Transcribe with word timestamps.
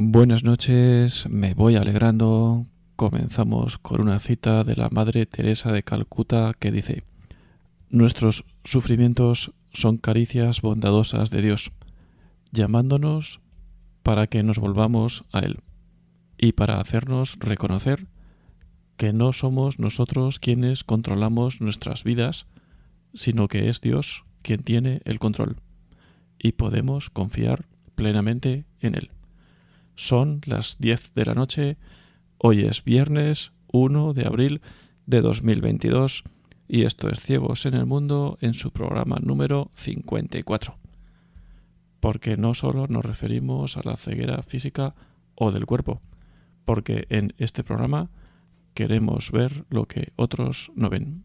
Buenas 0.00 0.44
noches, 0.44 1.28
me 1.28 1.54
voy 1.54 1.74
alegrando. 1.74 2.66
Comenzamos 2.94 3.78
con 3.78 4.00
una 4.00 4.20
cita 4.20 4.62
de 4.62 4.76
la 4.76 4.88
Madre 4.90 5.26
Teresa 5.26 5.72
de 5.72 5.82
Calcuta 5.82 6.54
que 6.56 6.70
dice, 6.70 7.02
Nuestros 7.90 8.44
sufrimientos 8.62 9.52
son 9.72 9.98
caricias 9.98 10.62
bondadosas 10.62 11.30
de 11.30 11.42
Dios, 11.42 11.72
llamándonos 12.52 13.40
para 14.04 14.28
que 14.28 14.44
nos 14.44 14.60
volvamos 14.60 15.24
a 15.32 15.40
Él 15.40 15.58
y 16.38 16.52
para 16.52 16.78
hacernos 16.78 17.36
reconocer 17.40 18.06
que 18.96 19.12
no 19.12 19.32
somos 19.32 19.80
nosotros 19.80 20.38
quienes 20.38 20.84
controlamos 20.84 21.60
nuestras 21.60 22.04
vidas, 22.04 22.46
sino 23.14 23.48
que 23.48 23.68
es 23.68 23.80
Dios 23.80 24.22
quien 24.42 24.62
tiene 24.62 25.00
el 25.06 25.18
control 25.18 25.56
y 26.38 26.52
podemos 26.52 27.10
confiar 27.10 27.66
plenamente 27.96 28.64
en 28.78 28.94
Él. 28.94 29.10
Son 29.98 30.42
las 30.46 30.78
10 30.78 31.14
de 31.14 31.24
la 31.24 31.34
noche, 31.34 31.76
hoy 32.38 32.60
es 32.60 32.84
viernes 32.84 33.50
1 33.72 34.12
de 34.12 34.26
abril 34.26 34.60
de 35.06 35.20
2022 35.20 36.22
y 36.68 36.84
esto 36.84 37.10
es 37.10 37.18
Ciegos 37.18 37.66
en 37.66 37.74
el 37.74 37.84
Mundo 37.84 38.38
en 38.40 38.54
su 38.54 38.70
programa 38.70 39.18
número 39.20 39.72
54. 39.74 40.78
Porque 41.98 42.36
no 42.36 42.54
solo 42.54 42.86
nos 42.86 43.04
referimos 43.04 43.76
a 43.76 43.80
la 43.82 43.96
ceguera 43.96 44.40
física 44.44 44.94
o 45.34 45.50
del 45.50 45.66
cuerpo, 45.66 46.00
porque 46.64 47.08
en 47.08 47.34
este 47.36 47.64
programa 47.64 48.08
queremos 48.74 49.32
ver 49.32 49.64
lo 49.68 49.86
que 49.86 50.12
otros 50.14 50.70
no 50.76 50.90
ven. 50.90 51.24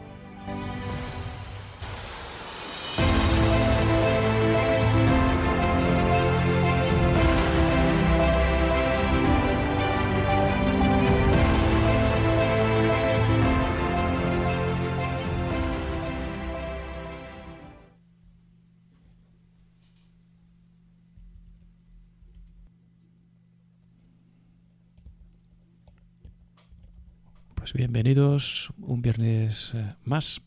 Pues 27.71 27.77
bienvenidos 27.77 28.73
un 28.81 29.01
viernes 29.01 29.73
eh, 29.75 29.95
más. 30.03 30.41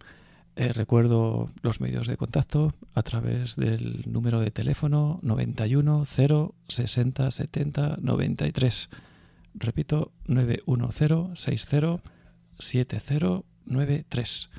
Eh, 0.56 0.68
recuerdo 0.74 1.48
los 1.62 1.80
medios 1.80 2.06
de 2.06 2.18
contacto 2.18 2.74
a 2.92 3.02
través 3.02 3.56
del 3.56 4.02
número 4.06 4.40
de 4.40 4.50
teléfono 4.50 5.20
91 5.22 6.04
0 6.04 6.54
60 6.68 7.30
70 7.30 7.96
93. 8.02 8.90
Repito, 9.54 10.12
910 10.26 11.40
60 11.40 12.00
70 12.58 13.42
93. 13.64 14.50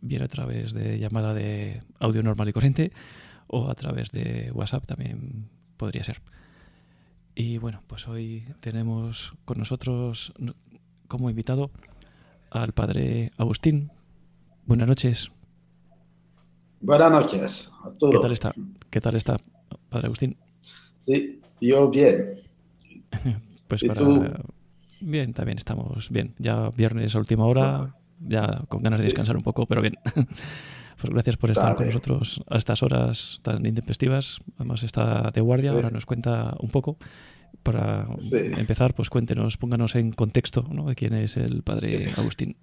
Bien 0.00 0.22
a 0.22 0.28
través 0.28 0.72
de 0.72 0.98
llamada 0.98 1.34
de 1.34 1.82
audio 2.00 2.24
normal 2.24 2.48
y 2.48 2.52
corriente 2.52 2.92
o 3.46 3.70
a 3.70 3.74
través 3.76 4.10
de 4.10 4.50
WhatsApp 4.52 4.86
también 4.86 5.50
podría 5.76 6.02
ser. 6.02 6.20
Y 7.38 7.58
bueno, 7.58 7.82
pues 7.86 8.08
hoy 8.08 8.44
tenemos 8.60 9.34
con 9.44 9.58
nosotros 9.58 10.32
como 11.06 11.30
invitado 11.30 11.70
al 12.50 12.72
padre 12.72 13.32
Agustín. 13.36 13.90
Buenas 14.64 14.88
noches. 14.88 15.30
Buenas 16.80 17.10
noches, 17.10 17.72
Arturo. 17.84 18.10
¿Qué 18.12 18.22
tal 18.22 18.32
está? 18.32 18.52
¿Qué 18.90 19.00
tal 19.00 19.16
está, 19.16 19.36
padre 19.88 20.06
Agustín? 20.06 20.36
Sí, 20.96 21.40
yo 21.60 21.90
bien. 21.90 22.24
pues 23.68 23.84
para... 23.84 24.40
Bien, 25.00 25.32
también 25.32 25.58
estamos 25.58 26.10
bien. 26.10 26.34
Ya 26.38 26.70
viernes 26.70 27.14
a 27.14 27.18
última 27.18 27.44
hora, 27.46 27.94
ya 28.20 28.64
con 28.68 28.82
ganas 28.82 29.00
de 29.00 29.04
descansar 29.04 29.36
un 29.36 29.42
poco, 29.42 29.66
pero 29.66 29.82
bien. 29.82 29.94
pues 31.00 31.12
gracias 31.12 31.36
por 31.36 31.50
estar 31.50 31.76
con 31.76 31.86
nosotros 31.86 32.42
a 32.48 32.56
estas 32.56 32.82
horas 32.82 33.40
tan 33.42 33.64
intempestivas. 33.66 34.40
Además 34.56 34.82
está 34.82 35.30
de 35.32 35.40
guardia, 35.40 35.72
ahora 35.72 35.90
nos 35.90 36.06
cuenta 36.06 36.54
un 36.58 36.70
poco 36.70 36.96
para 37.66 38.06
empezar, 38.30 38.94
pues 38.94 39.10
cuéntenos, 39.10 39.56
pónganos 39.56 39.96
en 39.96 40.12
contexto 40.12 40.64
¿no? 40.70 40.86
de 40.86 40.94
quién 40.94 41.14
es 41.14 41.36
el 41.36 41.64
padre 41.64 42.08
Agustín. 42.16 42.56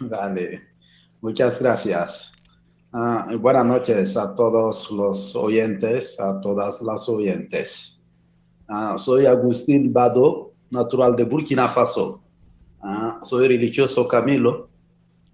Vale, 0.00 0.62
muchas 1.20 1.60
gracias. 1.60 2.32
Ah, 2.94 3.28
buenas 3.38 3.66
noches 3.66 4.16
a 4.16 4.34
todos 4.34 4.90
los 4.90 5.36
oyentes, 5.36 6.18
a 6.18 6.40
todas 6.40 6.80
las 6.80 7.06
oyentes. 7.10 8.02
Ah, 8.68 8.96
soy 8.96 9.26
Agustín 9.26 9.92
Bado, 9.92 10.52
natural 10.70 11.14
de 11.14 11.24
Burkina 11.24 11.68
Faso. 11.68 12.22
Ah, 12.80 13.20
soy 13.22 13.48
religioso 13.48 14.08
Camilo, 14.08 14.70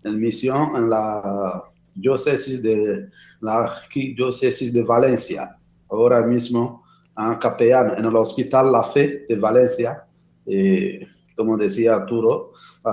en 0.02 0.18
misión 0.18 0.74
en 0.74 0.90
la 0.90 1.62
diócesis 1.94 2.60
de, 2.62 3.08
la 3.40 3.80
diócesis 3.94 4.72
de 4.72 4.82
Valencia. 4.82 5.56
Ahora 5.88 6.26
mismo 6.26 6.82
capellán 7.40 7.98
en 7.98 8.04
el 8.04 8.16
Hospital 8.16 8.72
La 8.72 8.82
Fe 8.82 9.26
de 9.28 9.36
Valencia. 9.36 10.06
Y, 10.46 11.00
como 11.36 11.56
decía 11.56 11.94
Arturo, 11.94 12.52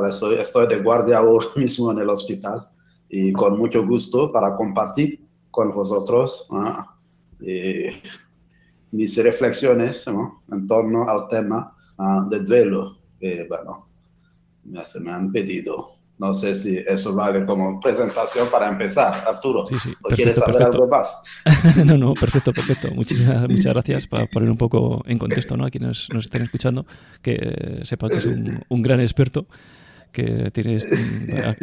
estoy, 0.09 0.35
estoy 0.35 0.67
de 0.67 0.81
guardia 0.81 1.17
ahora 1.19 1.47
mismo 1.55 1.91
en 1.91 1.99
el 1.99 2.09
hospital 2.09 2.67
y 3.09 3.31
con 3.31 3.57
mucho 3.57 3.85
gusto 3.85 4.31
para 4.31 4.55
compartir 4.55 5.25
con 5.51 5.73
vosotros 5.73 6.47
mis 8.91 9.17
reflexiones 9.17 10.05
en 10.51 10.67
torno 10.67 11.07
al 11.07 11.27
tema 11.27 11.75
del 12.29 12.45
duelo 12.45 12.97
que, 13.19 13.45
bueno, 13.47 13.87
se 14.85 14.99
me 14.99 15.11
han 15.11 15.31
pedido. 15.31 15.94
No 16.17 16.33
sé 16.33 16.55
si 16.55 16.77
eso 16.77 17.13
vale 17.13 17.45
como 17.45 17.79
presentación 17.79 18.47
para 18.49 18.69
empezar, 18.69 19.23
Arturo. 19.27 19.67
Sí, 19.67 19.75
sí, 19.77 19.93
¿O 20.01 20.09
quieres 20.09 20.35
saber 20.35 20.63
algo 20.63 20.87
más? 20.87 21.21
no, 21.85 21.97
no, 21.97 22.13
perfecto, 22.13 22.53
perfecto. 22.53 22.89
Muchísimas 22.91 23.49
muchas 23.49 23.73
gracias 23.73 24.07
para 24.07 24.25
poner 24.27 24.49
un 24.49 24.57
poco 24.57 25.03
en 25.05 25.17
contexto 25.17 25.57
¿no? 25.57 25.65
a 25.65 25.69
quienes 25.69 26.07
nos 26.13 26.25
estén 26.25 26.43
escuchando, 26.43 26.85
que 27.21 27.81
sepan 27.83 28.11
que 28.11 28.17
es 28.19 28.25
un, 28.25 28.63
un 28.69 28.81
gran 28.81 29.01
experto 29.01 29.45
que 30.15 30.49
tiene 30.51 30.77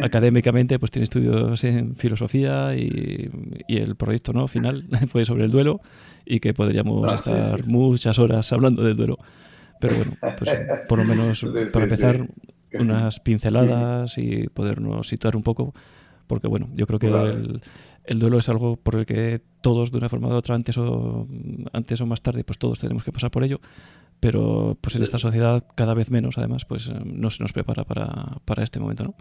académicamente 0.02 0.78
pues 0.78 0.90
tiene 0.90 1.04
estudios 1.04 1.64
en 1.64 1.96
filosofía 1.96 2.76
y, 2.76 3.30
y, 3.66 3.78
el 3.78 3.96
proyecto 3.96 4.34
no 4.34 4.46
final 4.46 4.86
fue 5.08 5.24
sobre 5.24 5.44
el 5.44 5.50
duelo 5.50 5.80
y 6.26 6.38
que 6.38 6.52
podríamos 6.52 7.10
ah, 7.10 7.16
estar 7.16 7.66
muchas 7.66 8.18
horas 8.18 8.52
hablando 8.52 8.82
del 8.82 8.94
duelo 8.94 9.18
pero 9.80 9.94
bueno 9.94 10.12
pues 10.38 10.50
por 10.86 10.98
lo 10.98 11.04
menos 11.04 11.46
para 11.72 11.86
empezar 11.86 12.28
unas 12.78 13.20
pinceladas 13.20 14.18
y 14.18 14.48
podernos 14.48 15.08
situar 15.08 15.36
un 15.36 15.42
poco, 15.42 15.74
porque 16.26 16.48
bueno, 16.48 16.68
yo 16.74 16.86
creo 16.86 16.98
que 16.98 17.08
el, 17.08 17.60
el, 18.04 18.18
duelo 18.18 18.38
es 18.38 18.48
algo 18.48 18.76
por 18.76 18.96
el 18.96 19.06
que 19.06 19.40
todos, 19.60 19.92
de 19.92 19.98
una 19.98 20.08
forma 20.08 20.28
u 20.28 20.32
otra, 20.32 20.54
antes 20.54 20.78
o, 20.78 21.26
antes 21.72 22.00
o 22.00 22.06
más 22.06 22.22
tarde, 22.22 22.44
pues 22.44 22.58
todos 22.58 22.78
tenemos 22.78 23.04
que 23.04 23.12
pasar 23.12 23.30
por 23.30 23.44
ello, 23.44 23.60
pero 24.20 24.76
pues 24.80 24.96
en 24.96 25.02
esta 25.02 25.18
sociedad 25.18 25.64
cada 25.74 25.94
vez 25.94 26.10
menos, 26.10 26.38
además, 26.38 26.64
pues 26.64 26.88
eh, 26.88 26.94
no 27.04 27.30
se 27.30 27.42
nos 27.42 27.52
prepara 27.52 27.84
para, 27.84 28.38
para 28.44 28.62
este 28.62 28.80
momento, 28.80 29.04
¿no? 29.04 29.14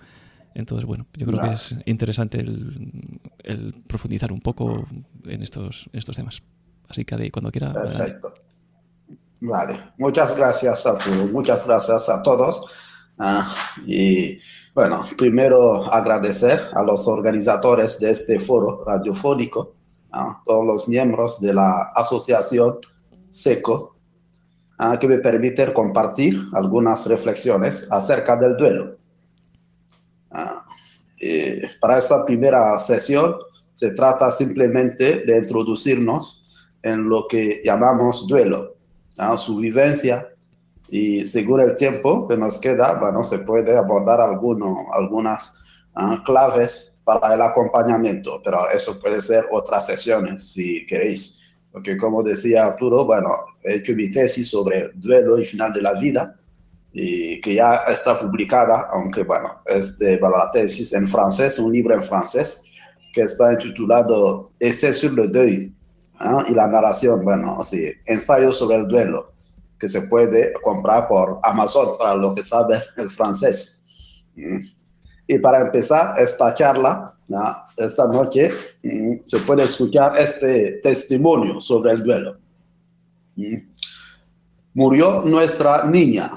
Entonces, 0.54 0.86
bueno, 0.86 1.06
yo 1.18 1.26
creo 1.26 1.40
que 1.40 1.54
es 1.54 1.76
interesante 1.86 2.40
el, 2.40 3.20
el, 3.44 3.74
profundizar 3.88 4.34
un 4.34 4.42
poco 4.42 4.86
en 5.26 5.42
estos, 5.42 5.90
estos 5.94 6.16
temas. 6.16 6.44
Así 6.90 7.06
que 7.06 7.16
de 7.16 7.32
cuando 7.32 7.52
quiera. 7.52 7.72
Perfecto. 7.72 8.34
Vale, 9.40 9.82
muchas 9.98 10.38
gracias 10.38 10.86
a 10.86 10.98
todos, 10.98 11.32
muchas 11.32 11.66
gracias 11.66 12.10
a 12.10 12.22
todos. 12.22 12.91
Ah, 13.24 13.48
y 13.86 14.40
bueno, 14.74 15.06
primero 15.16 15.94
agradecer 15.94 16.60
a 16.74 16.82
los 16.82 17.08
organizadores 17.08 18.00
de 18.00 18.10
este 18.10 18.40
foro 18.40 18.84
radiofónico, 18.84 19.76
a 20.12 20.42
todos 20.44 20.66
los 20.66 20.88
miembros 20.88 21.40
de 21.40 21.54
la 21.54 21.92
asociación 21.96 22.80
SECO, 23.30 23.96
ah, 24.80 24.98
que 25.00 25.08
me 25.08 25.20
permiten 25.20 25.72
compartir 25.72 26.42
algunas 26.54 27.06
reflexiones 27.06 27.88
acerca 27.92 28.36
del 28.38 28.58
duelo. 28.58 28.98
Ah, 30.32 30.66
para 31.80 32.00
esta 32.00 32.26
primera 32.26 32.80
sesión 32.80 33.36
se 33.72 33.94
trata 33.94 34.32
simplemente 34.32 35.24
de 35.26 35.38
introducirnos 35.38 36.44
en 36.82 37.08
lo 37.08 37.28
que 37.28 37.62
llamamos 37.64 38.28
duelo, 38.28 38.78
su 39.38 39.58
vivencia 39.58 40.31
y 40.92 41.24
según 41.24 41.62
el 41.62 41.78
tiempo 41.78 42.28
que 42.28 42.36
nos 42.36 42.60
queda, 42.60 43.00
bueno, 43.00 43.24
se 43.24 43.40
puede 43.40 43.78
abordar 43.78 44.20
alguno, 44.20 44.76
algunas 44.92 45.54
ah, 45.96 46.22
claves 46.26 46.98
para 47.06 47.34
el 47.34 47.42
acompañamiento, 47.42 48.42
pero 48.44 48.70
eso 48.70 49.00
puede 49.00 49.22
ser 49.22 49.46
otras 49.52 49.86
sesiones 49.86 50.52
si 50.52 50.86
queréis. 50.86 51.40
Porque 51.72 51.96
como 51.96 52.22
decía 52.22 52.66
Arturo, 52.66 53.06
bueno, 53.06 53.30
he 53.64 53.76
hecho 53.76 53.94
mi 53.96 54.12
tesis 54.12 54.50
sobre 54.50 54.90
duelo 54.96 55.40
y 55.40 55.46
final 55.46 55.72
de 55.72 55.82
la 55.82 55.94
vida, 55.94 56.36
y 56.92 57.40
que 57.40 57.56
ya 57.56 57.86
está 57.88 58.20
publicada, 58.20 58.90
aunque 58.92 59.24
bueno, 59.24 59.62
es 59.68 59.98
de 59.98 60.20
la 60.20 60.52
tesis 60.52 60.92
en 60.92 61.08
francés, 61.08 61.58
un 61.58 61.72
libro 61.72 61.94
en 61.94 62.02
francés, 62.02 62.62
que 63.14 63.22
está 63.22 63.54
intitulado 63.54 64.52
Essai 64.60 64.94
sur 64.94 65.14
le 65.14 65.30
deuil, 65.30 65.74
¿ah? 66.20 66.44
y 66.50 66.54
la 66.54 66.68
narración, 66.68 67.24
bueno, 67.24 67.64
sí, 67.64 67.94
ensayo 68.06 68.52
sobre 68.52 68.76
el 68.76 68.90
duelo 68.90 69.32
que 69.82 69.90
se 69.90 70.04
puede 70.04 70.54
comprar 70.62 71.08
por 71.08 71.40
Amazon 71.42 71.98
para 71.98 72.14
lo 72.16 72.36
que 72.36 72.44
sabe 72.44 72.80
el 72.98 73.10
francés. 73.10 73.84
Y 75.28 75.40
para 75.40 75.62
empezar 75.62 76.14
esta 76.20 76.54
charla, 76.54 77.18
esta 77.78 78.08
noche, 78.08 78.52
se 79.26 79.40
puede 79.40 79.64
escuchar 79.64 80.16
este 80.20 80.80
testimonio 80.84 81.60
sobre 81.60 81.94
el 81.94 82.04
duelo. 82.04 82.38
Murió 84.76 85.24
nuestra 85.26 85.86
niña. 85.86 86.32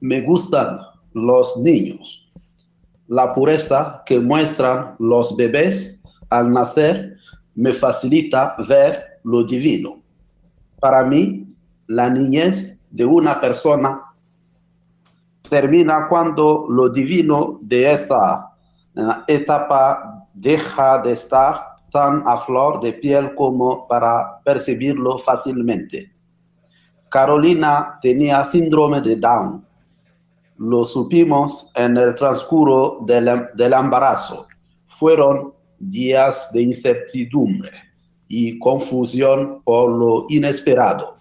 Me 0.00 0.20
gustan 0.20 0.78
los 1.14 1.56
niños. 1.56 2.30
La 3.08 3.32
pureza 3.32 4.02
que 4.04 4.20
muestran 4.20 4.94
los 4.98 5.36
bebés 5.36 6.02
al 6.28 6.52
nacer 6.52 7.16
me 7.54 7.72
facilita 7.72 8.56
ver 8.68 9.20
lo 9.22 9.42
divino. 9.44 10.02
Para 10.80 11.02
mí, 11.04 11.48
la 11.86 12.10
niñez 12.10 12.73
de 12.94 13.04
una 13.04 13.40
persona 13.40 14.00
termina 15.50 16.06
cuando 16.08 16.66
lo 16.68 16.88
divino 16.88 17.58
de 17.60 17.90
esa 17.90 18.52
eh, 18.94 19.00
etapa 19.26 20.28
deja 20.32 21.00
de 21.00 21.12
estar 21.12 21.74
tan 21.90 22.22
a 22.24 22.36
flor 22.36 22.80
de 22.80 22.92
piel 22.92 23.34
como 23.34 23.88
para 23.88 24.38
percibirlo 24.44 25.18
fácilmente. 25.18 26.12
Carolina 27.08 27.98
tenía 28.00 28.44
síndrome 28.44 29.00
de 29.00 29.16
Down. 29.16 29.66
Lo 30.58 30.84
supimos 30.84 31.72
en 31.74 31.96
el 31.96 32.14
transcurso 32.14 33.00
del, 33.06 33.46
del 33.54 33.72
embarazo. 33.72 34.46
Fueron 34.86 35.52
días 35.80 36.48
de 36.52 36.62
incertidumbre 36.62 37.72
y 38.28 38.56
confusión 38.60 39.62
por 39.64 39.90
lo 39.90 40.26
inesperado. 40.28 41.16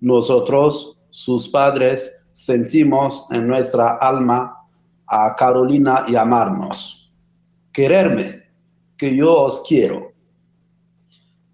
Nosotros 0.00 0.93
sus 1.14 1.48
padres, 1.48 2.10
sentimos 2.32 3.26
en 3.30 3.46
nuestra 3.46 3.98
alma 3.98 4.66
a 5.06 5.36
Carolina 5.36 6.04
y 6.08 6.16
amarnos. 6.16 7.14
Quererme, 7.72 8.42
que 8.96 9.14
yo 9.14 9.32
os 9.42 9.62
quiero. 9.62 10.10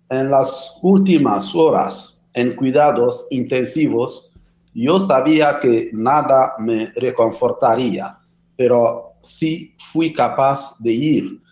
En 0.09 0.31
las 0.31 0.79
últimas 0.81 1.55
horas, 1.55 2.27
en 2.33 2.57
cuidados 2.57 3.27
intensivos, 3.29 4.35
yo 4.73 4.99
sabía 4.99 5.61
que 5.61 5.91
nada 5.93 6.55
me 6.57 6.87
reconfortaría, 6.97 8.19
pero 8.57 9.12
sí 9.19 9.77
fui 9.79 10.11
capaz 10.11 10.75
de 10.79 10.93
ir 10.93 11.43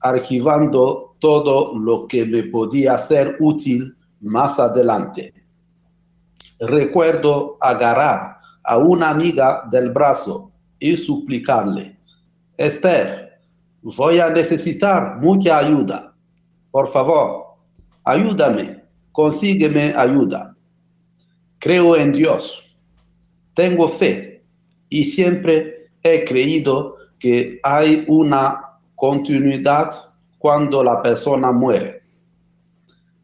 archivando 0.00 1.16
todo 1.18 1.78
lo 1.78 2.06
que 2.08 2.26
me 2.26 2.42
podía 2.42 2.98
ser 2.98 3.38
útil 3.40 3.96
más 4.20 4.60
adelante 4.60 5.43
recuerdo 6.68 7.56
agarrar 7.60 8.38
a 8.62 8.78
una 8.78 9.10
amiga 9.10 9.64
del 9.70 9.90
brazo 9.90 10.50
y 10.78 10.96
suplicarle, 10.96 11.96
Esther, 12.56 13.40
voy 13.82 14.18
a 14.20 14.30
necesitar 14.30 15.18
mucha 15.20 15.58
ayuda. 15.58 16.14
Por 16.70 16.88
favor, 16.88 17.56
ayúdame, 18.04 18.82
consígueme 19.12 19.94
ayuda. 19.96 20.56
Creo 21.58 21.96
en 21.96 22.12
Dios, 22.12 22.64
tengo 23.54 23.88
fe 23.88 24.44
y 24.88 25.04
siempre 25.04 25.88
he 26.02 26.24
creído 26.24 26.96
que 27.18 27.58
hay 27.62 28.04
una 28.08 28.78
continuidad 28.94 29.90
cuando 30.38 30.84
la 30.84 31.02
persona 31.02 31.52
muere. 31.52 32.02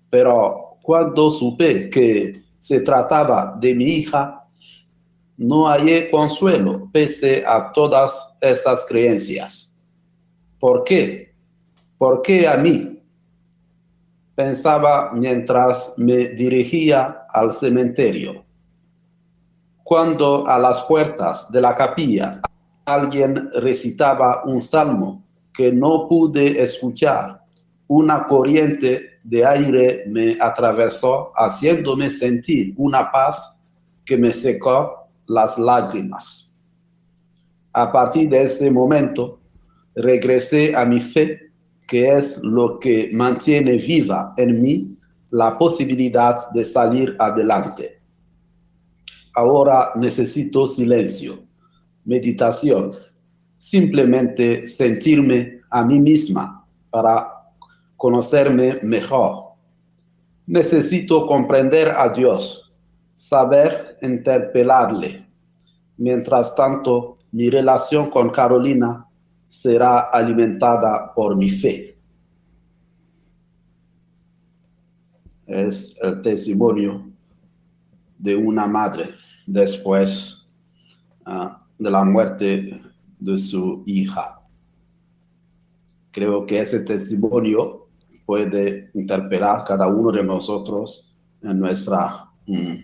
Pero 0.09 0.71
cuando 0.83 1.31
supe 1.31 1.91
que 1.91 2.43
se 2.61 2.81
trataba 2.83 3.57
de 3.59 3.75
mi 3.75 3.85
hija, 3.85 4.47
no 5.39 5.67
hallé 5.67 6.11
consuelo 6.11 6.89
pese 6.93 7.43
a 7.47 7.73
todas 7.73 8.35
estas 8.41 8.85
creencias. 8.87 9.77
¿Por 10.59 10.85
qué? 10.85 11.35
¿Por 11.97 12.21
qué 12.21 12.47
a 12.47 12.57
mí? 12.59 13.03
Pensaba 14.35 15.11
mientras 15.15 15.95
me 15.97 16.29
dirigía 16.29 17.25
al 17.31 17.53
cementerio. 17.53 18.45
Cuando 19.83 20.47
a 20.47 20.59
las 20.59 20.83
puertas 20.83 21.51
de 21.51 21.61
la 21.63 21.75
capilla 21.75 22.43
alguien 22.85 23.49
recitaba 23.57 24.45
un 24.45 24.61
salmo 24.61 25.25
que 25.53 25.73
no 25.73 26.07
pude 26.09 26.63
escuchar, 26.63 27.43
una 27.89 28.27
corriente 28.27 29.10
de 29.25 29.45
aire 29.45 30.05
me 30.09 30.37
atravesó, 30.41 31.33
haciéndome 31.35 32.11
sentir 32.11 32.75
una 32.77 33.11
paz 33.11 33.63
que 34.05 34.17
me 34.17 34.33
secó 34.33 35.09
las 35.27 35.59
lágrimas. 35.59 36.55
A 37.73 37.93
partir 37.93 38.29
de 38.29 38.43
ese 38.43 38.71
momento, 38.71 39.41
regresé 39.95 40.75
a 40.75 40.85
mi 40.85 41.01
fe, 41.01 41.53
que 41.87 42.17
es 42.17 42.39
lo 42.43 42.79
que 42.79 43.11
mantiene 43.13 43.77
viva 43.77 44.33
en 44.37 44.61
mí 44.61 44.97
la 45.31 45.57
posibilidad 45.59 46.51
de 46.51 46.65
salir 46.65 47.17
adelante. 47.19 48.01
Ahora 49.35 49.93
necesito 49.95 50.67
silencio, 50.67 51.39
meditación, 52.05 52.93
simplemente 53.59 54.67
sentirme 54.67 55.61
a 55.71 55.85
mí 55.85 56.01
misma 56.01 56.67
para 56.91 57.40
conocerme 58.01 58.79
mejor. 58.83 59.57
Necesito 60.47 61.27
comprender 61.27 61.91
a 61.91 62.09
Dios, 62.09 62.73
saber 63.15 63.99
interpelarle. 64.01 65.29
Mientras 65.99 66.55
tanto, 66.55 67.19
mi 67.31 67.51
relación 67.51 68.09
con 68.09 68.31
Carolina 68.31 69.07
será 69.47 69.99
alimentada 69.99 71.13
por 71.15 71.37
mi 71.37 71.51
fe. 71.51 71.99
Es 75.47 75.95
el 76.01 76.23
testimonio 76.23 77.05
de 78.17 78.35
una 78.35 78.67
madre 78.67 79.11
después 79.47 80.49
ah, 81.27 81.67
de 81.79 81.91
la 81.91 82.03
muerte 82.05 82.81
de 83.19 83.37
su 83.37 83.83
hija. 83.85 84.41
Creo 86.13 86.47
que 86.47 86.61
ese 86.61 86.81
testimonio 86.81 87.80
puede 88.31 88.93
interpelar 88.95 89.65
cada 89.65 89.89
uno 89.89 90.13
de 90.13 90.23
nosotros 90.23 91.13
en 91.43 91.59
nuestra 91.59 92.31
mm, 92.47 92.77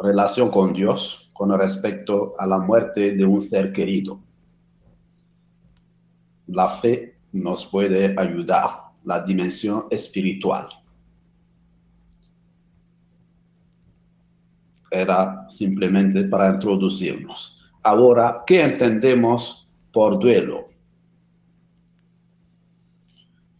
relación 0.00 0.50
con 0.50 0.72
Dios 0.72 1.30
con 1.32 1.56
respecto 1.56 2.34
a 2.40 2.44
la 2.44 2.58
muerte 2.58 3.14
de 3.14 3.24
un 3.24 3.40
ser 3.40 3.72
querido. 3.72 4.18
La 6.48 6.68
fe 6.68 7.16
nos 7.30 7.64
puede 7.66 8.16
ayudar, 8.18 8.68
la 9.04 9.20
dimensión 9.20 9.84
espiritual. 9.92 10.66
Era 14.90 15.48
simplemente 15.50 16.24
para 16.24 16.50
introducirnos. 16.50 17.60
Ahora, 17.80 18.42
¿qué 18.44 18.64
entendemos 18.64 19.68
por 19.92 20.18
duelo? 20.18 20.73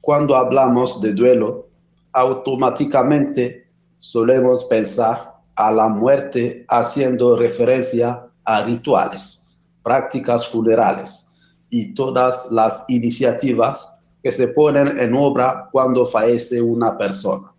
Cuando 0.04 0.36
hablamos 0.36 1.00
de 1.00 1.14
duelo, 1.14 1.66
automáticamente 2.12 3.66
solemos 4.00 4.66
pensar 4.66 5.34
a 5.56 5.70
la 5.70 5.88
muerte 5.88 6.66
haciendo 6.68 7.36
referencia 7.36 8.28
a 8.44 8.64
rituales, 8.64 9.48
prácticas 9.82 10.46
funerales 10.46 11.26
y 11.70 11.94
todas 11.94 12.48
las 12.50 12.84
iniciativas 12.88 13.94
que 14.22 14.30
se 14.30 14.48
ponen 14.48 14.98
en 14.98 15.14
obra 15.14 15.70
cuando 15.72 16.04
fallece 16.04 16.60
una 16.60 16.98
persona. 16.98 17.50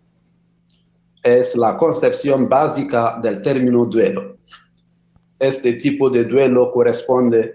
Es 1.24 1.56
la 1.56 1.76
concepción 1.76 2.48
básica 2.48 3.18
del 3.20 3.42
término 3.42 3.86
duelo. 3.86 4.36
Este 5.40 5.72
tipo 5.72 6.08
de 6.10 6.22
duelo 6.22 6.70
corresponde 6.70 7.54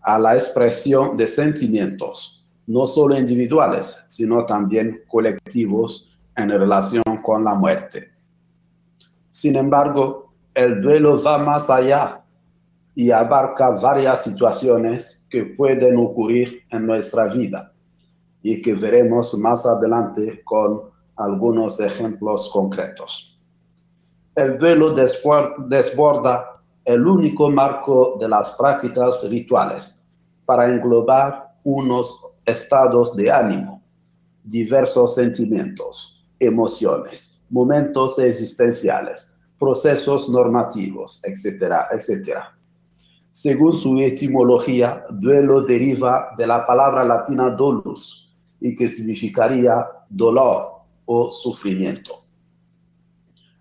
a 0.00 0.18
la 0.18 0.34
expresión 0.34 1.16
de 1.16 1.28
sentimientos 1.28 2.41
no 2.72 2.86
solo 2.86 3.18
individuales, 3.18 4.02
sino 4.06 4.46
también 4.46 5.02
colectivos 5.06 6.10
en 6.34 6.48
relación 6.48 7.04
con 7.22 7.44
la 7.44 7.54
muerte. 7.54 8.10
Sin 9.28 9.56
embargo, 9.56 10.32
el 10.54 10.80
duelo 10.80 11.22
va 11.22 11.36
más 11.36 11.68
allá 11.68 12.24
y 12.94 13.10
abarca 13.10 13.72
varias 13.72 14.24
situaciones 14.24 15.26
que 15.28 15.44
pueden 15.44 15.98
ocurrir 15.98 16.62
en 16.70 16.86
nuestra 16.86 17.26
vida 17.26 17.74
y 18.42 18.62
que 18.62 18.72
veremos 18.72 19.34
más 19.34 19.66
adelante 19.66 20.42
con 20.42 20.80
algunos 21.16 21.78
ejemplos 21.78 22.48
concretos. 22.50 23.38
El 24.34 24.58
duelo 24.58 24.94
desborda 24.94 26.62
el 26.86 27.06
único 27.06 27.50
marco 27.50 28.16
de 28.18 28.28
las 28.30 28.54
prácticas 28.54 29.28
rituales 29.28 30.06
para 30.46 30.70
englobar 30.72 31.52
unos 31.64 32.31
estados 32.46 33.16
de 33.16 33.30
ánimo, 33.30 33.82
diversos 34.44 35.14
sentimientos, 35.14 36.24
emociones, 36.38 37.44
momentos 37.50 38.18
existenciales, 38.18 39.36
procesos 39.58 40.28
normativos, 40.28 41.20
etcétera, 41.24 41.86
etcétera. 41.92 42.58
Según 43.30 43.76
su 43.76 43.98
etimología, 43.98 45.04
duelo 45.20 45.62
deriva 45.62 46.34
de 46.36 46.46
la 46.46 46.66
palabra 46.66 47.04
latina 47.04 47.50
dolus 47.50 48.30
y 48.60 48.74
que 48.76 48.88
significaría 48.88 49.86
dolor 50.08 50.82
o 51.06 51.30
sufrimiento. 51.32 52.24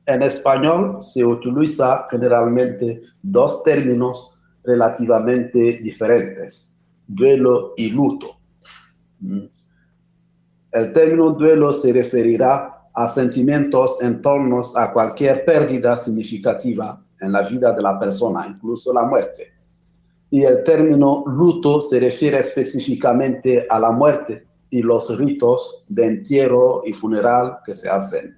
En 0.05 0.23
español 0.23 0.97
se 1.01 1.23
utiliza 1.23 2.07
generalmente 2.09 3.01
dos 3.21 3.63
términos 3.63 4.39
relativamente 4.63 5.79
diferentes, 5.81 6.77
duelo 7.07 7.73
y 7.77 7.91
luto. 7.91 8.40
Mm. 9.21 9.45
El 10.73 10.93
término 10.93 11.31
duelo 11.31 11.73
se 11.73 11.91
referirá 11.93 12.81
a 12.93 13.07
sentimientos 13.07 14.01
en 14.01 14.21
torno 14.21 14.61
a 14.75 14.91
cualquier 14.91 15.45
pérdida 15.45 15.97
significativa 15.97 17.01
en 17.21 17.31
la 17.31 17.43
vida 17.43 17.71
de 17.71 17.81
la 17.81 17.99
persona, 17.99 18.47
incluso 18.47 18.93
la 18.93 19.03
muerte. 19.03 19.53
Y 20.29 20.43
el 20.43 20.63
término 20.63 21.23
luto 21.27 21.81
se 21.81 21.99
refiere 21.99 22.39
específicamente 22.39 23.67
a 23.69 23.79
la 23.79 23.91
muerte 23.91 24.47
y 24.69 24.81
los 24.81 25.17
ritos 25.17 25.85
de 25.89 26.05
entierro 26.05 26.81
y 26.85 26.93
funeral 26.93 27.57
que 27.65 27.73
se 27.73 27.89
hacen. 27.89 28.37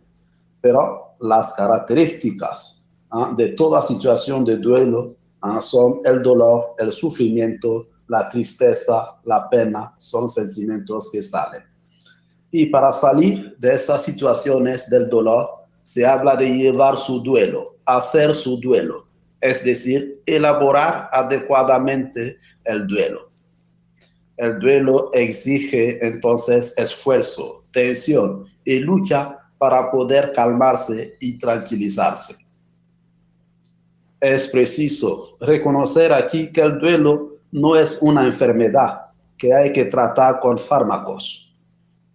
Pero 0.59 1.15
las 1.19 1.53
características 1.53 2.85
¿ah? 3.11 3.33
de 3.35 3.49
toda 3.49 3.85
situación 3.85 4.43
de 4.43 4.57
duelo 4.57 5.15
¿ah? 5.41 5.61
son 5.61 6.01
el 6.03 6.23
dolor, 6.23 6.73
el 6.79 6.91
sufrimiento, 6.91 7.87
la 8.07 8.29
tristeza, 8.29 9.15
la 9.23 9.49
pena, 9.49 9.93
son 9.97 10.27
sentimientos 10.29 11.09
que 11.11 11.21
salen. 11.21 11.63
Y 12.51 12.67
para 12.67 12.91
salir 12.91 13.55
de 13.57 13.73
esas 13.73 14.03
situaciones 14.03 14.89
del 14.89 15.09
dolor, 15.09 15.49
se 15.81 16.05
habla 16.05 16.35
de 16.35 16.47
llevar 16.47 16.97
su 16.97 17.19
duelo, 17.21 17.77
hacer 17.85 18.35
su 18.35 18.57
duelo, 18.57 19.07
es 19.41 19.63
decir, 19.63 20.21
elaborar 20.25 21.09
adecuadamente 21.11 22.37
el 22.63 22.87
duelo. 22.87 23.31
El 24.37 24.59
duelo 24.59 25.11
exige 25.13 26.05
entonces 26.05 26.73
esfuerzo, 26.77 27.63
tensión 27.71 28.45
y 28.65 28.79
lucha 28.79 29.37
para 29.57 29.91
poder 29.91 30.31
calmarse 30.33 31.15
y 31.19 31.37
tranquilizarse. 31.37 32.35
Es 34.19 34.47
preciso 34.47 35.35
reconocer 35.41 36.13
aquí 36.13 36.51
que 36.51 36.61
el 36.61 36.79
duelo 36.79 37.32
no 37.53 37.75
es 37.75 37.99
una 38.01 38.25
enfermedad 38.25 39.01
que 39.37 39.53
hay 39.53 39.71
que 39.71 39.85
tratar 39.85 40.39
con 40.39 40.57
fármacos. 40.57 41.53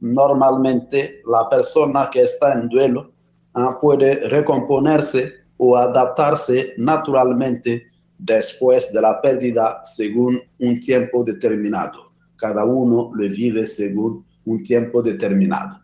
Normalmente 0.00 1.20
la 1.30 1.48
persona 1.48 2.10
que 2.10 2.22
está 2.22 2.54
en 2.54 2.68
duelo 2.68 3.12
ah, 3.54 3.78
puede 3.80 4.28
recomponerse 4.28 5.32
o 5.56 5.76
adaptarse 5.76 6.74
naturalmente 6.76 7.86
después 8.18 8.92
de 8.92 9.00
la 9.00 9.22
pérdida 9.22 9.80
según 9.84 10.42
un 10.58 10.80
tiempo 10.80 11.22
determinado. 11.22 12.10
Cada 12.36 12.64
uno 12.64 13.10
lo 13.14 13.28
vive 13.28 13.64
según 13.64 14.24
un 14.44 14.62
tiempo 14.64 15.02
determinado. 15.02 15.80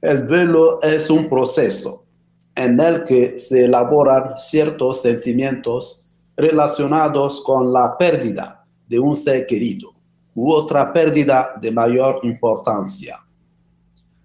El 0.00 0.28
duelo 0.28 0.80
es 0.82 1.10
un 1.10 1.28
proceso 1.28 2.04
en 2.54 2.78
el 2.78 3.04
que 3.04 3.36
se 3.36 3.64
elaboran 3.64 4.38
ciertos 4.38 5.02
sentimientos 5.02 6.11
relacionados 6.36 7.42
con 7.44 7.72
la 7.72 7.96
pérdida 7.98 8.64
de 8.88 8.98
un 8.98 9.16
ser 9.16 9.46
querido 9.46 9.92
u 10.34 10.52
otra 10.52 10.92
pérdida 10.92 11.54
de 11.60 11.70
mayor 11.70 12.20
importancia. 12.22 13.18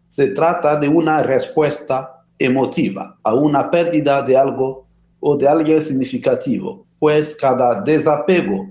Se 0.07 0.29
trata 0.29 0.77
de 0.77 0.87
una 0.87 1.21
respuesta 1.23 2.23
emotiva 2.39 3.17
a 3.23 3.33
una 3.33 3.69
pérdida 3.69 4.21
de 4.21 4.37
algo 4.37 4.85
o 5.19 5.35
de 5.35 5.47
alguien 5.47 5.81
significativo, 5.81 6.85
pues 6.99 7.35
cada 7.35 7.81
desapego 7.81 8.67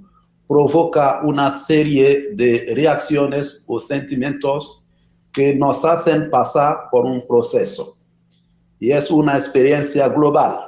provoca 0.49 1.21
una 1.25 1.51
serie 1.51 2.35
de 2.35 2.73
reacciones 2.75 3.65
o 3.67 3.81
sentimientos 3.81 4.87
que 5.33 5.55
nos 5.55 5.85
hacen 5.85 6.31
pasar 6.31 6.89
por 6.91 7.05
un 7.05 7.27
proceso. 7.27 7.99
Y 8.79 8.93
es 8.93 9.11
una 9.11 9.37
experiencia 9.37 10.09
global 10.09 10.66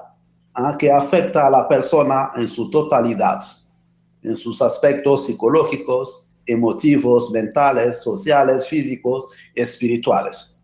¿ah? 0.59 0.77
que 0.79 0.91
afecta 0.91 1.47
a 1.47 1.51
la 1.51 1.69
persona 1.69 2.33
en 2.37 2.49
su 2.49 2.71
totalidad, 2.71 3.41
en 4.23 4.37
sus 4.37 4.61
aspectos 4.61 5.27
psicológicos, 5.27 6.27
emotivos, 6.47 7.31
mentales, 7.31 8.03
sociales, 8.03 8.67
físicos, 8.67 9.27
espirituales. 9.55 10.63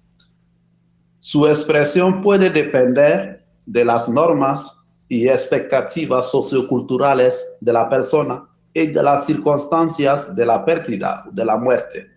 Su 1.20 1.46
expresión 1.46 2.20
puede 2.20 2.50
depender 2.50 3.44
de 3.66 3.84
las 3.84 4.08
normas 4.08 4.80
y 5.08 5.28
expectativas 5.28 6.30
socioculturales 6.30 7.56
de 7.60 7.72
la 7.72 7.88
persona 7.88 8.48
y 8.72 8.88
de 8.88 9.02
las 9.02 9.26
circunstancias 9.26 10.34
de 10.34 10.44
la 10.44 10.64
pérdida, 10.64 11.24
de 11.30 11.44
la 11.44 11.56
muerte. 11.56 12.10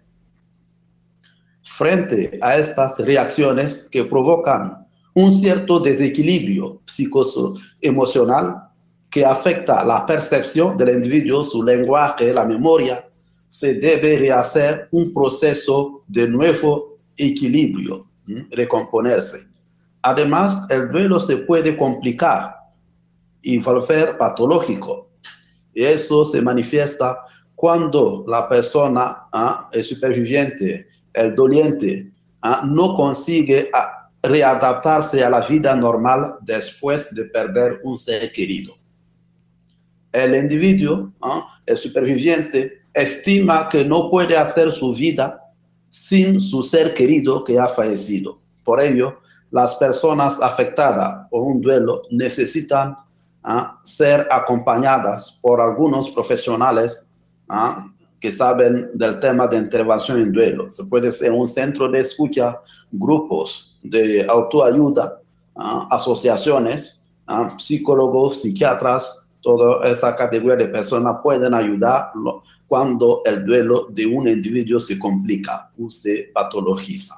Frente 1.64 2.40
a 2.42 2.58
estas 2.58 2.98
reacciones 3.00 3.88
que 3.92 4.04
provocan 4.04 4.87
un 5.18 5.32
cierto 5.34 5.80
desequilibrio 5.80 6.80
psicoemocional 6.86 8.70
que 9.10 9.26
afecta 9.26 9.84
la 9.84 10.06
percepción 10.06 10.78
del 10.78 10.90
individuo, 10.90 11.44
su 11.44 11.64
lenguaje, 11.64 12.32
la 12.32 12.46
memoria, 12.46 13.04
se 13.48 13.74
debe 13.74 14.20
rehacer 14.20 14.88
un 14.92 15.12
proceso 15.12 16.04
de 16.08 16.28
nuevo 16.28 17.00
equilibrio, 17.18 18.06
recomponerse. 18.52 19.48
Además, 20.04 20.68
el 20.70 20.92
duelo 20.92 21.20
se 21.20 21.38
puede 21.38 21.76
complicar 21.76 22.56
y 23.42 23.58
volver 23.58 24.20
patológico. 24.20 25.10
Y 25.74 25.84
eso 25.84 26.26
se 26.26 26.44
manifiesta 26.44 27.18
cuando 27.56 28.24
la 28.28 28.48
persona, 28.48 29.28
¿ah? 29.34 29.68
el 29.74 29.84
superviviente, 29.84 30.88
el 31.14 31.34
doliente, 31.34 32.12
¿ah? 32.44 32.62
no 32.64 32.94
consigue 32.94 33.72
readaptarse 34.28 35.24
a 35.24 35.30
la 35.30 35.42
vida 35.42 35.76
normal 35.76 36.36
después 36.42 37.14
de 37.14 37.26
perder 37.26 37.80
un 37.84 37.98
ser 37.98 38.32
querido. 38.32 38.74
El 40.12 40.36
individuo, 40.36 41.14
el 41.66 41.78
superviviente, 41.78 42.84
estima 42.94 43.70
que 43.70 43.86
no 43.86 44.10
puede 44.10 44.36
hacer 44.36 44.72
su 44.72 44.94
vida 44.94 45.42
sin 45.90 46.40
su 46.42 46.64
ser 46.64 46.94
querido 46.94 47.44
que 47.44 47.60
ha 47.60 47.68
fallecido. 47.68 48.42
Por 48.64 48.82
ello, 48.82 49.20
las 49.52 49.76
personas 49.76 50.42
afectadas 50.42 51.28
por 51.30 51.44
un 51.44 51.62
duelo 51.62 52.02
necesitan 52.12 52.96
ser 53.84 54.28
acompañadas 54.30 55.40
por 55.42 55.62
algunos 55.62 56.10
profesionales 56.12 57.10
que 58.20 58.32
saben 58.32 58.90
del 58.94 59.20
tema 59.20 59.48
de 59.48 59.58
intervención 59.58 60.20
en 60.20 60.32
duelo. 60.32 60.70
Se 60.70 60.86
puede 60.86 61.12
ser 61.12 61.32
un 61.32 61.48
centro 61.48 61.90
de 61.90 62.00
escucha, 62.00 62.60
grupos 62.92 63.78
de 63.84 64.26
autoayuda, 64.28 65.22
ah, 65.56 65.88
asociaciones, 65.92 67.10
ah, 67.28 67.56
psicólogos, 67.58 68.42
psiquiatras, 68.42 69.28
toda 69.42 69.88
esa 69.90 70.16
categoría 70.16 70.66
de 70.66 70.68
personas 70.68 71.18
pueden 71.24 71.54
ayudar 71.54 72.12
cuando 72.68 73.22
el 73.26 73.46
duelo 73.46 73.88
de 73.92 74.06
un 74.06 74.28
individuo 74.28 74.80
se 74.80 74.98
complica 75.00 75.72
o 75.80 75.90
se 75.90 76.32
patologiza. 76.34 77.16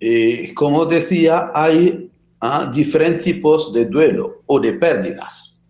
Y 0.00 0.52
como 0.54 0.84
decía, 0.84 1.52
hay 1.54 2.10
ah, 2.40 2.70
diferentes 2.74 3.24
tipos 3.24 3.72
de 3.72 3.86
duelo 3.86 4.42
o 4.46 4.58
de 4.58 4.72
pérdidas. 4.72 5.64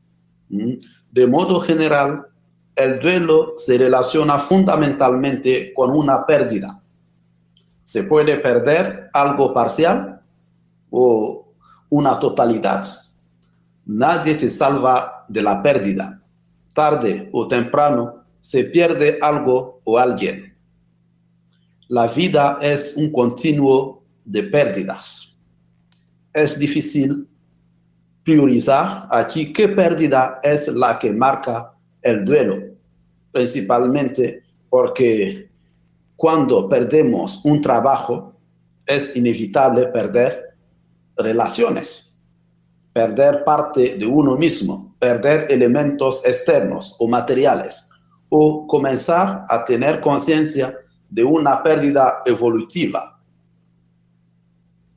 De 1.15 1.29
modo 1.29 1.61
general, 1.61 2.27
el 2.75 2.99
duelo 2.99 3.55
se 3.57 3.79
relaciona 3.79 4.37
fundamentalmente 4.37 5.73
con 5.73 5.93
una 5.93 6.27
pérdida. 6.27 6.83
Se 7.85 8.03
puede 8.03 8.37
perder 8.39 9.11
algo 9.13 9.55
parcial 9.55 10.21
o 10.91 11.47
una 11.89 12.19
totalidad. 12.19 12.85
Nadie 13.87 14.35
se 14.35 14.51
salva 14.51 15.25
de 15.29 15.41
la 15.41 15.63
pérdida. 15.63 16.21
Tarde 16.73 17.31
o 17.33 17.47
temprano 17.47 18.25
se 18.41 18.65
pierde 18.65 19.21
algo 19.23 19.81
o 19.85 19.97
alguien. 19.97 20.53
La 21.87 22.09
vida 22.09 22.59
es 22.61 22.95
un 22.97 23.13
continuo 23.13 24.03
de 24.25 24.43
pérdidas. 24.43 25.37
Es 26.33 26.59
difícil 26.59 27.29
priorizar 28.25 29.07
aquí 29.11 29.53
qué 29.53 29.69
pérdida 29.69 30.41
es 30.43 30.67
la 30.69 30.99
que 30.99 31.13
marca 31.13 31.75
el 32.03 32.25
duelo, 32.25 32.59
principalmente 33.31 34.43
porque 34.71 35.51
cuando 36.17 36.69
perdemos 36.69 37.45
un 37.45 37.61
trabajo 37.61 38.35
es 38.87 39.15
inevitable 39.17 39.87
perder 39.89 40.57
relaciones, 41.17 42.19
perder 42.93 43.45
parte 43.45 43.97
de 43.97 44.07
uno 44.07 44.37
mismo, 44.37 44.97
perder 44.99 45.47
elementos 45.51 46.25
externos 46.25 46.97
o 46.99 47.07
materiales, 47.07 47.91
o 48.31 48.67
comenzar 48.67 49.45
a 49.49 49.65
tener 49.65 50.01
conciencia 50.01 50.77
de 51.11 51.23
una 51.23 51.63
pérdida 51.63 52.23
evolutiva. 52.25 53.21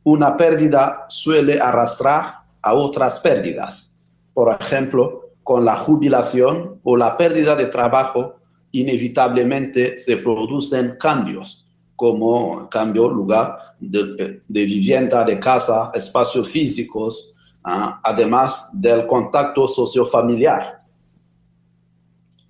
Una 0.03 0.37
pérdida 0.37 1.05
suele 1.09 1.59
arrastrar 1.59 2.36
a 2.67 2.73
otras 2.73 3.19
pérdidas. 3.21 3.95
Por 4.33 4.55
ejemplo, 4.59 5.31
con 5.43 5.63
la 5.63 5.77
jubilación 5.77 6.81
o 6.83 6.97
la 6.97 7.15
pérdida 7.15 7.55
de 7.55 7.67
trabajo, 7.67 8.35
inevitablemente 8.71 9.97
se 9.97 10.17
producen 10.17 10.97
cambios, 10.99 11.65
como 11.95 12.67
cambio 12.69 13.07
lugar 13.07 13.57
de, 13.79 14.39
vivienda, 14.49 15.23
de 15.23 15.39
casa, 15.39 15.91
espacios 15.93 16.49
físicos, 16.49 17.33
ah, 17.63 18.01
además 18.03 18.69
del 18.73 19.07
contacto 19.07 19.67
sociofamiliar. 19.67 20.83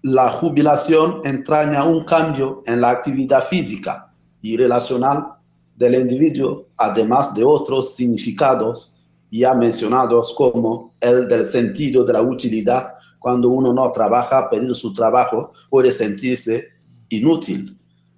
La 0.01 0.29
jubilación 0.31 1.21
entraña 1.23 1.83
un 1.83 2.03
cambio 2.03 2.63
en 2.65 2.81
la 2.81 2.89
actividad 2.89 3.43
física 3.43 4.11
y 4.41 4.57
relacional 4.57 5.33
del 5.75 5.93
individuo, 5.93 6.65
además 6.77 7.35
de 7.35 7.43
otros 7.43 7.93
significados 7.93 8.96
ya 9.31 9.53
mencionados 9.53 10.33
como 10.35 10.93
el 10.99 11.27
del 11.27 11.45
sentido 11.45 12.03
de 12.03 12.13
la 12.13 12.21
utilidad. 12.21 12.95
Cuando 13.19 13.49
uno 13.49 13.73
no 13.73 13.91
trabaja, 13.91 14.49
pedir 14.49 14.73
su 14.75 14.93
trabajo 14.93 15.51
puede 15.69 15.91
sentirse 15.91 16.67
inútil, 17.09 17.77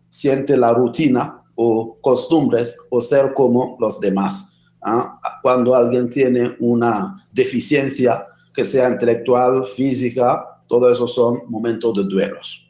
siente 0.09 0.57
la 0.57 0.73
rutina 0.73 1.43
o 1.55 1.97
costumbres 2.01 2.77
o 2.89 3.01
ser 3.01 3.33
como 3.33 3.77
los 3.79 3.99
demás. 3.99 4.57
¿ah? 4.81 5.19
Cuando 5.41 5.75
alguien 5.75 6.09
tiene 6.09 6.55
una 6.59 7.27
deficiencia, 7.31 8.25
que 8.53 8.65
sea 8.65 8.89
intelectual, 8.89 9.65
física, 9.67 10.45
todo 10.67 10.91
eso 10.91 11.07
son 11.07 11.41
momentos 11.47 11.93
de 11.95 12.03
duelos. 12.03 12.69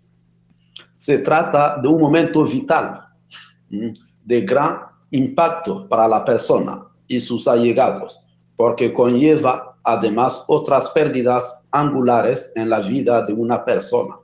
Se 0.95 1.19
trata 1.19 1.77
de 1.81 1.87
un 1.87 2.01
momento 2.01 2.43
vital, 2.43 3.05
de 3.69 4.41
gran 4.41 4.79
impacto 5.11 5.87
para 5.87 6.07
la 6.07 6.23
persona 6.23 6.85
y 7.07 7.19
sus 7.19 7.47
allegados, 7.47 8.25
porque 8.59 8.93
conlleva 8.93 9.77
además 9.85 10.43
otras 10.47 10.89
pérdidas 10.89 11.63
angulares 11.71 12.51
en 12.57 12.69
la 12.69 12.81
vida 12.81 13.25
de 13.25 13.31
una 13.31 13.63
persona. 13.63 14.17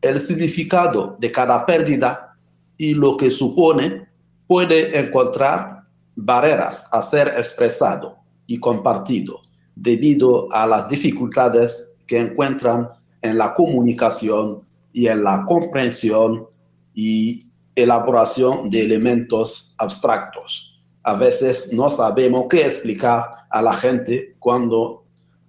El 0.00 0.18
significado 0.18 1.14
de 1.20 1.30
cada 1.30 1.66
pérdida 1.66 2.38
y 2.78 2.94
lo 2.94 3.18
que 3.18 3.30
supone 3.30 4.08
puede 4.46 4.98
encontrar 4.98 5.82
barreras 6.16 6.88
a 6.90 7.02
ser 7.02 7.28
expresado 7.36 8.16
y 8.46 8.58
compartido 8.58 9.42
debido 9.76 10.50
a 10.50 10.66
las 10.66 10.88
dificultades 10.88 11.96
que 12.06 12.18
encuentran 12.18 12.88
en 13.20 13.36
la 13.36 13.52
comunicación 13.52 14.62
y 14.94 15.08
en 15.08 15.22
la 15.22 15.44
comprensión 15.44 16.46
y 16.94 17.40
elaboración 17.76 18.70
de 18.70 18.86
elementos 18.86 19.74
abstractos 19.76 20.77
a 21.02 21.14
veces 21.14 21.72
no 21.72 21.90
sabemos 21.90 22.46
qué 22.50 22.66
explicar 22.66 23.24
a 23.50 23.62
la 23.62 23.72
gente 23.74 24.36
cuando 24.38 25.04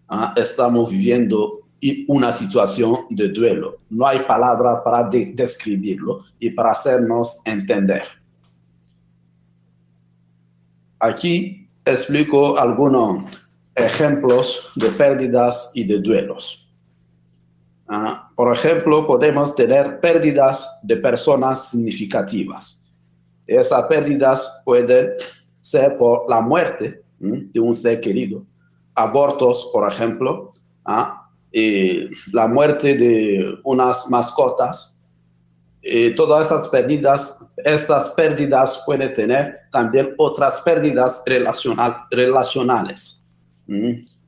ah, 0.07 0.33
estamos 0.37 0.91
viviendo 0.91 1.59
una 2.07 2.31
situación 2.33 2.95
de 3.09 3.29
duelo. 3.29 3.77
No 3.89 4.05
hay 4.05 4.19
palabra 4.19 4.83
para 4.83 5.09
describirlo 5.09 6.19
y 6.39 6.49
para 6.51 6.71
hacernos 6.71 7.41
entender. 7.45 8.03
Aquí 10.99 11.69
explico 11.85 12.57
algunos 12.57 13.23
ejemplos 13.75 14.69
de 14.75 14.89
pérdidas 14.89 15.71
y 15.73 15.85
de 15.85 16.01
duelos. 16.01 16.69
Ah, 17.87 18.31
por 18.35 18.53
ejemplo, 18.53 19.07
podemos 19.07 19.55
tener 19.55 19.99
pérdidas 19.99 20.79
de 20.83 20.97
personas 20.97 21.69
significativas. 21.69 22.91
Esas 23.47 23.87
pérdidas 23.87 24.61
pueden 24.63 25.13
sea 25.69 25.95
por 25.99 26.27
la 26.27 26.41
muerte 26.41 27.03
de 27.19 27.59
un 27.59 27.75
ser 27.75 28.01
querido, 28.01 28.43
abortos, 28.95 29.69
por 29.71 29.87
ejemplo, 29.87 30.49
¿ah? 30.83 31.29
la 32.33 32.47
muerte 32.47 32.97
de 32.97 33.55
unas 33.63 34.09
mascotas, 34.09 34.99
todas 36.15 36.47
esas 36.47 36.69
pérdidas, 36.69 37.37
estas 37.57 38.09
pérdidas 38.11 38.81
pueden 38.83 39.13
tener 39.13 39.59
también 39.71 40.15
otras 40.17 40.59
pérdidas 40.61 41.21
relacional, 41.27 41.97
relacionales. 42.09 43.27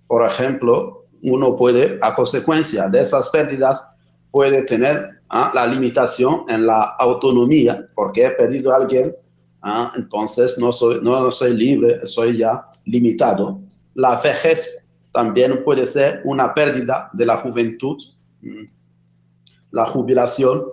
Por 0.07 0.23
ejemplo, 0.23 1.05
uno 1.23 1.55
puede, 1.55 1.97
a 2.01 2.13
consecuencia 2.13 2.87
de 2.87 2.99
esas 2.99 3.29
pérdidas, 3.29 3.83
puede 4.29 4.61
tener 4.61 5.21
¿ah? 5.29 5.51
la 5.55 5.65
limitación 5.65 6.43
en 6.49 6.67
la 6.67 6.83
autonomía, 6.99 7.87
porque 7.95 8.27
he 8.27 8.31
perdido 8.31 8.71
a 8.71 8.75
alguien 8.75 9.15
¿ah? 9.61 9.91
entonces 9.95 10.57
no 10.57 10.71
soy, 10.71 10.99
no, 11.01 11.31
soy 11.31 11.53
libre, 11.53 12.05
soy 12.05 12.37
ya 12.37 12.67
limitado. 12.85 13.59
La 13.93 14.19
vejez 14.19 14.83
también 15.11 15.63
puede 15.63 15.85
ser 15.85 16.21
una 16.25 16.53
pérdida 16.53 17.09
de 17.13 17.25
la 17.25 17.37
juventud. 17.37 17.97
Mm. 18.41 18.63
La 19.71 19.85
jubilación, 19.85 20.63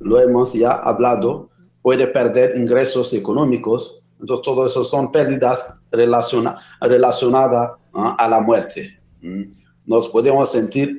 lo 0.00 0.20
hemos 0.20 0.52
ya 0.52 0.72
hablado, 0.72 1.50
puede 1.82 2.06
perder 2.06 2.56
ingresos 2.56 3.12
económicos. 3.12 4.02
Entonces, 4.20 4.44
todo 4.44 4.66
eso 4.66 4.84
son 4.84 5.10
pérdidas 5.10 5.78
relacionadas 5.90 7.72
¿ah? 7.94 8.16
a 8.18 8.28
la 8.28 8.40
muerte. 8.40 9.00
Mm. 9.20 9.44
Nos 9.86 10.08
podemos 10.08 10.50
sentir 10.50 10.96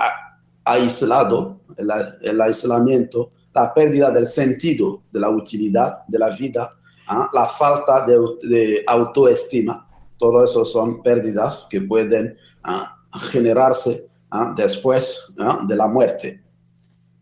aislados, 0.66 1.56
el, 1.78 1.90
el 2.22 2.42
aislamiento, 2.42 3.32
la 3.54 3.74
pérdida 3.74 4.12
del 4.12 4.26
sentido 4.26 5.04
de 5.12 5.20
la 5.20 5.30
utilidad 5.30 6.06
de 6.08 6.20
la 6.20 6.30
vida 6.30 6.76
¿ah? 7.08 7.30
la 7.34 7.46
falta 7.46 8.06
de, 8.06 8.84
autoestima. 8.88 9.88
Todo 10.18 10.44
eso 10.44 10.66
son 10.66 11.02
pérdidas 11.02 11.68
que 11.70 11.82
pueden 11.82 12.38
¿ah? 12.64 12.94
generarse 13.32 14.10
¿ah? 14.32 14.54
después 14.56 15.34
de 15.68 15.76
la 15.76 15.88
muerte. 15.88 16.42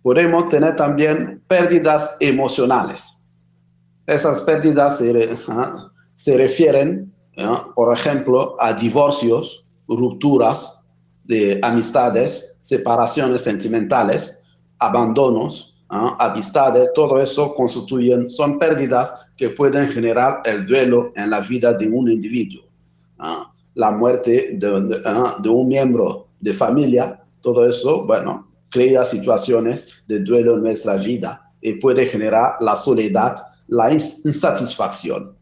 Podemos 0.02 0.50
tener 0.50 0.76
también 0.76 1.44
pérdidas 1.48 2.18
emocionales. 2.20 3.28
Esas 4.08 4.42
pérdidas 4.42 4.98
se, 4.98 5.38
se 6.16 6.38
refieren, 6.38 7.14
por 7.76 7.96
ejemplo, 7.96 8.56
a 8.60 8.74
divorcios, 8.74 9.68
rupturas 9.88 10.84
de 11.24 11.60
amistades, 11.62 12.58
separaciones 12.62 13.42
sentimentales, 13.42 14.42
abandonos, 14.80 15.71
amistades, 15.92 16.92
todo 16.94 17.22
eso 17.22 17.54
constituyen, 17.54 18.30
son 18.30 18.58
pérdidas 18.58 19.28
que 19.36 19.50
pueden 19.50 19.90
generar 19.90 20.42
el 20.46 20.66
duelo 20.66 21.12
en 21.16 21.30
la 21.30 21.42
vida 21.42 21.74
de 21.74 21.88
un 21.90 22.10
individuo. 22.10 22.64
La 23.74 23.92
muerte 23.92 24.58
de, 24.58 25.50
un 25.50 25.68
miembro 25.68 26.30
de 26.40 26.54
familia, 26.54 27.22
todo 27.42 27.68
eso, 27.68 28.06
bueno, 28.06 28.50
crea 28.70 29.04
situaciones 29.04 30.04
de 30.08 30.20
duelo 30.22 30.56
en 30.56 30.64
nuestra 30.64 30.96
vida 30.96 31.52
y 31.62 31.74
puede 31.74 32.06
generar 32.06 32.56
la 32.62 32.76
soledad, 32.76 33.46
la 33.68 33.92
insatisfacción. 33.92 35.36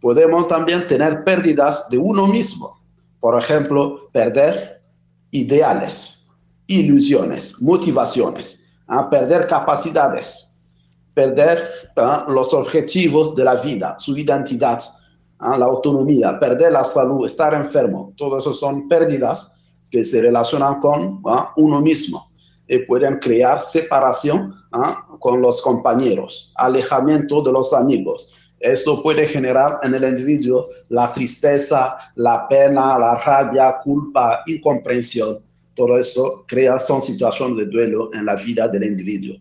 Podemos 0.00 0.48
también 0.48 0.86
tener 0.86 1.24
pérdidas 1.24 1.88
de 1.88 1.96
uno 1.96 2.26
mismo. 2.26 2.82
Por 3.20 3.38
ejemplo, 3.38 4.10
perder 4.12 4.78
ideales, 5.30 6.26
ilusiones, 6.66 7.62
motivaciones 7.62 8.62
a 8.86 9.08
perder 9.08 9.46
capacidades, 9.46 10.54
perder 11.14 11.66
los 12.28 12.52
objetivos 12.54 13.34
de 13.36 13.44
la 13.44 13.56
vida, 13.56 13.96
su 13.98 14.16
identidad, 14.16 14.82
la 15.40 15.64
autonomía, 15.64 16.38
perder 16.38 16.72
la 16.72 16.84
salud, 16.84 17.24
estar 17.26 17.54
enfermo. 17.54 18.08
Todo 18.16 18.38
eso 18.38 18.54
son 18.54 18.88
pérdidas 18.88 19.52
que 19.90 20.04
se 20.04 20.22
relacionan 20.22 20.78
con 20.78 21.22
uno 21.56 21.80
mismo 21.80 22.30
y 22.68 22.78
pueden 22.78 23.18
crear 23.18 23.60
separación 23.62 24.54
con 25.18 25.42
los 25.42 25.60
compañeros, 25.60 26.52
alejamiento 26.56 27.42
de 27.42 27.52
los 27.52 27.72
amigos. 27.72 28.34
Esto 28.60 29.02
puede 29.02 29.26
generar 29.26 29.80
en 29.82 29.94
el 29.94 30.04
individuo 30.04 30.68
la 30.88 31.12
tristeza, 31.12 31.98
la 32.14 32.46
pena, 32.48 32.96
la 32.96 33.16
rabia, 33.16 33.78
culpa, 33.82 34.42
incomprensión 34.46 35.38
todo 35.74 35.98
eso 35.98 36.44
crea 36.46 36.78
son 36.78 37.00
situaciones 37.00 37.56
de 37.56 37.66
duelo 37.66 38.10
en 38.12 38.26
la 38.26 38.34
vida 38.36 38.68
del 38.68 38.84
individuo. 38.84 39.36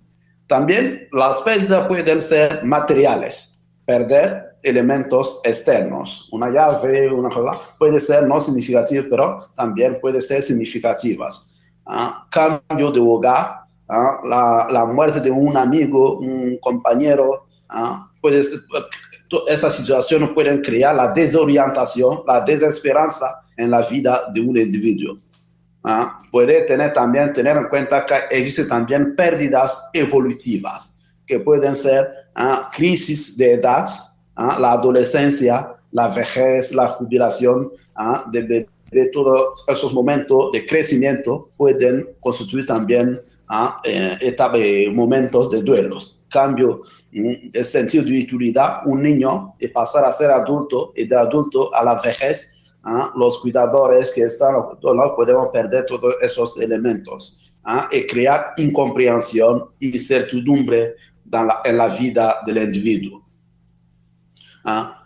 También 0.48 1.08
las 1.12 1.41
pérdidas 1.41 1.88
pueden 1.88 2.22
ser 2.22 2.63
materiales, 2.63 3.62
perder 3.86 4.52
elementos 4.63 5.39
externos. 5.44 6.30
Una 6.32 6.50
llave, 6.50 7.12
una 7.12 7.30
cosa, 7.30 7.60
puede 7.80 8.00
ser 8.00 8.28
no 8.28 8.39
significativa, 8.39 9.06
pero 9.10 9.39
también 9.56 10.00
puede 10.02 10.22
ser 10.22 10.44
significativas. 10.44 11.48
Ah, 11.86 12.28
cambio 12.30 12.91
de 12.91 13.00
hogar, 13.00 13.62
ah, 13.89 14.20
la, 14.24 14.67
la, 14.72 14.86
muerte 14.86 15.20
de 15.20 15.32
un 15.32 15.58
amigo, 15.58 16.20
un 16.20 16.58
compañero, 16.62 17.48
ah, 17.70 18.10
puede 18.22 18.44
esas 19.48 19.76
situaciones 19.76 20.30
pueden 20.30 20.62
crear 20.62 20.96
la 20.96 21.13
desorientación, 21.13 22.22
la 22.28 22.41
desesperanza 22.41 23.41
en 23.56 23.72
la 23.72 23.82
vida 23.84 24.24
de 24.34 24.41
un 24.41 24.58
individuo. 24.58 25.17
Puede 26.32 26.62
tener 26.62 26.94
también 26.94 27.34
tener 27.34 27.58
en 27.58 27.67
cuenta 27.67 28.06
que 28.06 28.15
existen 28.38 28.67
también 28.67 29.15
pérdidas 29.15 29.89
evolutivas, 29.94 30.96
que 31.26 31.39
pueden 31.39 31.76
ser 31.76 32.08
crisis 32.74 33.38
de 33.38 33.54
edad, 33.54 33.88
¿ah? 34.36 34.58
la 34.60 34.74
adolescencia, 34.74 35.76
la 35.91 36.08
vejez, 36.10 36.72
la 36.72 36.88
jubilación, 36.88 37.72
¿ah? 37.96 38.26
de, 38.32 38.67
de, 38.91 39.10
todos 39.10 39.63
esos 39.67 39.94
momentos 39.94 40.52
de 40.52 40.65
crecimiento 40.65 41.50
pueden 41.58 42.10
constituir 42.20 42.65
también 42.65 43.20
¿ah? 43.48 43.82
eh, 43.84 44.91
momentos 44.94 45.50
de 45.50 45.62
duelos. 45.62 46.20
Cambio 46.30 46.84
el 47.12 47.65
sentido 47.65 48.06
de 48.06 48.22
utilidad, 48.22 48.86
un 48.86 49.02
niño 49.02 49.54
y 49.60 49.67
pasar 49.67 50.06
a 50.06 50.12
ser 50.13 50.32
adulto 50.32 50.94
y 50.96 51.06
de 51.06 51.17
adulto 51.17 51.74
a 51.74 51.84
la 51.84 52.00
vejez, 52.02 52.51
los 53.15 53.39
cuidadores 53.39 54.12
que 54.12 54.24
están, 54.24 54.54
no 54.54 55.15
podemos 55.15 55.50
perder 55.50 55.86
todos 55.86 56.15
esos 56.22 56.58
elementos 56.58 57.52
y 57.91 58.08
crear 58.08 58.54
incomprensión 58.58 59.65
y 59.80 59.98
certidumbre 60.00 60.96
en 61.63 61.78
la 61.78 61.88
vida 61.88 62.38
del 62.46 62.58
individuo. 62.58 63.24
¿ah? 64.65 64.98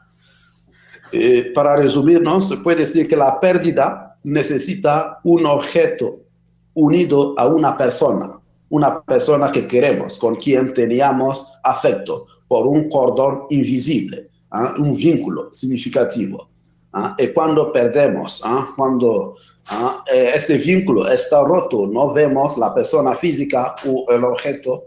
Eh, 1.11 1.51
para 1.53 1.75
resumirnos, 1.75 2.49
se 2.49 2.57
puede 2.57 2.81
decir 2.81 3.07
que 3.07 3.15
la 3.15 3.39
pérdida 3.39 4.17
necesita 4.23 5.19
un 5.23 5.45
objeto 5.45 6.19
unido 6.73 7.35
a 7.37 7.47
una 7.47 7.77
persona, 7.77 8.39
una 8.69 9.01
persona 9.03 9.51
que 9.51 9.67
queremos, 9.67 10.17
con 10.17 10.35
quien 10.35 10.73
teníamos 10.73 11.53
afecto, 11.63 12.25
por 12.47 12.67
un 12.67 12.89
cordón 12.89 13.43
invisible, 13.49 14.29
¿ah? 14.51 14.73
un 14.77 14.95
vínculo 14.95 15.53
significativo. 15.53 16.49
¿Ah? 16.95 17.15
Y 17.17 17.27
cuando 17.27 17.71
perdemos, 17.71 18.41
cuando 18.75 19.35
eh, 20.11 20.31
este 20.35 20.57
vínculo 20.57 21.07
está 21.07 21.43
roto, 21.43 21.87
no 21.87 22.13
vemos 22.13 22.57
la 22.57 22.73
persona 22.73 23.13
física 23.13 23.75
o 23.87 24.11
el 24.11 24.23
objeto, 24.23 24.83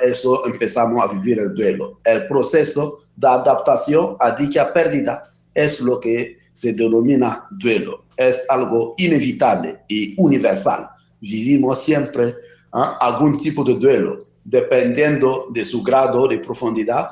eso 0.00 0.46
empezamos 0.46 1.02
a 1.02 1.12
vivir 1.12 1.38
el 1.38 1.54
duelo. 1.54 2.00
El 2.04 2.26
proceso 2.26 2.98
de 3.16 3.28
adaptación 3.28 4.16
a 4.18 4.32
dicha 4.32 4.72
pérdida 4.72 5.32
es 5.54 5.80
lo 5.80 6.00
que 6.00 6.36
se 6.52 6.72
denomina 6.72 7.46
duelo. 7.50 8.04
Es 8.16 8.44
algo 8.48 8.94
inevitable 8.98 9.78
y 9.88 10.14
universal. 10.20 10.88
Vivimos 11.20 11.80
siempre 11.80 12.34
algún 12.72 13.38
tipo 13.38 13.62
de 13.62 13.74
duelo, 13.74 14.18
dependiendo 14.44 15.46
de 15.50 15.64
su 15.64 15.82
grado 15.82 16.26
de 16.26 16.38
profundidad 16.38 17.08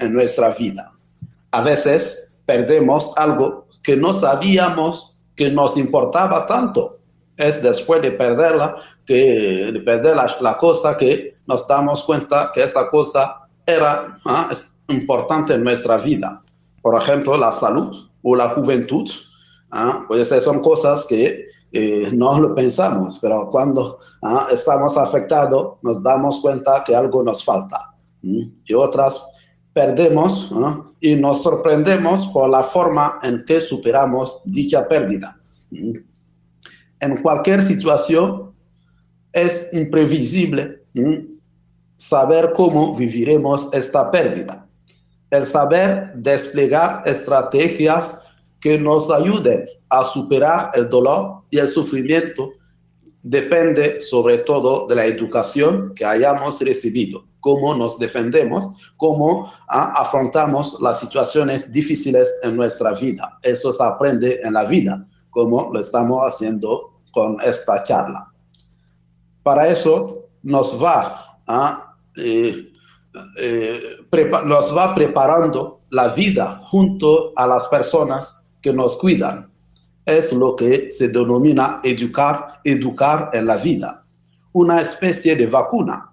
en 0.00 0.12
nuestra 0.12 0.50
vida. 0.50 0.92
A 1.52 1.62
veces 1.62 2.31
perdemos 2.46 3.12
algo 3.16 3.66
que 3.82 3.96
no 3.96 4.12
sabíamos 4.12 5.18
que 5.36 5.50
nos 5.50 5.76
importaba 5.76 6.46
tanto. 6.46 6.98
Es 7.36 7.62
después 7.62 8.02
de 8.02 8.12
perderla 8.12 8.76
que 9.06 9.70
de 9.72 9.80
perder 9.80 10.16
la, 10.40 10.56
cosa 10.58 10.96
que 10.96 11.36
nos 11.46 11.66
damos 11.66 12.04
cuenta 12.04 12.50
que 12.54 12.62
esta 12.62 12.88
cosa 12.88 13.48
era 13.66 14.18
¿ah? 14.26 14.50
importante 14.88 15.54
en 15.54 15.64
nuestra 15.64 15.96
vida. 15.96 16.42
Por 16.82 16.94
ejemplo, 17.00 17.36
la 17.36 17.52
salud 17.52 18.08
o 18.22 18.36
la 18.36 18.50
juventud. 18.50 19.08
¿ah? 19.70 20.04
Pues 20.06 20.28
son 20.28 20.60
cosas 20.60 21.04
que 21.06 21.46
eh, 21.72 22.10
no 22.12 22.38
lo 22.38 22.54
pensamos, 22.54 23.18
pero 23.20 23.48
cuando 23.48 23.98
¿ah? 24.22 24.46
estamos 24.52 24.96
afectados 24.96 25.78
nos 25.82 26.02
damos 26.02 26.40
cuenta 26.40 26.84
que 26.84 26.94
algo 26.94 27.22
nos 27.22 27.44
falta. 27.44 27.94
Y 28.22 28.74
otras 28.74 29.20
perdemos 29.72 30.52
y 31.00 31.14
nos 31.16 31.42
sorprendemos 31.42 32.26
por 32.28 32.50
la 32.50 32.62
forma 32.62 33.18
en 33.22 33.44
que 33.44 33.60
superamos 33.60 34.40
dicha 34.44 34.86
pérdida. 34.86 35.40
En 35.70 37.16
cualquier 37.22 37.62
situación 37.62 38.52
es 39.32 39.70
imprevisible 39.72 40.82
saber 41.96 42.52
cómo 42.54 42.94
viviremos 42.94 43.72
esta 43.72 44.10
pérdida. 44.10 44.66
El 45.30 45.46
saber 45.46 46.12
desplegar 46.14 47.02
estrategias 47.06 48.18
que 48.60 48.78
nos 48.78 49.10
ayuden 49.10 49.66
a 49.88 50.04
superar 50.04 50.70
el 50.74 50.88
dolor 50.88 51.42
y 51.50 51.58
el 51.58 51.68
sufrimiento 51.68 52.50
depende 53.22 54.00
sobre 54.00 54.38
todo 54.38 54.86
de 54.86 54.96
la 54.96 55.06
educación 55.06 55.92
que 55.94 56.04
hayamos 56.04 56.60
recibido, 56.60 57.24
cómo 57.42 57.74
nos 57.74 57.98
defendemos, 57.98 58.70
cómo 58.96 59.52
ah, 59.68 59.92
afrontamos 59.96 60.80
las 60.80 61.00
situaciones 61.00 61.70
difíciles 61.70 62.32
en 62.42 62.56
nuestra 62.56 62.92
vida. 62.92 63.38
Eso 63.42 63.72
se 63.72 63.82
aprende 63.82 64.40
en 64.42 64.54
la 64.54 64.64
vida, 64.64 65.04
como 65.28 65.70
lo 65.72 65.80
estamos 65.80 66.22
haciendo 66.26 67.00
con 67.12 67.36
esta 67.44 67.82
charla. 67.82 68.32
Para 69.42 69.68
eso 69.68 70.28
nos 70.44 70.82
va, 70.82 71.40
a, 71.48 71.96
eh, 72.16 72.72
eh, 73.40 73.80
nos 74.46 74.76
va 74.76 74.94
preparando 74.94 75.80
la 75.90 76.08
vida 76.08 76.60
junto 76.62 77.32
a 77.34 77.46
las 77.48 77.66
personas 77.66 78.46
que 78.62 78.72
nos 78.72 78.96
cuidan. 78.98 79.50
Es 80.06 80.32
lo 80.32 80.54
que 80.54 80.92
se 80.92 81.08
denomina 81.08 81.80
educar, 81.82 82.60
educar 82.62 83.30
en 83.32 83.46
la 83.46 83.56
vida. 83.56 84.04
Una 84.52 84.80
especie 84.80 85.34
de 85.34 85.46
vacuna 85.46 86.11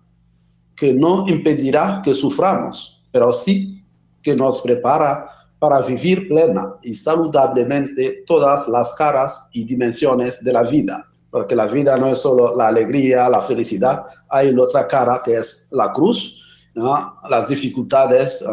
que 0.79 0.93
no 0.93 1.27
impedirá 1.27 2.01
que 2.03 2.13
suframos, 2.13 3.01
pero 3.11 3.33
sí 3.33 3.83
que 4.21 4.35
nos 4.35 4.61
prepara 4.61 5.29
para 5.59 5.81
vivir 5.81 6.27
plena 6.27 6.75
y 6.83 6.93
saludablemente 6.95 8.23
todas 8.25 8.67
las 8.67 8.93
caras 8.95 9.47
y 9.51 9.65
dimensiones 9.65 10.43
de 10.43 10.53
la 10.53 10.63
vida 10.63 11.09
porque 11.31 11.55
la 11.55 11.67
vida 11.67 11.97
no 11.97 12.07
es 12.07 12.19
solo 12.19 12.55
la 12.55 12.69
alegría, 12.69 13.29
la 13.29 13.41
felicidad, 13.41 14.05
hay 14.29 14.55
otra 14.57 14.87
cara 14.87 15.21
que 15.23 15.37
es 15.37 15.67
la 15.71 15.91
cruz, 15.93 16.37
las 16.73 17.47
dificultades, 17.47 18.43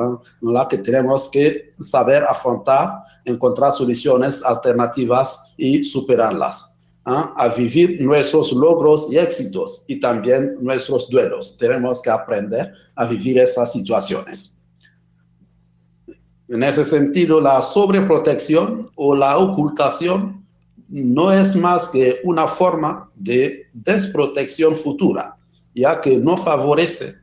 la 0.40 0.68
que 0.68 0.78
tenemos 0.78 1.28
que 1.30 1.74
saber 1.80 2.24
afrontar, 2.24 3.02
encontrar 3.24 3.72
soluciones 3.72 4.44
alternativas 4.44 5.54
y 5.56 5.84
superarlas. 5.84 6.75
A 7.08 7.48
vivir 7.56 8.00
nuestros 8.00 8.52
logros 8.52 9.06
y 9.12 9.18
éxitos 9.18 9.84
y 9.86 10.00
también 10.00 10.56
nuestros 10.60 11.08
duelos. 11.08 11.56
Tenemos 11.56 12.02
que 12.02 12.10
aprender 12.10 12.72
a 12.96 13.06
vivir 13.06 13.38
esas 13.38 13.72
situaciones. 13.72 14.58
En 16.48 16.64
ese 16.64 16.84
sentido, 16.84 17.40
la 17.40 17.62
sobreprotección 17.62 18.90
o 18.96 19.14
la 19.14 19.38
ocultación 19.38 20.44
no 20.88 21.32
es 21.32 21.54
más 21.54 21.88
que 21.90 22.20
una 22.24 22.48
forma 22.48 23.08
de 23.14 23.66
desprotección 23.72 24.74
futura, 24.74 25.36
ya 25.74 26.00
que 26.00 26.18
no 26.18 26.36
favorece 26.36 27.14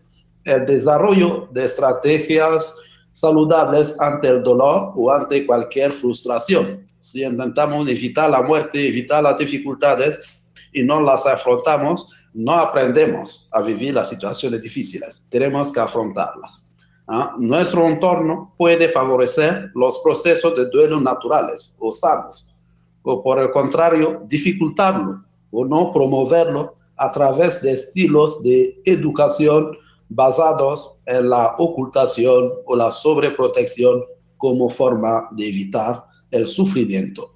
el 0.45 0.65
desarrollo 0.65 1.49
de 1.51 1.65
estrategias 1.65 2.73
saludables 3.11 3.99
ante 3.99 4.29
el 4.29 4.43
dolor 4.43 4.93
o 4.95 5.11
ante 5.11 5.45
cualquier 5.45 5.91
frustración. 5.91 6.87
Si 7.03 7.21
intentamos 7.21 7.85
evitar 7.89 8.29
la 8.29 8.41
muerte, 8.41 8.87
evitar 8.87 9.21
las 9.21 9.37
dificultades 9.37 10.41
y 10.71 10.83
no 10.83 11.01
las 11.01 11.25
afrontamos, 11.25 12.09
no 12.33 12.53
aprendemos 12.53 13.49
a 13.51 13.61
vivir 13.61 13.93
las 13.93 14.07
situaciones 14.07 14.61
difíciles. 14.61 15.27
Tenemos 15.29 15.73
que 15.73 15.81
afrontarlas. 15.81 16.65
¿Ah? 17.09 17.35
Nuestro 17.37 17.85
entorno 17.87 18.55
puede 18.57 18.87
favorecer 18.87 19.69
los 19.75 19.99
procesos 19.99 20.55
de 20.55 20.69
duelo 20.69 21.01
naturales 21.01 21.75
o 21.77 21.91
sanos, 21.91 22.57
o 23.01 23.21
por 23.21 23.37
el 23.37 23.51
contrario, 23.51 24.21
dificultarlo 24.27 25.25
o 25.51 25.65
no 25.65 25.91
promoverlo 25.91 26.77
a 26.95 27.11
través 27.11 27.61
de 27.61 27.73
estilos 27.73 28.41
de 28.43 28.81
educación 28.85 29.77
basados 30.07 31.01
en 31.05 31.29
la 31.29 31.55
ocultación 31.57 32.49
o 32.65 32.77
la 32.77 32.93
sobreprotección 32.93 34.05
como 34.37 34.69
forma 34.69 35.27
de 35.31 35.49
evitar 35.49 36.12
el 36.33 36.47
sufrimiento. 36.47 37.33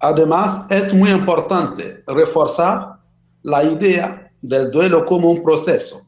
Además, 0.00 0.66
es 0.70 0.94
muy 0.94 1.10
importante 1.10 2.02
reforzar 2.06 3.00
la 3.42 3.62
idea 3.64 4.32
del 4.42 4.70
duelo 4.70 5.04
como 5.04 5.30
un 5.30 5.42
proceso 5.42 6.00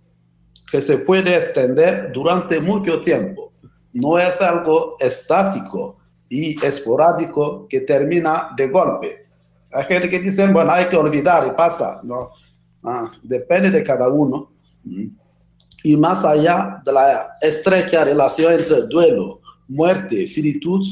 que 0.70 0.80
se 0.80 0.98
puede 0.98 1.36
extender 1.36 2.12
durante 2.12 2.60
mucho 2.60 3.00
tiempo. 3.00 3.52
No 3.92 4.18
es 4.18 4.40
algo 4.42 4.96
estático, 5.00 5.96
y 6.28 6.64
esporádico 6.64 7.66
que 7.68 7.80
termina 7.80 8.50
de 8.56 8.68
golpe. 8.68 9.26
Hay 9.72 9.84
gente 9.84 10.08
que 10.08 10.18
dice, 10.18 10.46
bueno, 10.48 10.70
hay 10.70 10.86
que 10.86 10.96
olvidar 10.96 11.46
y 11.46 11.56
pasa. 11.56 12.00
No, 12.02 12.30
ah, 12.84 13.10
depende 13.22 13.70
de 13.70 13.82
cada 13.82 14.08
uno. 14.08 14.52
Y 15.82 15.96
más 15.96 16.24
allá 16.24 16.80
de 16.84 16.92
la 16.92 17.28
estrecha 17.40 18.04
relación 18.04 18.52
entre 18.54 18.82
duelo, 18.82 19.40
muerte, 19.68 20.26
finitud 20.26 20.84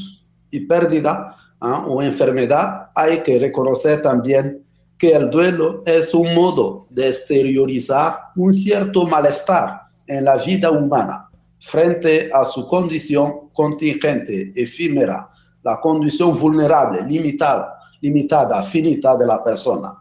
y 0.55 0.61
pérdida 0.61 1.35
¿ah? 1.59 1.85
o 1.87 2.01
enfermedad, 2.01 2.89
hay 2.95 3.21
que 3.23 3.39
reconocer 3.39 4.01
también 4.01 4.63
que 4.97 5.11
el 5.11 5.29
duelo 5.29 5.83
es 5.85 6.13
un 6.13 6.33
modo 6.33 6.87
de 6.89 7.09
exteriorizar 7.09 8.17
un 8.35 8.53
cierto 8.53 9.05
malestar 9.05 9.81
en 10.07 10.25
la 10.25 10.37
vida 10.37 10.71
humana 10.71 11.29
frente 11.59 12.29
a 12.33 12.45
su 12.45 12.67
condición 12.67 13.49
contingente, 13.53 14.51
efímera, 14.55 15.29
la 15.63 15.79
condición 15.81 16.37
vulnerable, 16.39 17.01
limitada, 17.07 17.79
limitada, 18.01 18.61
finita 18.61 19.17
de 19.17 19.25
la 19.25 19.43
persona. 19.43 19.93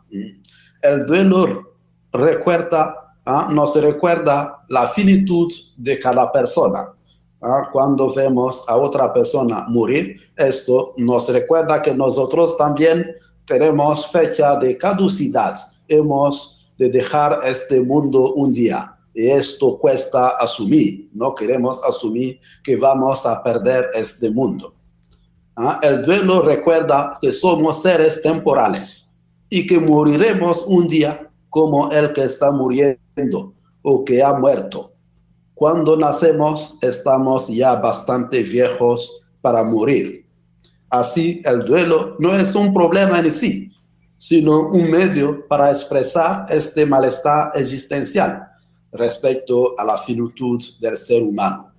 El 0.82 1.06
duelo 1.06 1.74
recuerda, 2.12 3.14
¿ah? 3.24 3.48
nos 3.50 3.80
recuerda 3.80 4.62
la 4.68 4.86
finitud 4.88 5.50
de 5.78 5.98
cada 5.98 6.30
persona. 6.30 6.92
¿Ah? 7.44 7.68
Cuando 7.72 8.12
vemos 8.12 8.64
a 8.66 8.76
otra 8.76 9.12
persona 9.12 9.66
morir, 9.68 10.16
esto 10.36 10.94
nos 10.96 11.28
recuerda 11.28 11.82
que 11.82 11.94
nosotros 11.94 12.56
también 12.56 13.14
tenemos 13.44 14.06
fecha 14.10 14.56
de 14.56 14.76
caducidad. 14.76 15.56
Hemos 15.88 16.66
de 16.78 16.88
dejar 16.88 17.40
este 17.44 17.80
mundo 17.80 18.32
un 18.34 18.52
día. 18.52 18.96
Y 19.14 19.28
esto 19.28 19.78
cuesta 19.78 20.30
asumir. 20.40 21.08
No 21.12 21.34
queremos 21.34 21.80
asumir 21.84 22.40
que 22.64 22.76
vamos 22.76 23.24
a 23.24 23.42
perder 23.44 23.90
este 23.94 24.30
mundo. 24.30 24.74
¿Ah? 25.56 25.78
El 25.82 26.04
duelo 26.04 26.42
recuerda 26.42 27.16
que 27.20 27.32
somos 27.32 27.82
seres 27.82 28.22
temporales 28.22 29.14
y 29.50 29.66
que 29.66 29.78
moriremos 29.78 30.64
un 30.66 30.88
día 30.88 31.30
como 31.48 31.92
el 31.92 32.12
que 32.12 32.24
está 32.24 32.50
muriendo 32.50 33.54
o 33.82 34.04
que 34.04 34.20
ha 34.20 34.32
muerto. 34.32 34.93
Cuando 35.54 35.96
nacemos 35.96 36.76
estamos 36.82 37.46
ya 37.46 37.76
bastante 37.76 38.42
viejos 38.42 39.22
para 39.40 39.62
morir. 39.62 40.26
Así, 40.90 41.40
el 41.44 41.64
duelo 41.64 42.16
no 42.18 42.34
es 42.34 42.56
un 42.56 42.74
problema 42.74 43.20
en 43.20 43.30
sí, 43.30 43.70
sino 44.16 44.68
un 44.70 44.90
medio 44.90 45.46
para 45.46 45.70
expresar 45.70 46.46
este 46.48 46.84
malestar 46.84 47.52
existencial 47.54 48.48
respecto 48.92 49.78
a 49.78 49.84
la 49.84 49.96
finitud 49.98 50.60
del 50.80 50.96
ser 50.96 51.22
humano. 51.22 51.72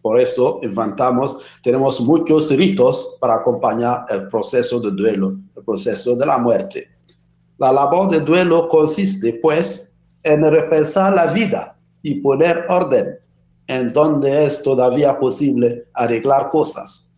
Por 0.00 0.18
eso 0.18 0.58
inventamos, 0.62 1.44
tenemos 1.62 2.00
muchos 2.00 2.50
ritos 2.50 3.18
para 3.20 3.36
acompañar 3.36 4.04
el 4.10 4.26
proceso 4.26 4.80
de 4.80 4.90
duelo, 4.90 5.36
el 5.56 5.64
proceso 5.64 6.16
de 6.16 6.26
la 6.26 6.38
muerte. 6.38 6.88
La 7.58 7.72
labor 7.72 8.10
de 8.10 8.18
duelo 8.18 8.68
consiste, 8.68 9.38
pues, 9.40 9.92
en 10.24 10.42
repensar 10.42 11.14
la 11.14 11.26
vida 11.26 11.71
y 12.02 12.16
poner 12.16 12.66
orden 12.68 13.18
en 13.66 13.92
donde 13.92 14.44
es 14.44 14.62
todavía 14.62 15.18
posible 15.18 15.84
arreglar 15.94 16.48
cosas. 16.50 17.14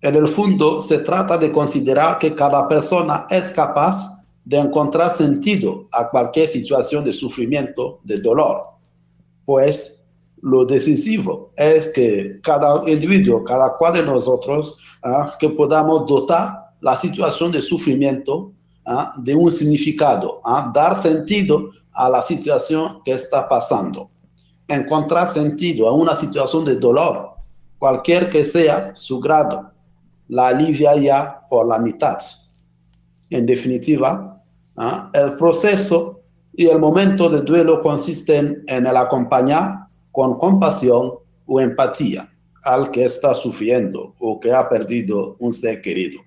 En 0.00 0.16
el 0.16 0.26
fondo, 0.26 0.80
se 0.80 0.98
trata 0.98 1.36
de 1.36 1.52
considerar 1.52 2.18
que 2.18 2.34
cada 2.34 2.68
persona 2.68 3.26
es 3.30 3.48
capaz 3.48 4.22
de 4.44 4.58
encontrar 4.58 5.10
sentido 5.10 5.88
a 5.92 6.08
cualquier 6.08 6.48
situación 6.48 7.04
de 7.04 7.12
sufrimiento, 7.12 8.00
de 8.02 8.20
dolor, 8.20 8.62
pues 9.44 10.02
lo 10.42 10.64
decisivo 10.64 11.52
es 11.56 11.88
que 11.88 12.40
cada 12.42 12.82
individuo, 12.90 13.44
cada 13.44 13.76
cual 13.78 13.94
de 13.94 14.02
nosotros, 14.02 14.76
¿ah? 15.04 15.32
que 15.38 15.48
podamos 15.50 16.06
dotar 16.06 16.72
la 16.80 16.96
situación 16.96 17.52
de 17.52 17.62
sufrimiento 17.62 18.52
¿ah? 18.84 19.14
de 19.16 19.36
un 19.36 19.52
significado, 19.52 20.40
¿ah? 20.44 20.70
dar 20.74 21.00
sentido 21.00 21.70
a 21.94 22.08
la 22.08 22.22
situación 22.22 23.00
que 23.04 23.12
está 23.12 23.48
pasando, 23.48 24.10
encontrar 24.68 25.28
sentido 25.28 25.88
a 25.88 25.92
una 25.92 26.14
situación 26.14 26.64
de 26.64 26.76
dolor, 26.76 27.30
cualquier 27.78 28.30
que 28.30 28.44
sea 28.44 28.92
su 28.94 29.20
grado, 29.20 29.70
la 30.28 30.48
alivia 30.48 30.96
ya 30.96 31.40
por 31.48 31.66
la 31.66 31.78
mitad. 31.78 32.18
En 33.30 33.46
definitiva, 33.46 34.42
el 35.12 35.36
proceso 35.36 36.20
y 36.54 36.66
el 36.66 36.78
momento 36.78 37.28
de 37.28 37.42
duelo 37.42 37.82
consisten 37.82 38.62
en 38.66 38.86
el 38.86 38.96
acompañar 38.96 39.86
con 40.10 40.38
compasión 40.38 41.14
o 41.46 41.60
empatía 41.60 42.28
al 42.64 42.90
que 42.90 43.04
está 43.04 43.34
sufriendo 43.34 44.14
o 44.20 44.38
que 44.38 44.52
ha 44.52 44.68
perdido 44.68 45.36
un 45.40 45.52
ser 45.52 45.80
querido. 45.80 46.20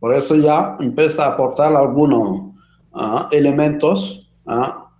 Por 0.00 0.14
eso 0.14 0.36
ya 0.36 0.76
empieza 0.80 1.24
a 1.24 1.32
aportar 1.32 1.74
algunos 1.74 2.53
ah, 2.94 3.28
elementos 3.32 4.30
ah, 4.46 4.90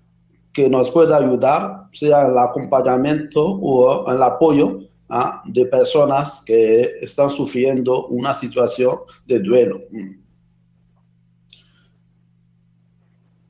que 0.52 0.68
nos 0.68 0.90
pueda 0.90 1.16
ayudar, 1.16 1.88
sea 1.92 2.26
el 2.26 2.38
acompañamiento 2.38 3.44
o 3.44 4.10
el 4.10 4.22
apoyo 4.22 4.80
ah, 5.08 5.42
de 5.46 5.66
personas 5.66 6.42
que 6.44 6.98
están 7.00 7.30
sufriendo 7.30 8.06
una 8.06 8.34
situación 8.34 8.98
de 9.26 9.40
duelo. 9.40 9.80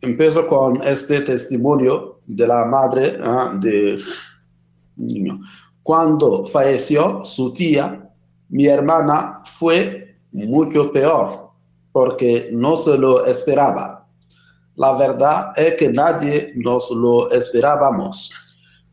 Empiezo 0.00 0.46
con 0.46 0.82
este 0.82 1.22
testimonio 1.22 2.20
de 2.26 2.46
la 2.46 2.66
madre 2.66 3.18
de 3.60 3.98
niño. 4.96 5.40
Cuando 5.82 6.44
falleció 6.44 7.24
su 7.24 7.52
tía, 7.52 8.10
mi 8.48 8.66
hermana 8.66 9.40
fue 9.44 10.16
mucho 10.32 10.92
peor 10.92 11.50
porque 11.92 12.50
no 12.52 12.76
se 12.76 12.98
lo 12.98 13.24
esperaba. 13.26 13.93
La 14.76 14.92
verdad 14.92 15.52
es 15.56 15.74
que 15.74 15.92
nadie 15.92 16.52
nos 16.56 16.90
lo 16.90 17.30
esperábamos. 17.30 18.30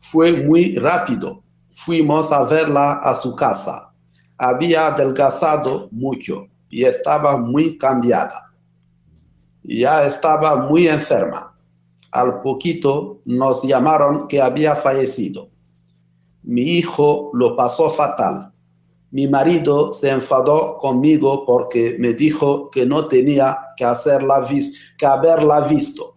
Fue 0.00 0.32
muy 0.32 0.76
rápido. 0.76 1.42
Fuimos 1.74 2.30
a 2.30 2.44
verla 2.44 2.94
a 2.94 3.14
su 3.14 3.34
casa. 3.34 3.92
Había 4.38 4.88
adelgazado 4.88 5.88
mucho 5.90 6.46
y 6.68 6.84
estaba 6.84 7.36
muy 7.36 7.78
cambiada. 7.78 8.52
Ya 9.62 10.04
estaba 10.04 10.56
muy 10.56 10.88
enferma 10.88 11.52
al 12.12 12.42
poquito 12.42 13.22
nos 13.24 13.62
llamaron 13.62 14.28
que 14.28 14.40
había 14.40 14.76
fallecido. 14.76 15.48
Mi 16.42 16.60
hijo 16.60 17.30
lo 17.32 17.56
pasó 17.56 17.90
fatal. 17.90 18.51
Mi 19.12 19.28
marido 19.28 19.92
se 19.92 20.10
enfadó 20.10 20.76
conmigo 20.78 21.46
porque 21.46 21.94
me 21.98 22.12
dijo 22.12 22.68
que 22.70 22.84
no 22.84 23.06
tenía 23.06 23.56
que, 23.76 23.84
hacerla 23.84 24.44
que 24.98 25.06
haberla 25.06 25.60
visto. 25.60 26.16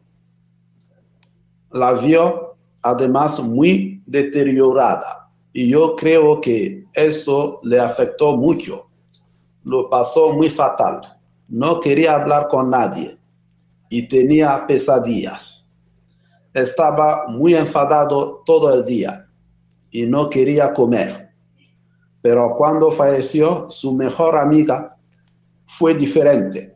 La 1.71 1.93
vio 1.93 2.55
además 2.81 3.39
muy 3.39 4.01
deteriorada 4.07 5.29
y 5.53 5.69
yo 5.69 5.95
creo 5.95 6.41
que 6.41 6.85
esto 6.93 7.59
le 7.61 7.79
afectó 7.79 8.37
mucho. 8.37 8.89
Lo 9.63 9.89
pasó 9.89 10.33
muy 10.33 10.49
fatal. 10.49 11.19
No 11.47 11.79
quería 11.79 12.15
hablar 12.15 12.47
con 12.47 12.71
nadie 12.71 13.15
y 13.89 14.07
tenía 14.07 14.65
pesadillas 14.65 15.65
estaba 16.55 17.27
muy 17.27 17.53
enfadado 17.53 18.41
todo 18.45 18.73
el 18.73 18.85
día 18.85 19.27
y 19.91 20.03
no 20.03 20.29
quería 20.29 20.73
comer. 20.73 21.24
Pero 22.25 22.55
cuando 22.57 22.89
falleció 22.89 23.69
su 23.69 23.93
mejor 23.93 24.35
amiga, 24.35 24.97
fue 25.67 25.93
diferente. 25.93 26.75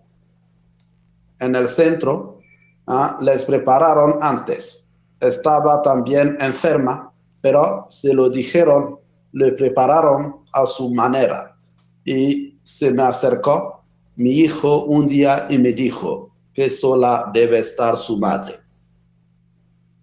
En 1.40 1.56
el 1.56 1.68
centro 1.68 2.38
ah, 2.86 3.18
les 3.20 3.46
prepararon 3.46 4.20
antes. 4.22 4.94
Estaba 5.20 5.82
también 5.82 6.38
enferma, 6.40 7.12
pero 7.42 7.88
se 7.90 8.14
lo 8.14 8.30
dijeron, 8.30 9.00
le 9.32 9.54
prepararon 9.54 10.36
a 10.54 10.68
su 10.68 10.94
manera. 10.94 11.58
Y 12.06 12.60
se 12.62 12.92
me 12.92 13.02
acercó 13.02 13.82
mi 14.18 14.30
hijo 14.30 14.84
un 14.84 15.08
día 15.08 15.48
y 15.50 15.58
me 15.58 15.74
dijo 15.74 16.30
que 16.54 16.70
sola 16.70 17.32
debe 17.34 17.58
estar 17.58 17.98
su 17.98 18.20
madre 18.20 18.60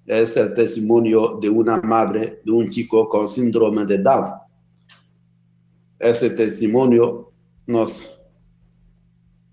es 0.06 0.36
el 0.36 0.54
testimonio 0.54 1.36
de 1.40 1.48
una 1.48 1.80
madre 1.80 2.40
de 2.44 2.52
un 2.52 2.68
chico 2.70 3.08
con 3.08 3.28
síndrome 3.28 3.84
de 3.84 3.98
Down. 3.98 4.45
Ese 5.98 6.30
testimonio 6.30 7.32
nos 7.66 8.18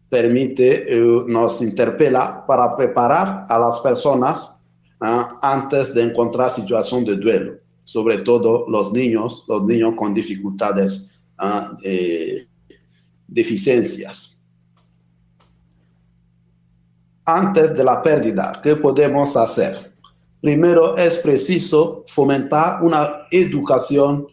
permite, 0.10 0.94
eh, 0.94 1.24
nos 1.28 1.62
interpela 1.62 2.46
para 2.46 2.76
preparar 2.76 3.46
a 3.50 3.58
las 3.58 3.80
personas 3.80 4.60
ah, 5.00 5.40
antes 5.42 5.94
de 5.94 6.04
encontrar 6.04 6.52
situación 6.52 7.04
de 7.06 7.18
duelo, 7.18 7.54
sobre 7.84 8.20
todo 8.20 8.66
los 8.68 8.94
niños, 8.94 9.46
los 9.48 9.64
niños 9.64 9.96
con 9.96 10.14
dificultades, 10.14 11.24
ah, 11.38 11.76
deficiencias. 13.28 14.42
Antes 17.26 17.76
de 17.76 17.84
la 17.84 18.04
pérdida, 18.04 18.60
¿qué 18.62 18.76
podemos 18.76 19.38
hacer? 19.38 19.94
Primero 20.42 20.98
es 20.98 21.20
preciso 21.20 22.04
fomentar 22.06 22.84
una 22.84 23.28
educación 23.32 24.28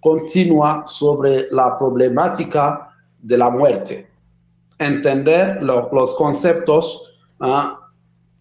continua 0.00 0.84
sobre 0.86 1.46
la 1.50 1.78
problemática 1.78 2.90
de 3.20 3.36
la 3.36 3.50
muerte. 3.50 4.08
entender 4.78 5.62
los 5.62 6.14
conceptos 6.14 7.12
ah, 7.40 7.80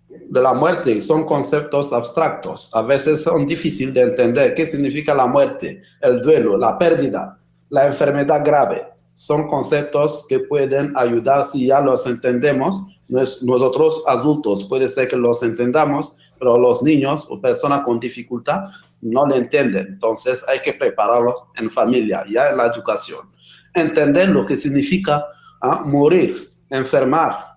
de 0.09 0.41
la 0.41 0.53
muerte 0.53 1.01
son 1.01 1.25
conceptos 1.25 1.91
abstractos. 1.91 2.69
A 2.73 2.81
veces 2.81 3.23
son 3.23 3.45
difíciles 3.45 3.93
de 3.93 4.03
entender 4.03 4.53
qué 4.55 4.65
significa 4.65 5.13
la 5.13 5.27
muerte, 5.27 5.81
el 6.01 6.21
duelo, 6.21 6.57
la 6.57 6.77
pérdida, 6.77 7.37
la 7.69 7.87
enfermedad 7.87 8.43
grave. 8.45 8.87
Son 9.13 9.47
conceptos 9.47 10.25
que 10.29 10.39
pueden 10.39 10.93
ayudar 10.95 11.45
si 11.45 11.67
ya 11.67 11.81
los 11.81 12.05
entendemos. 12.05 12.81
Nosotros 13.09 14.01
adultos 14.07 14.63
puede 14.63 14.87
ser 14.87 15.07
que 15.07 15.17
los 15.17 15.43
entendamos, 15.43 16.15
pero 16.37 16.57
los 16.57 16.81
niños 16.81 17.27
o 17.29 17.41
personas 17.41 17.81
con 17.81 17.99
dificultad 17.99 18.69
no 19.01 19.25
lo 19.25 19.35
entienden. 19.35 19.87
Entonces 19.87 20.43
hay 20.47 20.59
que 20.59 20.73
prepararlos 20.73 21.43
en 21.57 21.69
familia, 21.69 22.23
ya 22.29 22.49
en 22.49 22.57
la 22.57 22.67
educación. 22.67 23.29
Entender 23.73 24.29
lo 24.29 24.45
que 24.45 24.57
significa 24.57 25.25
¿ah? 25.61 25.81
morir, 25.85 26.49
enfermar, 26.69 27.55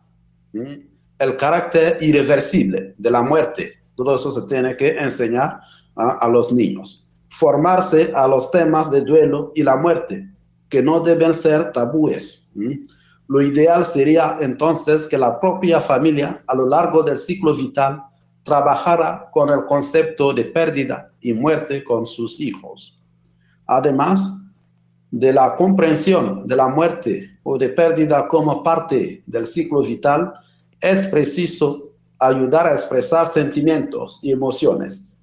el 0.53 1.37
carácter 1.37 1.99
irreversible 2.01 2.95
de 2.99 3.11
la 3.11 3.23
muerte. 3.23 3.83
Todo 3.97 4.17
eso 4.17 4.33
se 4.33 4.47
tiene 4.47 4.77
que 4.77 4.91
enseñar 4.99 5.61
¿ah? 5.97 6.19
a 6.21 6.29
los 6.29 6.53
niños. 6.53 7.11
Formarse 7.31 8.13
a 8.15 8.27
los 8.29 8.51
temas 8.51 8.91
de 8.91 9.03
duelo 9.03 9.53
y 9.55 9.63
la 9.63 9.77
muerte, 9.77 10.29
que 10.69 10.83
no 10.83 11.01
deben 11.01 11.33
ser 11.33 11.73
tabúes. 11.73 12.51
Lo 13.29 13.41
ideal 13.41 13.87
sería 13.87 14.37
entonces 14.41 15.07
que 15.07 15.17
la 15.17 15.41
propia 15.41 15.81
familia 15.81 16.43
a 16.47 16.55
lo 16.55 16.69
largo 16.69 17.03
del 17.03 17.19
ciclo 17.19 17.55
vital 17.55 18.03
trabajara 18.43 19.29
con 19.33 19.51
el 19.51 19.65
concepto 19.67 20.33
de 20.33 20.45
pérdida 20.45 21.13
y 21.21 21.33
muerte 21.33 21.85
con 21.85 22.07
sus 22.07 22.41
hijos. 22.41 22.99
Además 23.67 24.39
de 25.11 25.33
la 25.33 25.55
comprensión 25.57 26.47
de 26.47 26.57
la 26.57 26.69
muerte 26.69 27.39
o 27.43 27.59
de 27.59 27.69
pérdida 27.69 28.27
como 28.29 28.63
parte 28.63 29.23
del 29.27 29.47
ciclo 29.47 29.83
vital, 29.83 30.33
es 30.81 31.07
preciso 31.07 31.93
ayudar 32.19 32.67
a 32.67 32.73
expresar 32.73 33.29
sentimientos 33.29 34.21
y 34.23 34.33
emociones. 34.33 35.15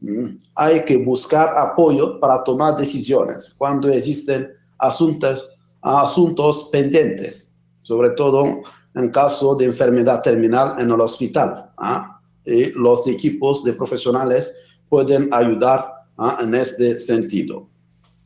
Mm, 0.00 0.38
hay 0.54 0.84
que 0.84 0.96
buscar 0.98 1.56
apoyo 1.56 2.18
para 2.20 2.42
tomar 2.44 2.76
decisiones 2.76 3.54
cuando 3.56 3.88
existen 3.88 4.48
asuntos, 4.78 6.68
pendientes, 6.70 7.56
sobre 7.82 8.10
todo 8.10 8.62
en 8.94 9.08
caso 9.10 9.54
de 9.54 9.66
enfermedad 9.66 10.22
terminal 10.22 10.74
en 10.78 10.90
el 10.90 11.00
hospital. 11.00 11.70
¿ah? 11.78 12.15
Y 12.46 12.70
los 12.72 13.06
equipos 13.06 13.64
de 13.64 13.72
profesionales 13.72 14.54
pueden 14.88 15.28
ayudar 15.32 15.92
¿ah? 16.16 16.38
en 16.40 16.54
este 16.54 16.98
sentido. 16.98 17.68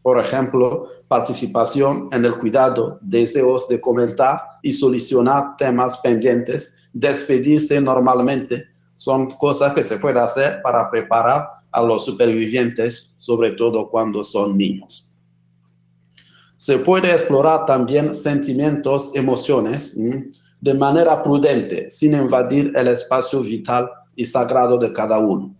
Por 0.02 0.18
ejemplo, 0.18 0.88
participación 1.08 2.08
en 2.12 2.24
el 2.24 2.36
cuidado, 2.36 2.98
deseos 3.02 3.68
de 3.68 3.80
comentar 3.80 4.40
y 4.62 4.72
solucionar 4.72 5.56
temas 5.56 5.98
pendientes, 5.98 6.76
despedirse 6.92 7.80
normalmente, 7.80 8.66
son 8.94 9.30
cosas 9.32 9.72
que 9.74 9.82
se 9.82 9.98
puede 9.98 10.20
hacer 10.20 10.60
para 10.62 10.90
preparar 10.90 11.48
a 11.72 11.82
los 11.82 12.04
supervivientes, 12.04 13.14
sobre 13.16 13.52
todo 13.52 13.88
cuando 13.90 14.24
son 14.24 14.56
niños. 14.56 15.10
Se 16.56 16.78
puede 16.78 17.10
explorar 17.10 17.64
también 17.64 18.14
sentimientos, 18.14 19.12
emociones, 19.14 19.96
de 20.60 20.74
manera 20.74 21.22
prudente, 21.22 21.88
sin 21.88 22.14
invadir 22.14 22.72
el 22.76 22.88
espacio 22.88 23.40
vital 23.40 23.88
y 24.16 24.26
sagrado 24.26 24.78
de 24.78 24.92
cada 24.92 25.18
uno. 25.18 25.54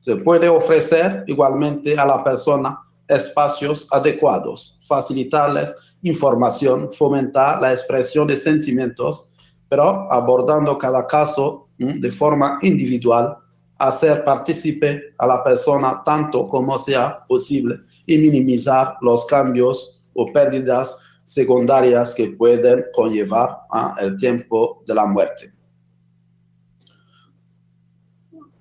Se 0.00 0.16
puede 0.16 0.48
ofrecer 0.48 1.24
igualmente 1.26 1.96
a 1.96 2.04
la 2.04 2.24
persona 2.24 2.80
espacios 3.08 3.88
adecuados, 3.92 4.80
facilitarles 4.86 5.72
información, 6.02 6.90
fomentar 6.92 7.60
la 7.62 7.72
expresión 7.72 8.26
de 8.26 8.36
sentimientos, 8.36 9.32
pero 9.68 10.10
abordando 10.10 10.76
cada 10.76 11.06
caso 11.06 11.68
de 11.78 12.10
forma 12.10 12.58
individual, 12.62 13.36
hacer 13.78 14.24
partícipe 14.24 15.14
a 15.18 15.26
la 15.26 15.42
persona 15.42 16.02
tanto 16.04 16.48
como 16.48 16.78
sea 16.78 17.24
posible 17.26 17.80
y 18.06 18.18
minimizar 18.18 18.96
los 19.00 19.26
cambios 19.26 20.04
o 20.14 20.30
pérdidas 20.32 20.98
secundarias 21.24 22.14
que 22.14 22.28
pueden 22.30 22.84
conllevar 22.94 23.58
el 24.00 24.16
tiempo 24.16 24.82
de 24.86 24.94
la 24.94 25.06
muerte. 25.06 25.52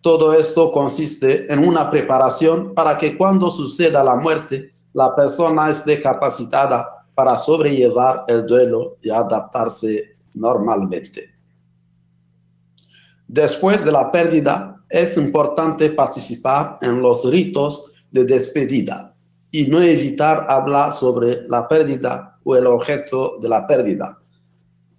Todo 0.01 0.33
esto 0.33 0.71
consiste 0.71 1.51
en 1.53 1.59
una 1.59 1.91
preparación 1.91 2.73
para 2.73 2.97
que 2.97 3.15
cuando 3.15 3.51
suceda 3.51 4.03
la 4.03 4.15
muerte, 4.15 4.71
la 4.93 5.15
persona 5.15 5.69
esté 5.69 6.01
capacitada 6.01 7.05
para 7.13 7.37
sobrellevar 7.37 8.25
el 8.27 8.47
duelo 8.47 8.97
y 9.03 9.11
adaptarse 9.11 10.17
normalmente. 10.33 11.29
Después 13.27 13.85
de 13.85 13.91
la 13.91 14.11
pérdida, 14.11 14.83
es 14.89 15.17
importante 15.17 15.91
participar 15.91 16.79
en 16.81 16.99
los 16.99 17.23
ritos 17.29 18.05
de 18.09 18.25
despedida 18.25 19.15
y 19.51 19.67
no 19.67 19.81
evitar 19.81 20.45
hablar 20.49 20.93
sobre 20.93 21.47
la 21.47 21.67
pérdida 21.67 22.39
o 22.43 22.55
el 22.55 22.65
objeto 22.65 23.37
de 23.39 23.49
la 23.49 23.67
pérdida. 23.67 24.19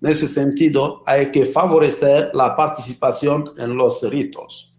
En 0.00 0.10
ese 0.10 0.28
sentido, 0.28 1.02
hay 1.06 1.32
que 1.32 1.44
favorecer 1.44 2.30
la 2.34 2.54
participación 2.54 3.50
en 3.58 3.76
los 3.76 4.00
ritos 4.08 4.71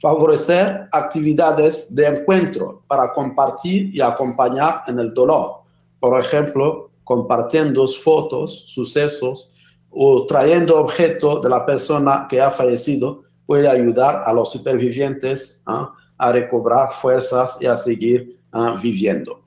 favorecer 0.00 0.88
actividades 0.92 1.94
de 1.94 2.06
encuentro 2.06 2.82
para 2.86 3.12
compartir 3.12 3.94
y 3.94 4.00
acompañar 4.00 4.82
en 4.86 4.98
el 5.00 5.12
dolor. 5.12 5.62
Por 6.00 6.18
ejemplo, 6.20 6.90
compartiendo 7.04 7.86
fotos, 7.86 8.66
sucesos 8.68 9.48
o 9.90 10.26
trayendo 10.26 10.78
objetos 10.78 11.42
de 11.42 11.48
la 11.48 11.64
persona 11.66 12.26
que 12.28 12.40
ha 12.40 12.50
fallecido 12.50 13.22
puede 13.46 13.68
ayudar 13.68 14.22
a 14.24 14.32
los 14.32 14.52
supervivientes 14.52 15.62
¿ah? 15.66 15.92
a 16.18 16.32
recobrar 16.32 16.92
fuerzas 16.92 17.56
y 17.60 17.66
a 17.66 17.76
seguir 17.76 18.38
¿ah? 18.52 18.76
viviendo. 18.80 19.40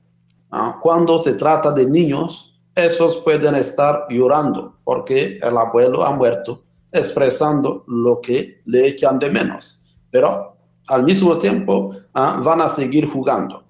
¿ah? 0.50 0.78
Cuando 0.82 1.18
se 1.18 1.34
trata 1.34 1.72
de 1.72 1.86
niños, 1.86 2.58
esos 2.74 3.18
pueden 3.18 3.54
estar 3.54 4.06
llorando 4.10 4.74
porque 4.84 5.38
el 5.40 5.56
abuelo 5.56 6.04
ha 6.04 6.12
muerto, 6.12 6.62
expresando 6.90 7.84
lo 7.86 8.20
que 8.20 8.60
le 8.64 8.88
echan 8.88 9.18
de 9.18 9.30
menos 9.30 9.81
pero 10.12 10.54
al 10.86 11.02
mismo 11.02 11.36
tiempo 11.38 11.90
ah, 12.14 12.40
van 12.44 12.60
a 12.60 12.68
seguir 12.68 13.08
jugando. 13.08 13.64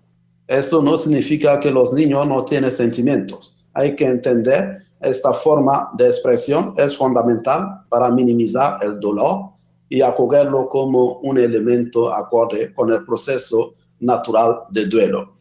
Eso 0.46 0.82
no 0.82 0.98
significa 0.98 1.58
que 1.58 1.70
los 1.70 1.94
niños 1.94 2.26
no 2.26 2.44
tienen 2.44 2.70
sentimientos. 2.70 3.56
Hay 3.72 3.96
que 3.96 4.04
entender 4.04 4.82
esta 5.00 5.32
forma 5.32 5.90
de 5.96 6.08
expresión 6.08 6.74
es 6.76 6.96
fundamental 6.96 7.84
para 7.88 8.10
minimizar 8.10 8.78
el 8.82 9.00
dolor 9.00 9.52
y 9.88 10.00
acogerlo 10.02 10.68
como 10.68 11.18
un 11.18 11.38
elemento 11.38 12.12
acorde 12.12 12.72
con 12.74 12.92
el 12.92 13.04
proceso 13.04 13.72
natural 14.00 14.60
de 14.70 14.86
duelo. 14.86 15.32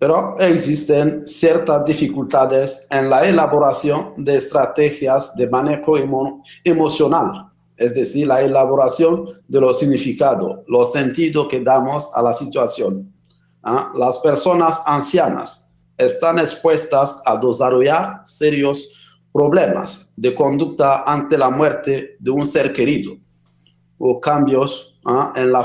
Pero 0.00 0.34
existen 0.38 1.28
ciertas 1.28 1.84
dificultades 1.84 2.86
en 2.90 3.10
la 3.10 3.28
elaboración 3.28 4.14
de 4.16 4.36
estrategias 4.36 5.36
de 5.36 5.46
manejo 5.46 5.94
emocional, 6.64 7.50
es 7.76 7.94
decir, 7.94 8.26
la 8.26 8.40
elaboración 8.40 9.26
de 9.46 9.60
los 9.60 9.78
significados, 9.78 10.60
los 10.68 10.92
sentidos 10.92 11.48
que 11.48 11.60
damos 11.60 12.08
a 12.14 12.22
la 12.22 12.32
situación. 12.32 13.12
¿Ah? 13.62 13.92
Las 13.94 14.20
personas 14.20 14.80
ancianas 14.86 15.68
están 15.98 16.38
expuestas 16.38 17.20
a 17.26 17.36
desarrollar 17.36 18.22
serios 18.24 18.88
problemas 19.34 20.10
de 20.16 20.34
conducta 20.34 21.02
ante 21.02 21.36
la 21.36 21.50
muerte 21.50 22.16
de 22.18 22.30
un 22.30 22.46
ser 22.46 22.72
querido 22.72 23.18
o 23.98 24.18
cambios 24.18 24.98
¿ah? 25.04 25.34
en 25.36 25.52
la 25.52 25.62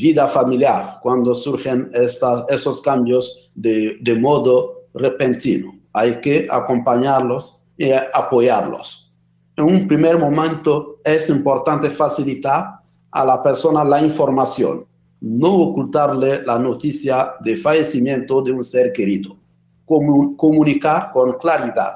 vida 0.00 0.26
familiar 0.26 0.98
cuando 1.00 1.34
surgen 1.34 1.88
esos 1.92 2.82
cambios 2.82 3.50
de, 3.54 3.96
de 4.00 4.14
modo 4.16 4.86
repentino. 4.92 5.72
Hay 5.92 6.20
que 6.20 6.48
acompañarlos 6.50 7.66
y 7.78 7.92
apoyarlos. 7.92 9.12
En 9.56 9.64
un 9.64 9.86
primer 9.86 10.18
momento 10.18 10.98
es 11.04 11.28
importante 11.30 11.88
facilitar 11.90 12.80
a 13.12 13.24
la 13.24 13.40
persona 13.40 13.84
la 13.84 14.02
información, 14.02 14.84
no 15.20 15.54
ocultarle 15.68 16.42
la 16.42 16.58
noticia 16.58 17.34
de 17.40 17.56
fallecimiento 17.56 18.42
de 18.42 18.50
un 18.50 18.64
ser 18.64 18.92
querido, 18.92 19.36
comunicar 19.84 21.12
con 21.12 21.34
claridad 21.38 21.94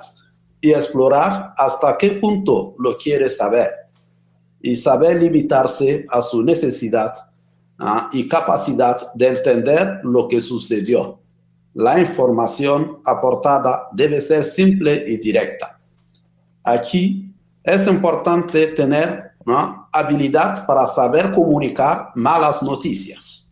y 0.60 0.70
explorar 0.70 1.52
hasta 1.56 1.98
qué 1.98 2.12
punto 2.12 2.76
lo 2.78 2.96
quiere 2.96 3.28
saber 3.28 3.70
y 4.62 4.76
saber 4.76 5.20
limitarse 5.20 6.06
a 6.10 6.22
su 6.22 6.42
necesidad 6.42 7.12
¿ah? 7.78 8.08
y 8.12 8.28
capacidad 8.28 9.12
de 9.14 9.28
entender 9.28 10.00
lo 10.02 10.28
que 10.28 10.40
sucedió. 10.40 11.20
La 11.74 11.98
información 11.98 12.98
aportada 13.04 13.88
debe 13.92 14.20
ser 14.20 14.44
simple 14.44 15.04
y 15.06 15.16
directa. 15.18 15.78
Aquí 16.64 17.32
es 17.62 17.86
importante 17.86 18.68
tener 18.68 19.32
habilidad 19.92 20.66
para 20.66 20.86
saber 20.86 21.32
comunicar 21.32 22.10
malas 22.14 22.62
noticias. 22.62 23.44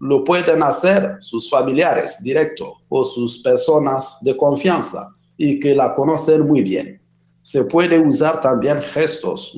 lo 0.00 0.22
pueden 0.22 0.62
hacer 0.62 1.16
sus 1.20 1.50
familiares 1.50 2.22
directos 2.22 2.68
o 2.88 3.04
sus 3.04 3.40
personas 3.40 4.18
de 4.20 4.36
confianza 4.36 5.12
y 5.36 5.58
que 5.58 5.74
la 5.74 5.94
conocen 5.96 6.46
muy 6.46 6.62
bien. 6.62 7.02
Se 7.42 7.64
puede 7.64 7.98
usar 7.98 8.40
también 8.40 8.80
gestos. 8.80 9.54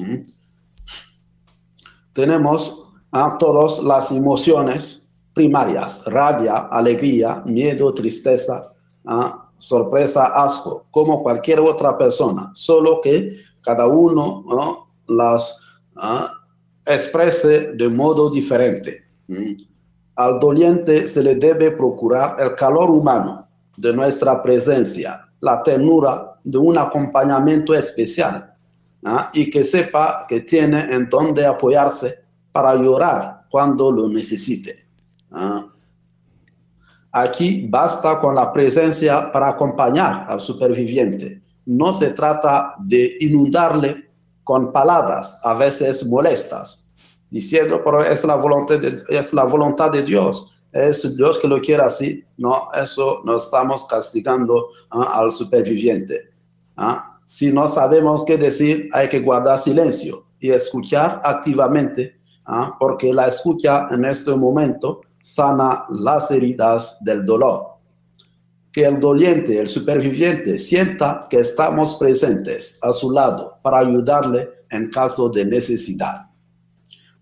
Tenemos 2.14 2.80
a 3.13 3.37
todas 3.39 3.83
las 3.83 4.13
emociones 4.13 5.09
primarias, 5.35 6.05
rabia, 6.07 6.69
alegría, 6.71 7.43
miedo, 7.47 7.93
tristeza, 7.95 8.73
sorpresa, 9.59 10.27
asco, 10.27 10.87
como 10.91 11.23
cualquier 11.23 11.61
otra 11.61 11.97
persona, 11.97 12.51
solo 12.55 13.01
que 13.01 13.37
cada 13.63 13.87
uno 13.87 14.45
las 15.07 15.59
exprese 16.87 17.73
de 17.73 17.89
modo 17.89 18.31
diferente. 18.31 19.05
Al 20.17 20.39
doliente 20.39 21.09
se 21.09 21.23
le 21.23 21.35
debe 21.37 21.71
procurar 21.71 22.37
el 22.41 22.55
calor 22.55 22.91
humano 22.91 23.49
de 23.77 23.93
nuestra 23.93 24.43
presencia, 24.43 25.21
la 25.41 25.63
ternura 25.63 26.39
de 26.45 26.59
un 26.59 26.77
acompañamiento 26.77 27.75
especial 27.75 28.55
¿ah? 29.05 29.31
y 29.33 29.51
que 29.51 29.65
sepa 29.65 30.27
que 30.29 30.41
tiene 30.41 30.81
en 30.93 31.09
dónde 31.09 31.47
apoyarse 31.47 32.25
para 32.53 32.74
llorar 32.74 33.46
cuando 33.51 33.90
lo 33.90 34.09
necesite. 34.09 34.86
¿ah? 35.32 35.66
Aquí 37.12 37.66
basta 37.68 38.20
con 38.20 38.34
la 38.34 38.53
presencia 38.53 39.32
para 39.32 39.48
acompañar 39.48 40.26
al 40.28 40.40
superviviente. 40.40 41.42
No 41.66 41.92
se 41.92 42.11
trata 42.11 42.74
de 42.78 43.16
inundarle 43.20 44.11
con 44.44 44.72
palabras 44.72 45.40
a 45.44 45.55
veces 45.55 46.07
molestas, 46.07 46.88
diciendo, 47.30 47.82
pero 47.84 48.05
es 48.05 48.24
la 48.24 48.36
voluntad 48.36 48.78
de, 48.78 49.03
es 49.09 49.32
la 49.32 49.44
voluntad 49.44 49.90
de 49.90 50.03
Dios. 50.03 50.53
Es 50.72 51.16
Dios 51.16 51.38
que 51.38 51.48
lo 51.48 51.61
quiere 51.61 51.82
así. 51.82 52.24
No, 52.36 52.68
eso 52.80 53.20
no 53.24 53.36
estamos 53.36 53.86
castigando 53.86 54.68
¿ah? 54.90 55.20
al 55.20 55.32
superviviente. 55.32 56.30
¿ah? 56.76 57.18
Si 57.24 57.53
no 57.53 57.68
sabemos 57.68 58.24
qué 58.24 58.36
decir, 58.36 58.88
hay 58.92 59.09
que 59.09 59.20
guardar 59.20 59.59
silencio 59.59 60.26
y 60.38 60.51
escuchar 60.51 61.20
activamente, 61.24 62.16
¿ah? 62.51 62.76
porque 62.78 63.14
la 63.14 63.28
escucha 63.28 63.88
en 63.90 64.05
este 64.05 64.34
momento 64.34 65.01
sana 65.20 65.84
las 65.90 66.30
heridas 66.30 66.98
del 67.03 67.24
dolor. 67.24 67.66
Que 68.72 68.84
el 68.84 69.01
doliente, 69.01 69.59
el 69.59 69.68
superviviente, 69.68 70.59
sienta 70.59 71.26
que 71.28 71.38
estamos 71.38 71.96
presentes 71.96 72.78
a 72.82 72.92
su 72.92 73.11
lado 73.11 73.59
para 73.62 73.78
ayudarle 73.78 74.48
en 74.70 74.88
caso 74.90 75.28
de 75.28 75.44
necesidad 75.44 76.30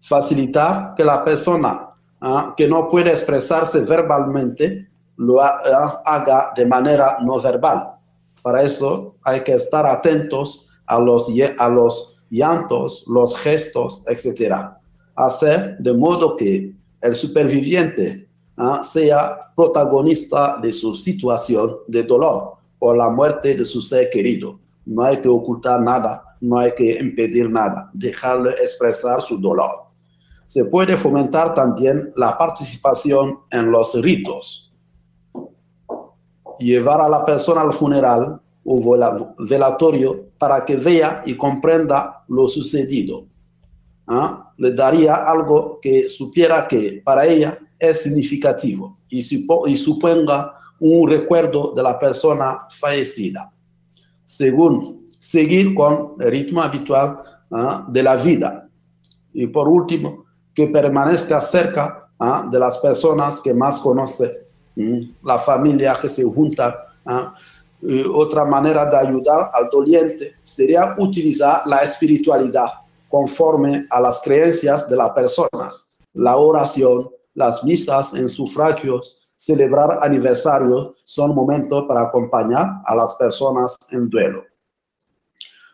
facilitar 0.08 0.94
que 0.96 1.04
la 1.04 1.24
persona 1.24 1.90
ah, 2.20 2.54
que 2.56 2.66
no 2.66 2.88
puede 2.88 3.10
expresarse 3.10 3.80
verbalmente 3.80 4.88
lo 5.16 5.40
ah, 5.42 6.02
haga 6.04 6.52
de 6.56 6.64
manera 6.64 7.18
no 7.22 7.40
verbal. 7.40 7.94
Para 8.42 8.62
eso 8.62 9.16
hay 9.24 9.40
que 9.40 9.52
estar 9.52 9.84
atentos 9.84 10.68
a 10.86 10.98
los, 10.98 11.28
a 11.58 11.68
los 11.68 12.22
llantos, 12.30 13.04
los 13.06 13.36
gestos, 13.36 14.02
etc. 14.06 14.77
Hacer 15.18 15.76
de 15.78 15.92
modo 15.92 16.36
que 16.36 16.72
el 17.00 17.14
superviviente 17.14 18.28
ah, 18.56 18.82
sea 18.82 19.52
protagonista 19.54 20.58
de 20.62 20.72
su 20.72 20.94
situación 20.94 21.76
de 21.88 22.02
dolor 22.02 22.54
por 22.78 22.96
la 22.96 23.10
muerte 23.10 23.54
de 23.54 23.64
su 23.64 23.82
ser 23.82 24.10
querido. 24.10 24.58
No 24.86 25.02
hay 25.02 25.18
que 25.18 25.28
ocultar 25.28 25.80
nada, 25.82 26.36
no 26.40 26.58
hay 26.58 26.72
que 26.76 26.98
impedir 26.98 27.50
nada, 27.50 27.90
dejarle 27.92 28.50
expresar 28.50 29.20
su 29.20 29.38
dolor 29.38 29.88
se 30.48 30.64
puede 30.64 30.96
fomentar 30.96 31.52
también 31.52 32.10
la 32.16 32.38
participación 32.38 33.40
en 33.50 33.70
los 33.70 33.92
ritos. 34.00 34.72
Llevar 36.58 37.02
a 37.02 37.08
la 37.10 37.22
persona 37.22 37.60
al 37.60 37.74
funeral 37.74 38.40
o 38.64 38.98
velatorio 39.40 40.24
para 40.38 40.64
que 40.64 40.76
vea 40.76 41.22
y 41.26 41.36
comprenda 41.36 42.24
lo 42.28 42.48
sucedido. 42.48 43.26
¿Ah? 44.08 44.52
Le 44.56 44.72
daría 44.72 45.14
algo 45.14 45.78
que 45.82 46.08
supiera 46.08 46.66
que 46.66 47.02
para 47.04 47.26
ella 47.26 47.58
es 47.78 48.02
significativo 48.02 48.98
y, 49.10 49.22
suponga 49.22 50.54
un 50.80 51.08
recuerdo 51.08 51.74
de 51.74 51.82
la 51.82 51.98
persona 51.98 52.66
fallecida. 52.70 53.52
Según 54.24 55.04
seguir 55.18 55.74
con 55.74 56.14
el 56.20 56.30
ritmo 56.30 56.62
habitual 56.62 57.20
¿ah? 57.52 57.86
de 57.88 58.02
la 58.02 58.16
vida. 58.16 58.66
Y 59.34 59.46
por 59.46 59.68
último, 59.68 60.24
que 60.54 60.68
permanezca 60.68 61.40
cerca 61.40 62.08
¿ah? 62.18 62.48
de 62.50 62.58
las 62.58 62.78
personas 62.78 63.42
que 63.42 63.52
más 63.52 63.78
conoce, 63.80 64.46
la 65.24 65.38
familia 65.38 65.98
que 66.00 66.08
se 66.08 66.22
junta. 66.22 66.86
otra 68.14 68.44
manera 68.44 68.86
de 68.86 68.96
ayudar 68.96 69.50
al 69.52 69.68
doliente 69.70 70.36
sería 70.42 70.94
utilizar 70.98 71.62
la 71.66 71.78
espiritualidad 71.78 72.68
conforme 73.08 73.86
a 73.90 74.00
las 74.00 74.20
creencias 74.22 74.88
de 74.88 74.96
las 74.96 75.10
personas, 75.10 75.90
la 76.12 76.36
oración, 76.36 77.08
las 77.34 77.64
misas 77.64 78.14
en 78.14 78.28
sufragios, 78.28 79.28
celebrar 79.36 79.98
aniversarios 80.02 81.00
son 81.04 81.34
momentos 81.34 81.84
para 81.86 82.02
acompañar 82.02 82.82
a 82.84 82.94
las 82.94 83.14
personas 83.14 83.78
en 83.92 84.10
duelo. 84.10 84.42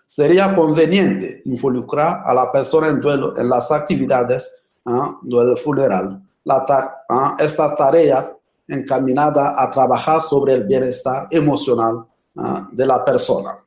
Sería 0.06 0.54
conveniente 0.54 1.42
involucrar 1.46 2.22
a 2.24 2.34
la 2.34 2.52
persona 2.52 2.88
en 2.88 3.00
duelo 3.00 3.36
en 3.36 3.48
las 3.48 3.72
actividades 3.72 4.70
¿ah? 4.84 5.18
del 5.22 5.56
funeral. 5.56 6.22
¿ah? 6.46 7.36
esta 7.40 7.74
tarea 7.74 8.36
encaminada 8.68 9.60
a 9.60 9.70
trabajar 9.70 10.20
sobre 10.20 10.52
el 10.52 10.64
bienestar 10.64 11.26
emocional 11.30 12.06
¿ah? 12.36 12.68
de 12.70 12.86
la 12.86 13.04
persona. 13.04 13.63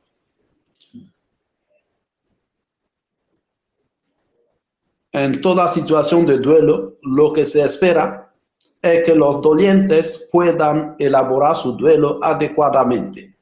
En 5.18 5.42
toda 5.42 5.68
situación 5.68 6.28
de 6.28 6.38
duelo, 6.38 6.98
lo 7.02 7.34
que 7.34 7.44
se 7.44 7.64
espera 7.64 8.32
es 8.84 9.04
que 9.04 9.16
los 9.16 9.42
dolientes 9.42 10.30
puedan 10.32 10.96
elaborar 11.00 11.56
su 11.56 11.72
duelo 11.72 12.20
adecuadamente. 12.22 13.36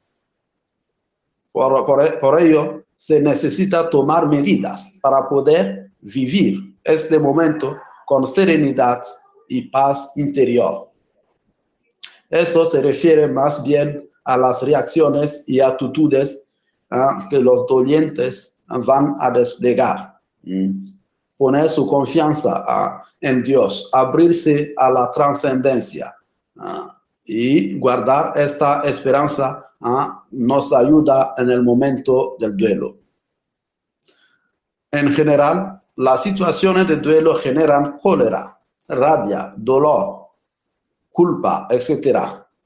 por 1.52 2.40
ello, 2.40 2.82
se 2.96 3.20
necesita 3.20 3.90
tomar 3.90 4.26
medidas 4.26 4.98
para 5.02 5.28
poder 5.28 5.92
vivir 6.00 6.74
este 6.82 7.18
momento 7.18 7.76
con 8.06 8.26
serenidad 8.26 9.02
y 9.46 9.68
paz 9.68 10.12
interior. 10.16 10.88
Eso 12.30 12.64
se 12.64 12.80
refiere 12.80 13.28
más 13.28 13.62
bien 13.62 14.08
a 14.24 14.38
las 14.38 14.62
reacciones 14.62 15.44
y 15.46 15.60
actitudes 15.60 16.46
ah, 16.90 17.26
que 17.28 17.38
los 17.38 17.66
dolientes 17.66 18.56
van 18.66 19.14
a 19.20 19.30
desplegar. 19.30 20.18
Mm. 20.42 20.95
Poner 21.36 21.68
su 21.68 21.86
confianza 21.86 22.64
ah, 22.66 23.02
en 23.20 23.42
Dios, 23.42 23.90
abrirse 23.92 24.72
a 24.76 24.90
la 24.90 25.10
trascendencia 25.10 26.14
ah, 26.58 27.00
y 27.24 27.78
guardar 27.78 28.32
esta 28.36 28.82
esperanza 28.82 29.62
nos 30.30 30.72
ayuda 30.72 31.34
en 31.36 31.50
el 31.50 31.62
momento 31.62 32.36
del 32.38 32.56
duelo. 32.56 32.96
En 34.90 35.12
general, 35.12 35.82
las 35.96 36.22
situaciones 36.22 36.88
de 36.88 36.96
duelo 36.96 37.34
generan 37.34 37.98
cólera, 37.98 38.58
rabia, 38.88 39.52
dolor, 39.56 40.28
culpa, 41.10 41.66
etc. 41.70 42.18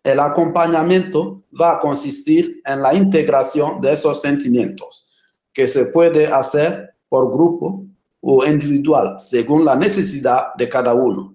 El 0.02 0.20
acompañamiento 0.20 1.42
va 1.60 1.76
a 1.76 1.80
consistir 1.80 2.60
en 2.64 2.82
la 2.82 2.94
integración 2.94 3.80
de 3.80 3.92
esos 3.92 4.20
sentimientos, 4.20 5.08
que 5.52 5.68
se 5.68 5.86
puede 5.86 6.26
hacer 6.26 6.94
por 7.08 7.32
grupo 7.32 7.84
o 8.20 8.44
individual, 8.44 9.18
según 9.18 9.64
la 9.64 9.76
necesidad 9.76 10.54
de 10.54 10.68
cada 10.68 10.94
uno. 10.94 11.34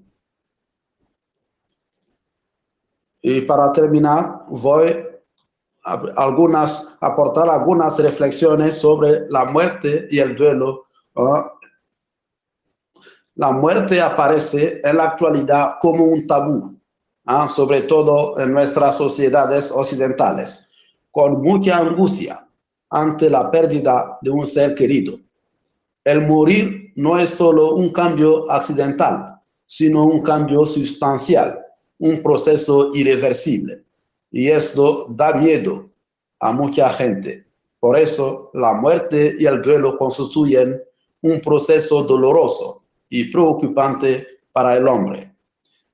Y 3.22 3.42
para 3.42 3.72
terminar, 3.72 4.42
voy 4.50 5.04
a 5.84 6.02
algunas, 6.18 6.98
aportar 7.02 7.50
algunas 7.50 7.98
reflexiones 8.00 8.76
sobre 8.76 9.28
la 9.30 9.46
muerte 9.46 10.08
y 10.12 10.20
el 10.20 10.36
duelo 10.36 10.84
la 13.36 13.52
muerte 13.52 14.02
aparece 14.02 14.82
en 14.84 14.98
la 14.98 15.06
actualidad 15.06 15.76
como 15.82 16.06
un 16.06 16.26
tabú, 16.26 16.80
¿ah? 17.26 17.50
sobre 17.54 17.82
todo 17.82 18.40
en 18.40 18.54
nuestras 18.54 18.98
sociedades 18.98 19.72
occidentales, 19.72 20.72
con 21.12 21.42
mucha 21.42 21.78
angustia 21.78 22.48
ante 22.90 23.30
la 23.30 23.52
pérdida 23.52 24.18
de 24.22 24.30
un 24.30 24.46
ser 24.46 24.74
querido. 24.74 25.20
El 26.06 26.22
morir 26.22 26.94
no 26.96 27.18
es 27.18 27.30
solo 27.30 27.74
un 27.74 27.90
cambio 27.90 28.50
accidental, 28.52 29.42
sino 29.66 30.06
un 30.06 30.22
cambio 30.22 30.64
sustancial, 30.68 31.60
un 31.98 32.22
proceso 32.22 32.90
irreversible. 32.94 33.84
Y 34.30 34.50
esto 34.50 35.08
da 35.10 35.34
miedo 35.34 35.90
a 36.40 36.52
mucha 36.52 36.92
gente. 36.92 37.48
Por 37.80 37.98
eso 37.98 38.52
la 38.54 38.76
muerte 38.76 39.36
y 39.40 39.48
el 39.48 39.64
duelo 39.64 39.98
constituyen 39.98 40.80
un 41.22 41.40
proceso 41.40 42.04
doloroso 42.04 42.84
y 43.10 43.32
preocupante 43.32 44.28
para 44.52 44.78
el 44.78 44.88
hombre. 44.88 45.36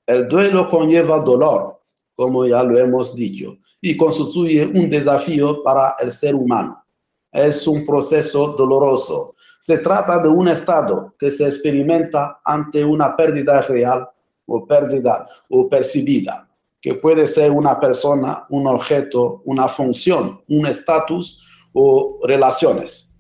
El 0.05 0.27
duelo 0.27 0.67
conlleva 0.67 1.19
dolor, 1.19 1.79
como 2.15 2.45
ya 2.45 2.63
lo 2.63 2.77
hemos 2.77 3.15
dicho, 3.15 3.55
y 3.79 3.95
constituye 3.95 4.65
un 4.65 4.89
desafío 4.89 5.63
para 5.63 5.95
el 6.01 6.11
ser 6.11 6.35
humano. 6.35 6.83
Es 7.31 7.65
un 7.65 7.85
proceso 7.85 8.49
doloroso. 8.57 9.35
Se 9.61 9.77
trata 9.77 10.17
de 10.17 10.27
un 10.27 10.47
estado 10.47 11.13
que 11.19 11.29
se 11.29 11.47
experimenta 11.47 12.41
ante 12.43 12.83
una 12.83 13.15
pérdida 13.15 13.61
real 13.61 14.09
o 14.47 14.65
pérdida 14.65 15.27
o 15.51 15.69
percibida, 15.69 16.49
que 16.81 16.95
puede 16.95 17.27
ser 17.27 17.51
una 17.51 17.79
persona, 17.79 18.43
un 18.49 18.65
objeto, 18.65 19.43
una 19.45 19.67
función, 19.67 20.41
un 20.47 20.65
estatus 20.65 21.39
o 21.73 22.17
relaciones. 22.23 23.15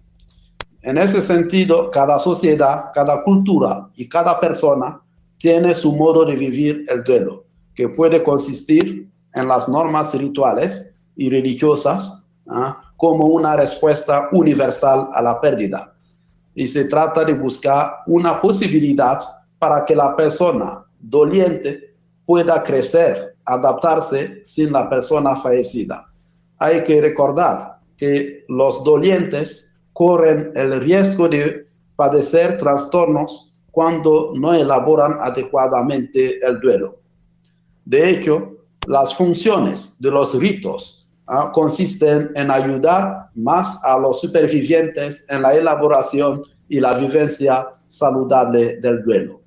En 0.81 0.97
ese 0.97 1.21
sentido, 1.21 1.91
cada 1.91 2.17
sociedad, 2.17 2.85
cada 2.91 3.23
cultura 3.23 3.87
y 3.95 4.09
cada 4.09 4.39
persona 4.39 4.99
tiene 5.37 5.75
su 5.75 5.93
modo 5.93 6.25
de 6.25 6.35
vivir 6.35 6.83
el 6.87 7.03
duelo, 7.03 7.45
que 7.75 7.89
puede 7.89 8.23
consistir 8.23 9.07
en 9.35 9.47
las 9.47 9.69
normas 9.69 10.15
rituales 10.15 10.95
y 11.15 11.29
religiosas 11.29 12.25
¿ah? 12.49 12.81
como 12.97 13.25
una 13.25 13.55
respuesta 13.55 14.27
universal 14.31 15.07
a 15.13 15.21
la 15.21 15.39
pérdida. 15.39 15.90
Y 16.53 16.67
se 16.67 16.85
trata 16.85 17.23
de 17.23 17.33
buscar 17.33 17.97
una 18.07 18.41
posibilidad 18.41 19.19
para 19.59 19.85
que 19.85 19.95
la 19.95 20.15
persona 20.15 20.85
doliente 20.99 21.95
pueda 22.25 22.61
crecer, 22.63 23.35
adaptarse 23.45 24.39
sin 24.43 24.71
la 24.71 24.89
persona 24.89 25.35
fallecida. 25.35 26.11
Hay 26.57 26.83
que 26.83 27.01
recordar 27.01 27.79
que 27.97 28.45
los 28.47 28.83
dolientes 28.83 29.73
corren 29.93 30.51
el 30.55 30.79
riesgo 30.81 31.27
de 31.29 31.65
padecer 31.95 32.57
trastornos 32.57 33.53
cuando 33.71 34.33
no 34.35 34.53
elaboran 34.53 35.15
adecuadamente 35.19 36.39
el 36.45 36.59
duelo. 36.59 36.99
De 37.85 38.09
hecho, 38.09 38.57
las 38.87 39.15
funciones 39.15 39.95
de 39.99 40.11
los 40.11 40.37
ritos 40.39 41.00
ah, 41.31 41.51
consisten 41.53 42.31
en 42.35 42.51
ayudar 42.51 43.29
más 43.35 43.83
a 43.83 43.97
los 43.97 44.21
supervivientes 44.21 45.25
en 45.29 45.41
la 45.41 45.53
elaboración 45.55 46.43
y 46.69 46.79
la 46.79 46.93
vivencia 46.93 47.69
saludable 47.87 48.77
del 48.77 49.03
duelo. 49.03 49.41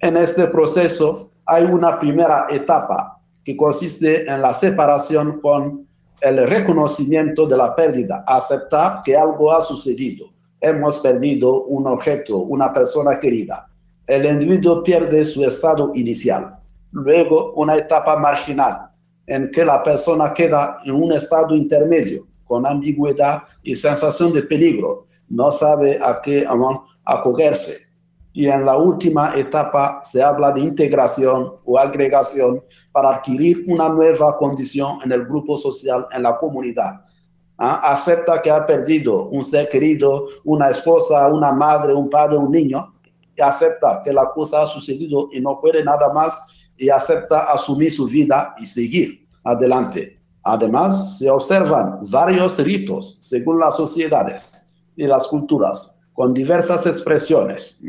En 0.00 0.16
este 0.16 0.46
proceso 0.46 1.30
hay 1.46 1.64
una 1.64 1.98
primera 1.98 2.46
etapa 2.50 3.20
que 3.44 3.56
consiste 3.56 4.30
en 4.30 4.42
la 4.42 4.52
separación 4.54 5.40
con 5.40 5.86
el 6.20 6.48
reconocimiento 6.48 7.46
de 7.46 7.56
la 7.56 7.74
pérdida, 7.74 8.24
aceptar 8.26 9.02
que 9.04 9.16
algo 9.16 9.52
ha 9.52 9.60
sucedido. 9.60 10.26
Hemos 10.60 11.00
perdido 11.00 11.64
un 11.64 11.86
objeto, 11.88 12.38
una 12.38 12.72
persona 12.72 13.18
querida. 13.18 13.68
El 14.06 14.24
individuo 14.24 14.82
pierde 14.82 15.24
su 15.24 15.44
estado 15.44 15.90
inicial. 15.94 16.58
Luego, 16.92 17.52
una 17.54 17.76
etapa 17.76 18.16
marginal, 18.16 18.91
en 19.26 19.50
que 19.50 19.64
la 19.64 19.82
persona 19.82 20.32
queda 20.34 20.78
en 20.84 20.94
un 20.94 21.12
estado 21.12 21.54
intermedio, 21.54 22.26
con 22.44 22.66
ambigüedad 22.66 23.42
y 23.62 23.76
sensación 23.76 24.32
de 24.32 24.42
peligro. 24.42 25.06
No 25.28 25.50
sabe 25.50 25.98
a 26.02 26.20
qué 26.20 26.46
acogerse 27.04 27.92
y 28.32 28.46
en 28.46 28.64
la 28.64 28.76
última 28.76 29.34
etapa 29.36 30.00
se 30.02 30.22
habla 30.22 30.52
de 30.52 30.60
integración 30.60 31.54
o 31.64 31.78
agregación 31.78 32.62
para 32.90 33.16
adquirir 33.16 33.64
una 33.68 33.88
nueva 33.88 34.36
condición 34.38 34.98
en 35.04 35.12
el 35.12 35.26
grupo 35.26 35.56
social, 35.56 36.06
en 36.12 36.22
la 36.22 36.38
comunidad. 36.38 37.02
¿Ah? 37.58 37.92
Acepta 37.92 38.40
que 38.40 38.50
ha 38.50 38.66
perdido 38.66 39.26
un 39.26 39.44
ser 39.44 39.68
querido, 39.68 40.26
una 40.44 40.70
esposa, 40.70 41.28
una 41.28 41.52
madre, 41.52 41.92
un 41.94 42.08
padre, 42.08 42.38
un 42.38 42.50
niño, 42.50 42.94
y 43.36 43.42
acepta 43.42 44.00
que 44.02 44.12
la 44.12 44.30
cosa 44.30 44.62
ha 44.62 44.66
sucedido 44.66 45.28
y 45.32 45.40
no 45.40 45.60
puede 45.60 45.84
nada 45.84 46.12
más, 46.12 46.61
y 46.82 46.90
acepta 46.90 47.50
asumir 47.52 47.90
su 47.90 48.06
vida 48.06 48.54
y 48.58 48.66
seguir 48.66 49.26
adelante. 49.44 50.20
Además, 50.44 51.18
se 51.18 51.30
observan 51.30 52.00
varios 52.10 52.58
ritos 52.58 53.16
según 53.20 53.60
las 53.60 53.76
sociedades 53.76 54.66
y 54.96 55.06
las 55.06 55.26
culturas, 55.28 55.98
con 56.12 56.34
diversas 56.34 56.84
expresiones 56.86 57.80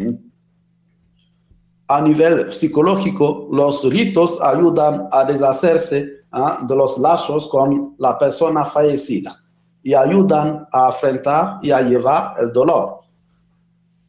a 1.87 2.01
nivel 2.01 2.53
psicológico, 2.53 3.47
los 3.51 3.83
ritos 3.89 4.39
ayudan 4.41 5.07
a 5.11 5.25
deshacerse 5.25 6.09
¿ah? 6.31 6.59
de 6.67 6.75
los 6.75 6.97
lazos 6.97 7.47
con 7.49 7.95
la 7.99 8.17
persona 8.17 8.65
fallecida 8.65 9.35
y 9.83 9.93
ayudan 9.93 10.65
a 10.71 10.87
afrontar 10.87 11.59
y 11.61 11.71
a 11.71 11.81
llevar 11.81 12.33
el 12.39 12.53
dolor. 12.53 13.01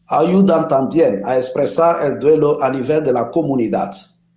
Ayudan 0.09 0.69
también 0.69 1.23
a 1.25 1.37
expresar 1.37 2.05
el 2.07 2.21
duelo 2.21 2.63
a 2.63 2.71
nivel 2.71 3.03
de 3.03 3.13
la 3.13 3.31
comunidad. 3.31 3.93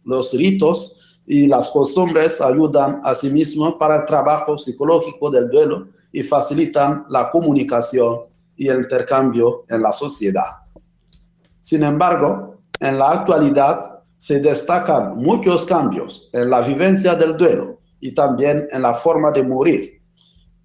Los 0.08 0.32
ritos 0.32 1.20
y 1.26 1.48
las 1.48 1.70
costumbres 1.70 2.40
ayudan 2.40 3.02
a 3.04 3.14
sí 3.14 3.30
mismos 3.30 3.76
para 3.78 3.98
el 3.98 4.06
trabajo 4.06 4.58
psicológico 4.58 5.30
del 5.30 5.50
duelo 5.50 5.90
y 6.14 6.24
facilitan 6.24 7.06
la 7.10 7.30
comunicación 7.30 8.22
y 8.56 8.70
el 8.70 8.78
intercambio 8.78 9.66
en 9.68 9.82
la 9.82 9.92
sociedad. 9.92 10.46
Sin 11.60 11.84
embargo, 11.84 12.56
en 12.80 12.98
la 12.98 13.12
actualidad 13.12 14.00
se 14.16 14.40
destacan 14.40 15.18
muchos 15.18 15.66
cambios 15.66 16.30
en 16.32 16.50
la 16.50 16.62
vivencia 16.62 17.14
del 17.14 17.36
duelo 17.36 17.82
y 18.00 18.14
también 18.14 18.66
en 18.72 18.84
la 18.84 18.94
forma 18.94 19.32
de 19.32 19.44
morir. 19.44 20.02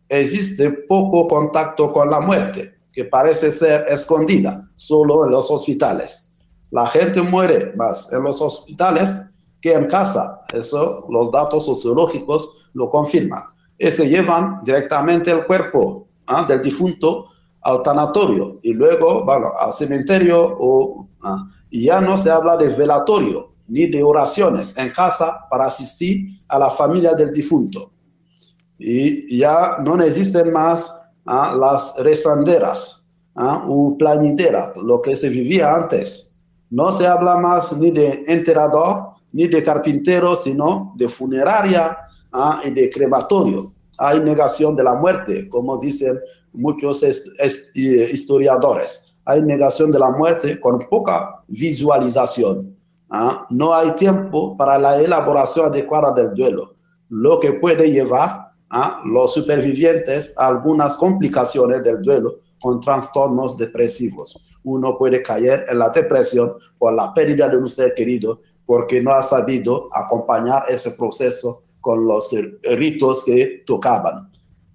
Existe 0.08 0.70
poco 0.88 1.26
contacto 1.26 1.92
con 1.92 2.08
la 2.08 2.20
muerte, 2.20 2.74
que 2.92 3.04
parece 3.06 3.50
ser 3.50 3.86
escondida 3.88 4.70
solo 4.76 5.24
en 5.26 5.32
los 5.32 5.50
hospitales. 5.50 6.32
La 6.70 6.86
gente 6.86 7.20
muere 7.20 7.72
más 7.74 8.12
en 8.12 8.22
los 8.22 8.40
hospitales 8.40 9.31
que 9.62 9.72
en 9.72 9.86
casa. 9.86 10.42
Eso 10.52 11.06
los 11.08 11.30
datos 11.30 11.64
sociológicos 11.64 12.50
lo 12.74 12.90
confirman. 12.90 13.44
Y 13.78 13.90
se 13.90 14.08
llevan 14.08 14.60
directamente 14.64 15.30
el 15.30 15.46
cuerpo 15.46 16.08
¿ah? 16.26 16.44
del 16.46 16.60
difunto 16.60 17.28
al 17.62 17.82
tanatorio 17.82 18.58
y 18.62 18.74
luego 18.74 19.24
bueno, 19.24 19.52
al 19.58 19.72
cementerio 19.72 20.56
o 20.58 21.08
¿ah? 21.22 21.48
Y 21.70 21.86
ya 21.86 22.00
no 22.00 22.18
se 22.18 22.30
habla 22.30 22.56
de 22.56 22.68
velatorio 22.68 23.52
ni 23.68 23.86
de 23.86 24.02
oraciones 24.02 24.76
en 24.76 24.90
casa 24.90 25.46
para 25.48 25.66
asistir 25.66 26.42
a 26.48 26.58
la 26.58 26.70
familia 26.70 27.14
del 27.14 27.32
difunto. 27.32 27.90
Y 28.78 29.38
ya 29.38 29.78
no 29.82 30.00
existen 30.02 30.52
más 30.52 30.94
¿ah? 31.26 31.54
las 31.58 31.94
rezanderas 31.98 33.10
o 33.34 33.96
planideras, 33.96 34.76
lo 34.76 35.00
que 35.00 35.16
se 35.16 35.28
vivía 35.28 35.74
antes. 35.74 36.36
No 36.68 36.92
se 36.92 37.06
habla 37.06 37.36
más 37.36 37.72
ni 37.78 37.90
de 37.90 38.24
enterrador 38.26 39.11
ni 39.32 39.48
de 39.48 39.62
carpintero, 39.62 40.36
sino 40.36 40.92
de 40.96 41.08
funeraria 41.08 41.98
¿ah? 42.32 42.60
y 42.64 42.70
de 42.70 42.90
crematorio. 42.90 43.72
Hay 43.98 44.20
negación 44.20 44.74
de 44.76 44.84
la 44.84 44.94
muerte, 44.94 45.48
como 45.48 45.78
dicen 45.78 46.18
muchos 46.52 47.04
historiadores 47.74 49.12
hay 49.24 49.42
negación 49.42 49.90
de 49.90 49.98
la 49.98 50.10
muerte 50.10 50.60
con 50.60 50.78
poca 50.88 51.42
visualización. 51.48 52.76
¿ah? 53.10 53.46
No 53.50 53.74
hay 53.74 53.92
tiempo 53.92 54.56
para 54.56 54.78
la 54.78 55.00
elaboración 55.00 55.66
adecuada 55.66 56.12
del 56.12 56.34
duelo, 56.34 56.74
lo 57.08 57.38
que 57.38 57.54
puede 57.54 57.90
llevar 57.90 58.30
a 58.30 58.52
¿ah? 58.70 59.02
los 59.04 59.34
supervivientes 59.34 60.34
a 60.38 60.48
algunas 60.48 60.94
complicaciones 60.94 61.82
del 61.82 62.02
duelo 62.02 62.38
con 62.60 62.80
trastornos 62.80 63.56
depresivos. 63.56 64.38
Uno 64.64 64.96
puede 64.96 65.22
caer 65.22 65.64
en 65.68 65.78
la 65.78 65.90
depresión 65.90 66.54
por 66.78 66.94
la 66.94 67.12
pérdida 67.12 67.48
de 67.48 67.56
un 67.56 67.68
ser 67.68 67.94
querido 67.94 68.40
porque 68.66 69.02
no 69.02 69.12
ha 69.12 69.22
sabido 69.22 69.88
acompañar 69.92 70.64
ese 70.68 70.92
proceso 70.92 71.62
con 71.80 72.06
los 72.06 72.30
ritos 72.76 73.24
que 73.24 73.62
tocaban. 73.66 74.30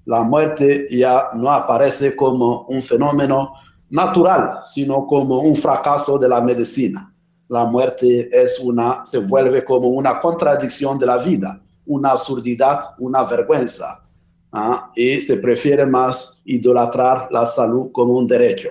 La 0.06 0.24
muerte 0.24 0.88
ya 0.90 1.30
no 1.34 1.52
aparece 1.52 2.16
como 2.16 2.66
un 2.68 2.82
fenómeno 2.82 3.54
natural, 3.90 4.60
sino 4.64 5.06
como 5.06 5.40
un 5.40 5.56
fracaso 5.56 6.18
de 6.18 6.30
la 6.30 6.42
medicina. 6.42 7.14
La 7.50 7.66
muerte 7.66 8.30
es 8.32 8.60
una, 8.60 9.06
se 9.06 9.20
vuelve 9.20 9.64
como 9.64 9.88
una 9.88 10.20
contradicción 10.20 11.00
de 11.00 11.06
la 11.06 11.18
vida, 11.18 11.62
una 11.86 12.12
absurdidad, 12.12 12.82
una 13.00 13.24
vergüenza. 13.24 14.06
¿ah? 14.52 14.92
Y 14.96 15.22
se 15.22 15.38
prefiere 15.38 15.86
más 15.86 16.42
idolatrar 16.46 17.28
la 17.32 17.46
salud 17.46 17.92
como 17.92 18.14
un 18.14 18.28
derecho. 18.28 18.70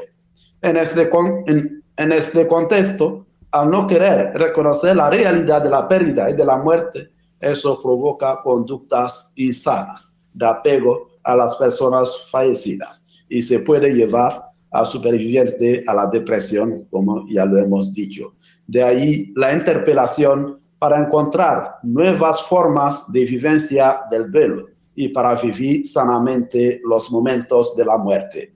En 0.60 0.76
este, 0.76 1.10
en, 1.46 1.82
en 1.96 2.12
este 2.12 2.46
contexto, 2.46 3.25
al 3.60 3.70
no 3.70 3.86
querer 3.86 4.32
reconocer 4.34 4.96
la 4.96 5.10
realidad 5.10 5.62
de 5.62 5.70
la 5.70 5.88
pérdida 5.88 6.30
y 6.30 6.34
de 6.34 6.44
la 6.44 6.58
muerte, 6.58 7.10
eso 7.40 7.80
provoca 7.80 8.40
conductas 8.42 9.32
insanas 9.36 10.20
de 10.32 10.46
apego 10.46 11.08
a 11.22 11.34
las 11.34 11.56
personas 11.56 12.28
fallecidas 12.30 13.06
y 13.28 13.42
se 13.42 13.60
puede 13.60 13.94
llevar 13.94 14.44
a 14.70 14.84
superviviente 14.84 15.84
a 15.86 15.94
la 15.94 16.06
depresión, 16.06 16.86
como 16.90 17.26
ya 17.28 17.44
lo 17.44 17.58
hemos 17.58 17.94
dicho. 17.94 18.34
De 18.66 18.82
ahí 18.82 19.32
la 19.36 19.52
interpelación 19.52 20.60
para 20.78 20.98
encontrar 20.98 21.76
nuevas 21.82 22.42
formas 22.42 23.10
de 23.10 23.24
vivencia 23.24 24.00
del 24.10 24.30
duelo 24.30 24.66
y 24.94 25.08
para 25.08 25.34
vivir 25.34 25.86
sanamente 25.86 26.80
los 26.84 27.10
momentos 27.10 27.74
de 27.76 27.84
la 27.84 27.96
muerte. 27.96 28.54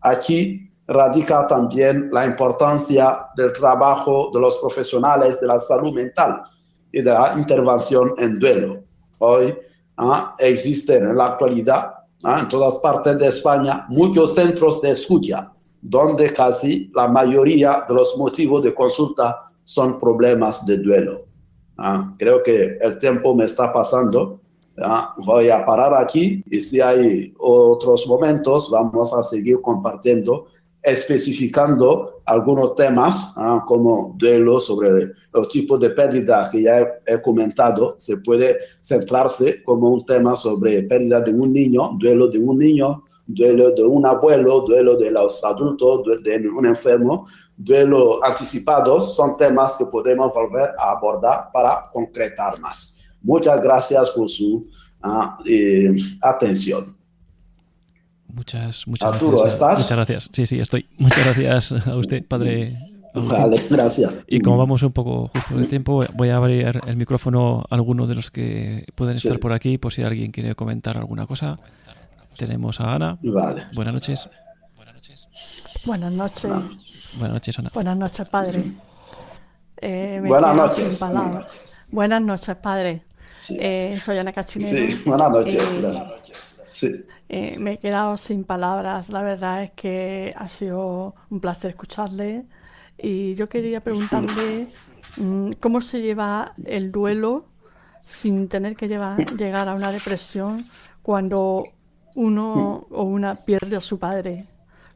Aquí 0.00 0.71
radica 0.92 1.46
también 1.46 2.08
la 2.12 2.26
importancia 2.26 3.26
del 3.36 3.52
trabajo 3.52 4.30
de 4.32 4.40
los 4.40 4.58
profesionales 4.58 5.40
de 5.40 5.46
la 5.46 5.58
salud 5.58 5.92
mental 5.92 6.42
y 6.92 7.02
de 7.02 7.10
la 7.10 7.34
intervención 7.36 8.12
en 8.18 8.38
duelo. 8.38 8.82
Hoy 9.18 9.54
¿ah? 9.96 10.34
existen 10.38 11.08
en 11.08 11.16
la 11.16 11.26
actualidad 11.26 11.94
¿ah? 12.24 12.40
en 12.40 12.48
todas 12.48 12.76
partes 12.78 13.18
de 13.18 13.28
España 13.28 13.86
muchos 13.88 14.34
centros 14.34 14.80
de 14.82 14.90
escucha 14.90 15.52
donde 15.80 16.32
casi 16.32 16.90
la 16.94 17.08
mayoría 17.08 17.84
de 17.88 17.94
los 17.94 18.16
motivos 18.16 18.62
de 18.62 18.72
consulta 18.72 19.42
son 19.64 19.98
problemas 19.98 20.64
de 20.64 20.78
duelo. 20.78 21.24
¿ah? 21.78 22.14
creo 22.18 22.42
que 22.42 22.78
el 22.80 22.98
tiempo 22.98 23.34
me 23.34 23.44
está 23.44 23.72
pasando. 23.72 24.40
voy 25.24 25.50
a 25.50 25.64
parar 25.64 25.94
aquí 25.94 26.42
y 26.50 26.62
si 26.62 26.80
hay 26.80 27.32
otros 27.38 28.06
momentos 28.06 28.70
vamos 28.70 29.12
a 29.12 29.22
seguir 29.22 29.60
compartiendo 29.60 30.46
especificando 30.82 32.22
algunos 32.26 32.74
temas 32.74 33.32
ah, 33.36 33.64
como 33.66 34.14
duelo 34.18 34.58
sobre 34.58 35.12
los 35.32 35.48
tipos 35.48 35.78
de 35.80 35.90
pérdida 35.90 36.48
que 36.50 36.62
ya 36.62 36.80
he, 37.06 37.22
comentado. 37.22 37.94
Se 37.98 38.16
puede 38.18 38.58
centrarse 38.80 39.62
como 39.62 39.90
un 39.90 40.04
tema 40.04 40.36
sobre 40.36 40.82
pérdida 40.82 41.20
de 41.20 41.32
un 41.32 41.52
niño, 41.52 41.92
duelo 41.98 42.28
de 42.28 42.38
un 42.38 42.58
niño, 42.58 43.04
duelo 43.26 43.70
de 43.72 43.84
un 43.84 44.04
abuelo, 44.04 44.60
duelo 44.62 44.96
de 44.96 45.10
los 45.10 45.44
adultos, 45.44 46.02
de 46.22 46.48
un 46.48 46.66
enfermo, 46.66 47.26
duelo 47.56 48.22
anticipados. 48.24 49.14
Son 49.14 49.36
temas 49.36 49.76
que 49.76 49.86
podemos 49.86 50.34
volver 50.34 50.70
a 50.78 50.92
abordar 50.92 51.50
para 51.52 51.88
concretar 51.92 52.58
más. 52.60 52.98
Muchas 53.22 53.62
gracias 53.62 54.10
por 54.10 54.28
su 54.28 54.66
ah, 55.02 55.38
eh, 55.46 55.94
atención. 56.20 57.01
Muchas, 58.32 58.86
muchas 58.88 59.20
gracias. 59.20 59.54
¿estás? 59.54 59.78
Muchas 59.78 59.96
gracias. 59.96 60.30
Sí, 60.32 60.46
sí, 60.46 60.58
estoy. 60.58 60.88
Muchas 60.98 61.24
gracias 61.24 61.86
a 61.86 61.96
usted, 61.96 62.26
padre. 62.26 62.76
Vale, 63.14 63.62
gracias. 63.68 64.24
Y 64.26 64.40
como 64.40 64.56
vamos 64.56 64.82
un 64.82 64.92
poco 64.92 65.30
justo 65.34 65.56
de 65.56 65.66
tiempo, 65.66 66.02
voy 66.14 66.30
a 66.30 66.36
abrir 66.36 66.80
el 66.86 66.96
micrófono 66.96 67.62
a 67.68 67.74
alguno 67.74 68.06
de 68.06 68.14
los 68.14 68.30
que 68.30 68.86
pueden 68.94 69.16
estar 69.16 69.38
por 69.38 69.52
aquí, 69.52 69.76
por 69.76 69.92
si 69.92 70.02
alguien 70.02 70.32
quiere 70.32 70.54
comentar 70.54 70.96
alguna 70.96 71.26
cosa. 71.26 71.58
Tenemos 72.36 72.80
a 72.80 72.94
Ana. 72.94 73.18
Vale. 73.22 73.66
Buenas 73.74 73.92
noches. 73.92 74.30
Buenas 74.76 74.94
noches. 74.94 75.28
Buenas 75.84 76.12
noches. 76.12 76.50
Buenas 77.18 77.34
noches, 77.34 77.58
Ana. 77.58 77.70
Buenas 77.74 77.96
noches, 77.98 78.28
padre. 78.28 78.64
Eh, 79.76 80.22
buenas 80.24 80.56
noches. 80.56 81.00
Buenas 81.90 82.22
noches, 82.22 82.56
padre. 82.56 83.02
Eh, 83.50 84.00
soy 84.02 84.18
Ana 84.18 84.32
Cachinero. 84.32 84.76
Sí, 84.76 85.02
buenas 85.04 85.30
noches. 85.30 85.82
buenas 85.82 86.06
noches. 86.06 86.41
Eh, 87.28 87.58
me 87.58 87.72
he 87.72 87.78
quedado 87.78 88.16
sin 88.16 88.44
palabras. 88.44 89.08
La 89.08 89.22
verdad 89.22 89.62
es 89.62 89.70
que 89.72 90.32
ha 90.36 90.48
sido 90.48 91.14
un 91.30 91.40
placer 91.40 91.70
escucharle. 91.70 92.44
Y 92.98 93.34
yo 93.34 93.48
quería 93.48 93.80
preguntarle 93.80 94.68
mm, 95.16 95.52
cómo 95.60 95.80
se 95.80 96.00
lleva 96.00 96.54
el 96.64 96.92
duelo 96.92 97.46
sin 98.06 98.48
tener 98.48 98.76
que 98.76 98.88
llegar 98.88 99.68
a 99.68 99.74
una 99.74 99.90
depresión 99.90 100.64
cuando 101.02 101.62
uno 102.14 102.86
o 102.90 103.02
una 103.04 103.34
pierde 103.34 103.76
a 103.76 103.80
su 103.80 103.98
padre, 103.98 104.44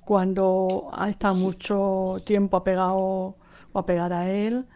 cuando 0.04 0.90
ha 0.92 1.08
estado 1.08 1.36
mucho 1.36 2.16
tiempo 2.26 2.58
apegado 2.58 3.36
o 3.72 3.78
a 3.78 3.86
pegar 3.86 4.12
a 4.12 4.30
él. 4.30 4.66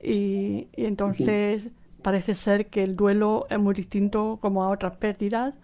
Y, 0.00 0.68
y 0.76 0.84
entonces 0.84 1.64
parece 2.02 2.34
ser 2.34 2.68
que 2.68 2.82
el 2.82 2.94
duelo 2.94 3.46
es 3.50 3.58
muy 3.58 3.74
distinto 3.74 4.38
como 4.40 4.62
a 4.62 4.68
otras 4.68 4.96
pérdidas 4.96 5.54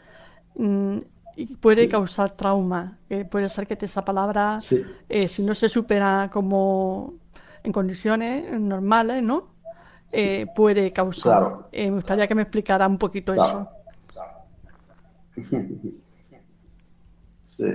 mm, 0.57 0.99
y 1.37 1.47
puede 1.57 1.89
causar 1.89 2.31
trauma. 2.31 2.99
puede 3.31 3.49
ser 3.49 3.67
que 3.67 3.77
esa 3.85 4.05
palabra, 4.05 4.57
eh, 5.09 5.29
si 5.29 5.45
no 5.45 5.55
se 5.55 5.69
supera 5.69 6.31
como 6.33 7.15
en 7.63 7.73
condiciones 7.73 8.61
normales, 8.61 9.23
¿no? 9.23 9.55
Eh, 10.13 10.47
puede 10.55 10.93
causar. 10.93 11.67
Eh, 11.73 11.91
me 11.91 11.97
gustaría 11.97 12.29
que 12.29 12.35
me 12.35 12.43
explicara 12.43 12.87
un 12.87 12.99
poquito 12.99 13.33
eso. 13.35 13.69
Sí. 17.43 17.71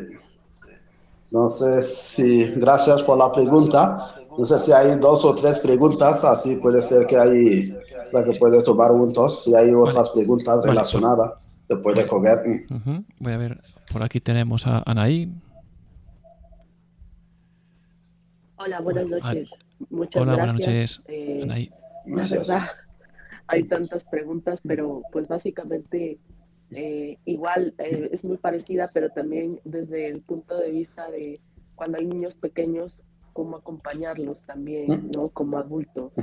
No 1.31 1.47
sé 1.47 1.83
si, 1.83 2.43
gracias 2.55 3.01
por 3.03 3.17
la 3.17 3.31
pregunta. 3.31 4.13
No 4.37 4.43
sé 4.43 4.59
si 4.59 4.73
hay 4.73 4.97
dos 4.97 5.23
o 5.23 5.33
tres 5.33 5.59
preguntas, 5.59 6.25
así 6.25 6.57
puede 6.57 6.81
ser 6.81 7.07
que 7.07 7.17
hay, 7.17 7.71
o 7.71 8.11
sea, 8.11 8.25
que 8.25 8.37
puede 8.37 8.61
tomar 8.61 8.91
juntos, 8.91 9.43
si 9.45 9.55
hay 9.55 9.73
otras 9.73 10.09
preguntas 10.09 10.61
relacionadas 10.63 11.31
se 11.69 11.77
puede 11.77 12.07
coger. 12.07 12.39
Voy 13.19 13.33
a 13.33 13.37
ver, 13.37 13.61
por 13.91 14.01
aquí 14.01 14.19
tenemos 14.19 14.65
a 14.65 14.81
Anaí. 14.87 15.31
Hola, 18.55 18.81
buenas 18.81 19.11
noches. 19.11 19.51
Muchas 19.91 20.19
Hola, 20.23 20.35
buenas 20.35 20.55
noches, 20.55 21.01
eh, 21.05 21.41
Anaí. 21.43 21.69
La 22.07 22.23
verdad, 22.27 22.69
hay 23.45 23.65
tantas 23.65 24.03
preguntas, 24.05 24.59
pero 24.67 25.03
pues 25.11 25.27
básicamente 25.27 26.17
eh, 26.71 27.19
igual 27.25 27.75
eh, 27.77 28.09
es 28.13 28.23
muy 28.23 28.37
parecida, 28.37 28.89
pero 28.91 29.11
también 29.11 29.59
desde 29.63 30.07
el 30.07 30.21
punto 30.21 30.57
de 30.57 30.71
vista 30.71 31.11
de 31.11 31.39
cuando 31.75 31.99
hay 31.99 32.07
niños 32.07 32.33
pequeños, 32.33 32.97
cómo 33.31 33.57
acompañarlos 33.57 34.41
también, 34.47 34.87
¿Mm? 34.87 35.11
¿no? 35.15 35.23
Como 35.33 35.59
adultos. 35.59 36.13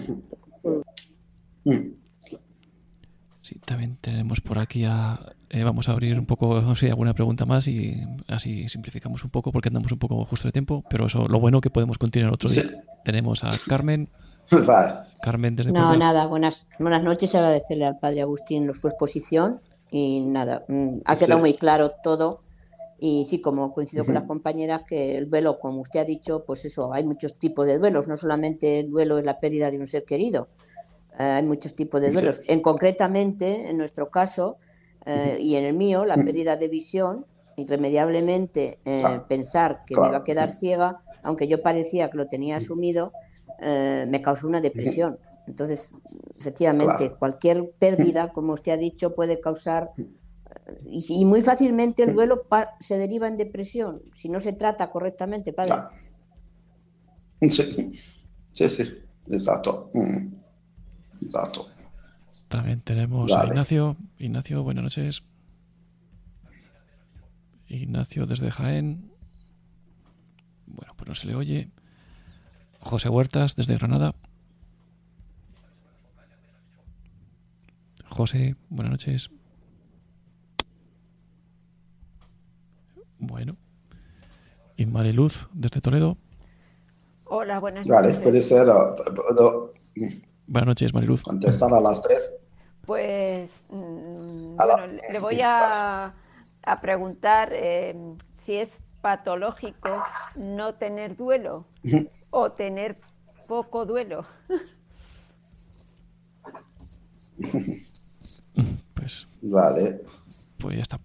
Sí, 3.47 3.61
también 3.61 3.97
tenemos 4.01 4.41
por 4.41 4.59
aquí 4.59 4.83
a... 4.85 5.36
Eh, 5.57 5.65
vamos 5.65 5.89
a 5.89 5.93
abrir 5.93 6.19
un 6.19 6.27
poco, 6.27 6.61
no 6.61 6.77
sé, 6.77 6.89
alguna 6.89 7.15
pregunta 7.15 7.47
más 7.47 7.67
y 7.67 8.07
así 8.29 8.69
simplificamos 8.69 9.25
un 9.25 9.31
poco 9.31 9.53
porque 9.53 9.71
andamos 9.71 9.91
un 9.91 9.99
poco 9.99 10.23
justo 10.27 10.49
de 10.49 10.53
tiempo, 10.53 10.85
pero 10.91 11.07
eso, 11.07 11.27
lo 11.29 11.41
bueno 11.41 11.63
que 11.63 11.71
podemos 11.71 11.97
continuar 11.97 12.35
otro 12.35 12.51
día. 12.51 12.65
Tenemos 13.07 13.43
a 13.43 13.49
Carmen. 13.67 14.11
Carmen 15.23 15.57
desde 15.57 15.73
No, 15.73 15.97
nada, 15.97 16.27
buenas, 16.27 16.67
buenas 16.79 17.03
noches, 17.03 17.35
agradecerle 17.35 17.87
al 17.87 17.99
padre 17.99 18.21
Agustín 18.21 18.71
su 18.75 18.87
exposición 18.87 19.63
y 19.91 20.27
nada, 20.27 20.67
mm, 20.69 20.99
ha 21.07 21.17
quedado 21.17 21.41
muy 21.41 21.55
claro 21.55 21.91
todo. 22.05 22.43
Y 22.99 23.25
sí, 23.27 23.41
como 23.41 23.73
coincido 23.73 24.05
con 24.05 24.13
las 24.13 24.25
compañeras, 24.25 24.83
que 24.87 25.17
el 25.17 25.31
duelo, 25.31 25.59
como 25.59 25.81
usted 25.81 26.01
ha 26.01 26.05
dicho, 26.05 26.45
pues 26.47 26.67
eso, 26.67 26.93
hay 26.93 27.05
muchos 27.05 27.39
tipos 27.39 27.67
de 27.67 27.79
duelos, 27.79 28.09
no 28.09 28.17
solamente 28.17 28.81
el 28.81 28.91
duelo 28.91 29.19
es 29.19 29.25
la 29.25 29.41
pérdida 29.41 29.71
de 29.71 29.79
un 29.79 29.87
ser 29.87 30.05
querido, 30.05 30.49
eh, 31.19 31.23
hay 31.23 31.43
muchos 31.45 31.73
tipos 31.73 32.03
de 32.03 32.13
duelos. 32.13 32.43
En 32.47 32.61
concretamente, 32.61 33.71
en 33.71 33.79
nuestro 33.79 34.11
caso 34.11 34.59
eh, 35.07 35.39
y 35.41 35.57
en 35.57 35.65
el 35.65 35.75
mío, 35.75 36.05
la 36.05 36.17
pérdida 36.17 36.57
de 36.57 36.69
visión, 36.69 37.27
irremediablemente 37.57 38.79
eh, 38.85 39.03
pensar 39.29 39.85
que 39.87 39.97
me 39.97 40.09
iba 40.09 40.19
a 40.19 40.25
quedar 40.25 40.51
ciega, 40.51 41.03
aunque 41.23 41.49
yo 41.49 41.63
parecía 41.63 42.11
que 42.11 42.19
lo 42.19 42.29
tenía 42.29 42.57
asumido, 42.57 43.13
me 43.61 44.21
causó 44.23 44.47
una 44.47 44.61
depresión. 44.61 45.19
Entonces, 45.47 45.97
efectivamente, 46.39 47.13
cualquier 47.13 47.71
pérdida, 47.79 48.33
como 48.33 48.53
usted 48.53 48.73
ha 48.73 48.77
dicho, 48.77 49.15
puede 49.15 49.41
causar 49.41 49.93
y, 50.89 51.25
muy 51.25 51.43
fácilmente 51.43 52.03
el 52.03 52.15
duelo 52.15 52.43
se 52.81 52.99
deriva 52.99 53.29
en 53.29 53.37
depresión 53.37 54.03
si 54.13 54.29
no 54.29 54.41
se 54.41 54.53
trata 54.53 54.91
correctamente, 54.91 55.53
padre. 55.53 55.75
Sí, 57.41 57.93
sí, 58.53 58.69
sí, 58.69 58.83
exacto. 59.29 59.91
Mm. 59.95 60.35
También 62.49 62.81
tenemos 62.81 63.33
a 63.33 63.47
Ignacio. 63.47 63.97
Ignacio, 64.19 64.63
buenas 64.63 64.85
noches. 64.85 65.23
Ignacio 67.69 68.27
desde 68.27 68.51
Jaén. 68.51 69.11
Bueno, 70.67 70.93
pues 70.97 71.09
no 71.09 71.15
se 71.15 71.27
le 71.27 71.35
oye. 71.35 71.71
José 72.81 73.09
Huertas 73.09 73.57
desde 73.57 73.77
Granada. 73.77 74.15
José, 78.09 78.57
buenas 78.69 78.93
noches. 78.93 79.31
Bueno. 83.19 83.57
Y 84.77 84.87
Mariluz 84.87 85.49
desde 85.53 85.81
Toledo. 85.81 86.17
Hola, 87.25 87.59
buenas 87.59 87.87
noches. 87.87 88.13
Vale, 88.13 88.23
puede 88.23 88.41
ser. 88.41 88.69
Buenas 90.47 90.67
noches, 90.69 90.95
Mariluz. 90.95 91.23
Contestar 91.23 91.73
a 91.73 91.81
las 91.81 92.03
tres. 92.03 92.39
Pues 92.85 93.63
mm, 93.71 94.57
bueno, 94.57 95.01
le 95.13 95.19
voy 95.19 95.41
a, 95.43 96.15
a 96.63 96.81
preguntar 96.81 97.51
eh, 97.53 97.97
si 98.37 98.57
es 98.57 98.79
patológico 99.01 100.03
no 100.37 100.75
tener 100.75 101.17
duelo 101.17 101.65
o 102.31 102.51
tener 102.51 102.97
poco 103.47 103.87
duelo. 103.87 104.27
Pues. 108.95 109.27
Vale. 109.43 110.01
Pues 110.59 110.77
ya 110.77 110.83
está. 110.83 110.99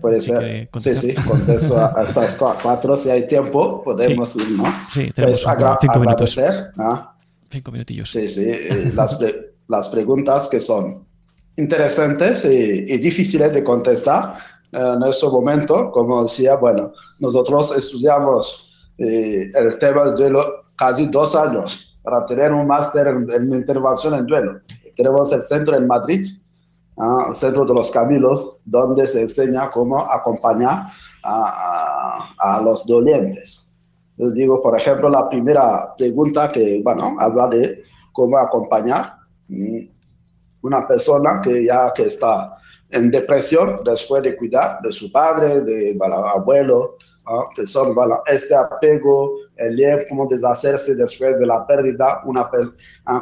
puede, 0.00 0.20
ser. 0.20 0.68
sí, 0.76 0.96
sí, 0.96 1.14
contesto 1.14 1.78
a, 1.78 2.02
estas 2.02 2.36
cuatro. 2.36 2.96
Si 2.96 3.08
hay 3.08 3.28
tiempo, 3.28 3.80
podemos 3.80 4.34
ir, 4.34 4.50
¿no? 4.58 4.64
Sí, 4.92 5.12
tenemos 5.12 5.44
pues, 5.44 5.78
cinco 5.80 6.00
minutos. 6.00 6.38
¿no? 6.74 7.15
Cinco 7.50 7.70
minutillos. 7.70 8.10
Sí, 8.10 8.28
sí, 8.28 8.50
eh, 8.50 8.92
las, 8.94 9.18
las 9.68 9.88
preguntas 9.88 10.48
que 10.48 10.60
son 10.60 11.06
interesantes 11.56 12.44
y, 12.44 12.98
difíciles 12.98 13.52
de 13.52 13.64
contestar 13.64 14.34
en 14.72 15.02
este 15.02 15.26
momento. 15.26 15.90
Como 15.90 16.24
decía, 16.24 16.56
bueno, 16.56 16.92
nosotros 17.18 17.76
estudiamos 17.76 18.72
eh, 18.98 19.50
el 19.54 19.78
tema 19.78 20.04
del 20.04 20.16
duelo 20.16 20.44
casi 20.76 21.06
dos 21.06 21.34
años 21.34 21.98
para 22.02 22.24
tener 22.26 22.52
un 22.52 22.66
máster 22.66 23.08
en, 23.08 23.52
intervención 23.52 24.14
en 24.14 24.26
duelo. 24.26 24.60
tenemos 24.96 25.32
el 25.32 25.42
centro 25.42 25.76
en 25.76 25.86
Madrid, 25.86 26.24
el 27.28 27.34
centro 27.34 27.64
de 27.64 27.74
los 27.74 27.90
caminos, 27.90 28.58
donde 28.64 29.06
se 29.06 29.22
enseña 29.22 29.70
cómo 29.70 29.98
acompañar 29.98 30.82
a, 31.24 32.32
a, 32.38 32.60
los 32.62 32.86
dolientes. 32.86 33.65
Les 34.16 34.34
digo, 34.34 34.62
por 34.62 34.78
ejemplo, 34.78 35.08
la 35.08 35.28
primera 35.28 35.94
pregunta 35.96 36.50
que, 36.50 36.80
bueno, 36.82 37.16
habla 37.18 37.48
de 37.48 37.82
cómo 38.12 38.38
acompañar 38.38 39.14
mm, 39.48 39.78
una 40.62 40.86
persona 40.86 41.40
que 41.42 41.64
ya 41.64 41.92
que 41.94 42.04
está 42.04 42.56
en 42.90 43.10
depresión 43.10 43.80
después 43.84 44.22
de 44.22 44.36
cuidar 44.36 44.80
de 44.80 44.92
su 44.92 45.10
padre, 45.10 45.60
de 45.60 45.98
abuelo, 46.00 46.96
que 47.54 47.66
son 47.66 47.94
este 48.26 48.54
apego, 48.54 49.34
el 49.56 50.06
cómo 50.08 50.26
deshacerse 50.28 50.94
después 50.94 51.38
de 51.38 51.46
la 51.46 51.66
pérdida, 51.66 52.22
una, 52.24 52.48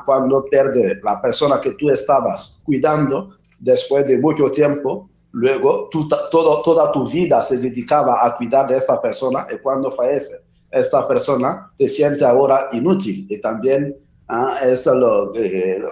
cuando 0.05 0.45
pierde 0.45 1.01
la 1.03 1.20
persona 1.20 1.61
que 1.61 1.72
tú 1.72 1.90
estabas 1.90 2.59
cuidando 2.62 3.30
después 3.59 4.07
de 4.07 4.18
mucho 4.18 4.51
tiempo, 4.51 5.09
luego 5.32 5.88
tú, 5.90 6.09
todo, 6.30 6.62
toda 6.62 6.92
tu 6.92 7.09
vida 7.09 7.42
se 7.42 7.57
dedicaba 7.57 8.24
a 8.24 8.36
cuidar 8.36 8.68
de 8.68 8.76
esta 8.76 9.01
persona 9.01 9.47
y 9.51 9.59
cuando 9.59 9.90
fallece 9.90 10.43
esta 10.75 11.07
persona 11.09 11.70
te 11.77 11.89
siente 11.89 12.25
ahora 12.25 12.66
inútil 12.72 13.27
y 13.29 13.41
también 13.41 13.97
Ah, 14.27 14.59
esto 14.64 14.95
lo, 14.95 15.35
eh, 15.35 15.83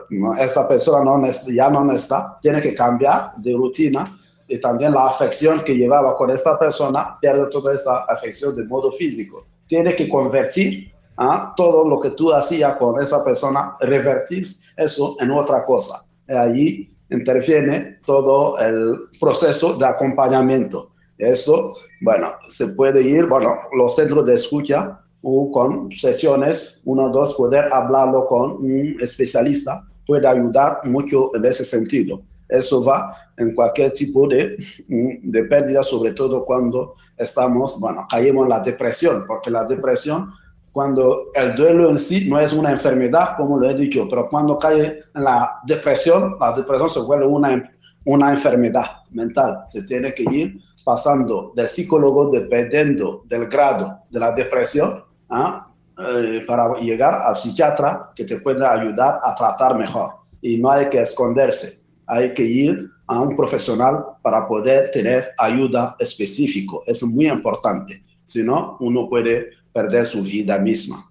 esta 0.40 0.66
persona 0.66 1.04
no, 1.04 1.22
ya 1.52 1.68
no 1.68 1.92
está, 1.92 2.38
tiene 2.40 2.62
que 2.62 2.74
cambiar 2.74 3.34
de 3.36 3.52
rutina 3.52 4.16
y 4.48 4.58
también 4.58 4.94
la 4.94 5.06
afección 5.06 5.60
que 5.60 5.76
llevaba 5.76 6.16
con 6.16 6.30
esta 6.30 6.58
persona 6.58 7.18
pierde 7.20 7.46
toda 7.50 7.74
esta 7.74 8.04
afección 8.04 8.56
de 8.56 8.64
modo 8.64 8.90
físico. 8.92 9.46
Tiene 9.66 9.94
que 9.94 10.08
convertir 10.08 10.92
¿ah? 11.18 11.52
todo 11.56 11.86
lo 11.86 12.00
que 12.00 12.10
tú 12.10 12.32
hacías 12.32 12.76
con 12.76 12.98
esa 13.02 13.22
persona, 13.22 13.76
revertir 13.80 14.46
eso 14.78 15.14
en 15.20 15.30
otra 15.30 15.62
cosa. 15.64 16.02
Y 16.26 16.32
allí 16.32 16.90
interviene 17.10 18.00
todo 18.06 18.58
el 18.58 19.10
proceso 19.20 19.74
de 19.74 19.84
acompañamiento. 19.84 20.91
Eso, 21.22 21.74
bueno, 22.00 22.32
se 22.48 22.66
puede 22.68 23.00
ir, 23.00 23.26
bueno, 23.26 23.56
los 23.76 23.94
centros 23.94 24.26
de 24.26 24.34
escucha 24.34 24.98
o 25.22 25.52
con 25.52 25.88
sesiones, 25.92 26.82
uno 26.84 27.04
o 27.04 27.10
dos, 27.10 27.34
poder 27.34 27.72
hablarlo 27.72 28.26
con 28.26 28.54
un 28.54 28.96
especialista 29.00 29.86
puede 30.04 30.26
ayudar 30.26 30.80
mucho 30.82 31.34
en 31.36 31.44
ese 31.44 31.64
sentido. 31.64 32.22
Eso 32.48 32.84
va 32.84 33.16
en 33.38 33.54
cualquier 33.54 33.92
tipo 33.92 34.26
de, 34.26 34.56
de 34.88 35.44
pérdida, 35.44 35.84
sobre 35.84 36.10
todo 36.12 36.44
cuando 36.44 36.94
estamos, 37.16 37.78
bueno, 37.78 38.04
caemos 38.10 38.42
en 38.46 38.50
la 38.50 38.60
depresión, 38.60 39.24
porque 39.28 39.48
la 39.48 39.64
depresión, 39.64 40.28
cuando 40.72 41.26
el 41.34 41.54
duelo 41.54 41.88
en 41.88 42.00
sí 42.00 42.28
no 42.28 42.40
es 42.40 42.52
una 42.52 42.72
enfermedad, 42.72 43.36
como 43.36 43.60
lo 43.60 43.70
he 43.70 43.74
dicho, 43.74 44.08
pero 44.10 44.28
cuando 44.28 44.58
cae 44.58 45.04
en 45.14 45.22
la 45.22 45.60
depresión, 45.66 46.36
la 46.40 46.52
depresión 46.52 46.90
se 46.90 46.98
vuelve 46.98 47.26
una, 47.26 47.72
una 48.06 48.32
enfermedad 48.32 48.86
mental. 49.12 49.62
Se 49.66 49.84
tiene 49.84 50.12
que 50.12 50.24
ir 50.24 50.60
pasando 50.84 51.52
del 51.54 51.68
psicólogo 51.68 52.30
dependiendo 52.30 53.22
del 53.26 53.48
grado 53.48 54.00
de 54.10 54.20
la 54.20 54.32
depresión 54.32 55.04
¿ah? 55.30 55.68
eh, 55.98 56.44
para 56.46 56.78
llegar 56.80 57.20
al 57.22 57.36
psiquiatra 57.36 58.12
que 58.14 58.24
te 58.24 58.38
pueda 58.38 58.72
ayudar 58.72 59.18
a 59.22 59.34
tratar 59.34 59.76
mejor. 59.76 60.10
Y 60.40 60.58
no 60.58 60.70
hay 60.70 60.88
que 60.88 61.00
esconderse, 61.00 61.82
hay 62.06 62.34
que 62.34 62.42
ir 62.42 62.90
a 63.06 63.20
un 63.20 63.36
profesional 63.36 64.04
para 64.22 64.46
poder 64.48 64.90
tener 64.90 65.28
ayuda 65.38 65.96
específica. 65.98 66.76
Es 66.86 67.02
muy 67.02 67.28
importante, 67.28 68.04
si 68.24 68.42
no, 68.42 68.76
uno 68.80 69.08
puede 69.08 69.50
perder 69.72 70.06
su 70.06 70.22
vida 70.22 70.58
misma. 70.58 71.04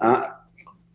¿ah? 0.00 0.36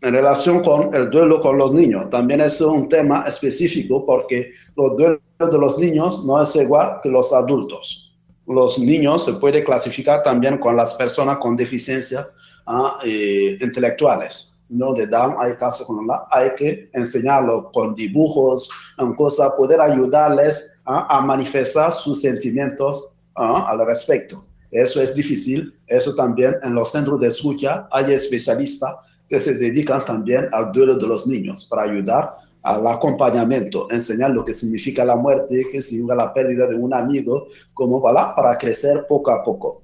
En 0.01 0.13
relación 0.13 0.61
con 0.61 0.93
el 0.93 1.09
duelo 1.09 1.41
con 1.41 1.57
los 1.57 1.73
niños, 1.73 2.09
también 2.09 2.41
es 2.41 2.59
un 2.61 2.89
tema 2.89 3.25
específico 3.27 4.05
porque 4.05 4.51
los 4.75 4.95
duelos 4.97 5.19
de 5.39 5.57
los 5.57 5.77
niños 5.79 6.25
no 6.25 6.41
es 6.41 6.55
igual 6.55 6.99
que 7.01 7.09
los 7.09 7.31
adultos 7.33 8.04
los 8.47 8.79
niños 8.79 9.25
se 9.25 9.33
puede 9.33 9.63
clasificar 9.63 10.23
también 10.23 10.57
con 10.57 10.75
las 10.75 10.93
personas 10.93 11.37
con 11.37 11.55
deficiencia 11.55 12.27
ah, 12.65 12.99
eh, 13.03 13.57
intelectuales. 13.59 14.55
¿no? 14.69 14.93
De 14.93 15.07
Down 15.07 15.35
hay 15.39 15.55
casos 15.55 15.85
con 15.85 16.07
la, 16.07 16.25
hay 16.31 16.51
que 16.55 16.89
enseñarlo 16.93 17.71
con 17.71 17.95
dibujos, 17.95 18.69
en 18.97 19.13
cosas, 19.15 19.51
poder 19.57 19.81
ayudarles 19.81 20.75
ah, 20.85 21.07
a 21.09 21.21
manifestar 21.21 21.93
sus 21.93 22.21
sentimientos 22.21 23.15
ah, 23.35 23.65
al 23.67 23.85
respecto. 23.85 24.41
Eso 24.71 25.01
es 25.01 25.13
difícil, 25.13 25.73
eso 25.87 26.13
también 26.15 26.55
en 26.63 26.73
los 26.73 26.91
centros 26.91 27.19
de 27.19 27.27
escucha 27.27 27.87
hay 27.91 28.13
especialistas 28.13 28.95
que 29.27 29.39
se 29.39 29.55
dedican 29.55 30.03
también 30.03 30.47
al 30.51 30.71
duelo 30.71 30.95
de 30.95 31.07
los 31.07 31.25
niños 31.25 31.65
para 31.65 31.83
ayudar 31.83 32.35
al 32.65 32.87
acompañamiento, 32.87 33.85
enseñar 33.91 34.31
lo 34.31 34.43
que 34.43 34.53
significa 34.53 35.05
la 35.05 35.15
muerte, 35.15 35.67
que 35.71 35.83
significa 35.83 36.15
la 36.15 36.33
pérdida 36.33 36.65
de 36.65 36.75
un 36.75 36.93
amigo, 36.95 37.45
como 37.75 38.01
para, 38.01 38.35
para 38.35 38.57
crecer 38.57 39.05
poco 39.07 39.29
a 39.29 39.43
poco. 39.43 39.83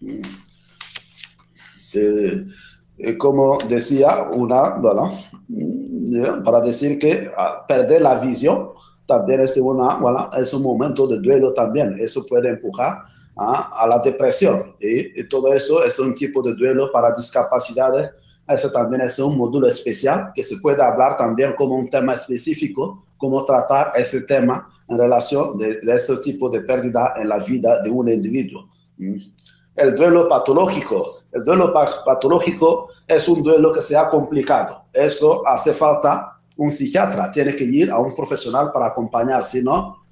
Mm. 0.00 0.22
Eh, 1.94 2.46
eh, 2.96 3.18
como 3.18 3.58
decía 3.68 4.30
una, 4.32 4.76
bueno, 4.76 5.12
mm, 5.48 6.42
para 6.42 6.60
decir 6.60 6.98
que 6.98 7.30
ah, 7.36 7.66
perder 7.68 8.00
la 8.00 8.14
visión 8.14 8.70
también 9.04 9.40
es, 9.40 9.58
una, 9.58 9.96
bueno, 9.96 10.30
es 10.40 10.54
un 10.54 10.62
momento 10.62 11.06
de 11.06 11.20
duelo 11.20 11.52
también, 11.52 11.94
eso 11.98 12.24
puede 12.24 12.48
empujar 12.48 13.02
a, 13.36 13.82
a 13.82 13.86
la 13.86 13.98
depresión 13.98 14.74
y 14.80 15.24
todo 15.28 15.52
eso 15.52 15.84
es 15.84 15.98
un 15.98 16.14
tipo 16.14 16.42
de 16.42 16.54
duelo 16.54 16.90
para 16.90 17.14
discapacidades 17.14 18.10
eso 18.48 18.70
también 18.70 19.02
es 19.02 19.18
un 19.18 19.38
módulo 19.38 19.68
especial 19.68 20.32
que 20.34 20.42
se 20.42 20.56
puede 20.58 20.82
hablar 20.82 21.16
también 21.16 21.54
como 21.54 21.76
un 21.76 21.88
tema 21.88 22.14
específico, 22.14 23.04
cómo 23.16 23.44
tratar 23.44 23.92
ese 23.94 24.22
tema 24.22 24.68
en 24.88 24.98
relación 24.98 25.56
de, 25.58 25.80
de 25.80 25.94
ese 25.94 26.16
tipo 26.18 26.50
de 26.50 26.60
pérdida 26.62 27.12
en 27.16 27.28
la 27.28 27.38
vida 27.38 27.80
de 27.82 27.90
un 27.90 28.08
individuo. 28.08 28.68
Mm. 28.98 29.16
El 29.76 29.94
duelo 29.94 30.28
patológico. 30.28 31.06
El 31.32 31.44
duelo 31.44 31.72
patológico 31.72 32.88
es 33.08 33.26
un 33.28 33.42
duelo 33.42 33.72
que 33.72 33.80
se 33.80 33.96
ha 33.96 34.10
complicado. 34.10 34.84
Eso 34.92 35.46
hace 35.46 35.72
falta 35.72 36.38
un 36.56 36.70
psiquiatra, 36.70 37.32
tiene 37.32 37.56
que 37.56 37.64
ir 37.64 37.90
a 37.90 37.98
un 37.98 38.14
profesional 38.14 38.70
para 38.72 38.88
acompañar, 38.88 39.44
si 39.46 39.62
no, 39.62 40.02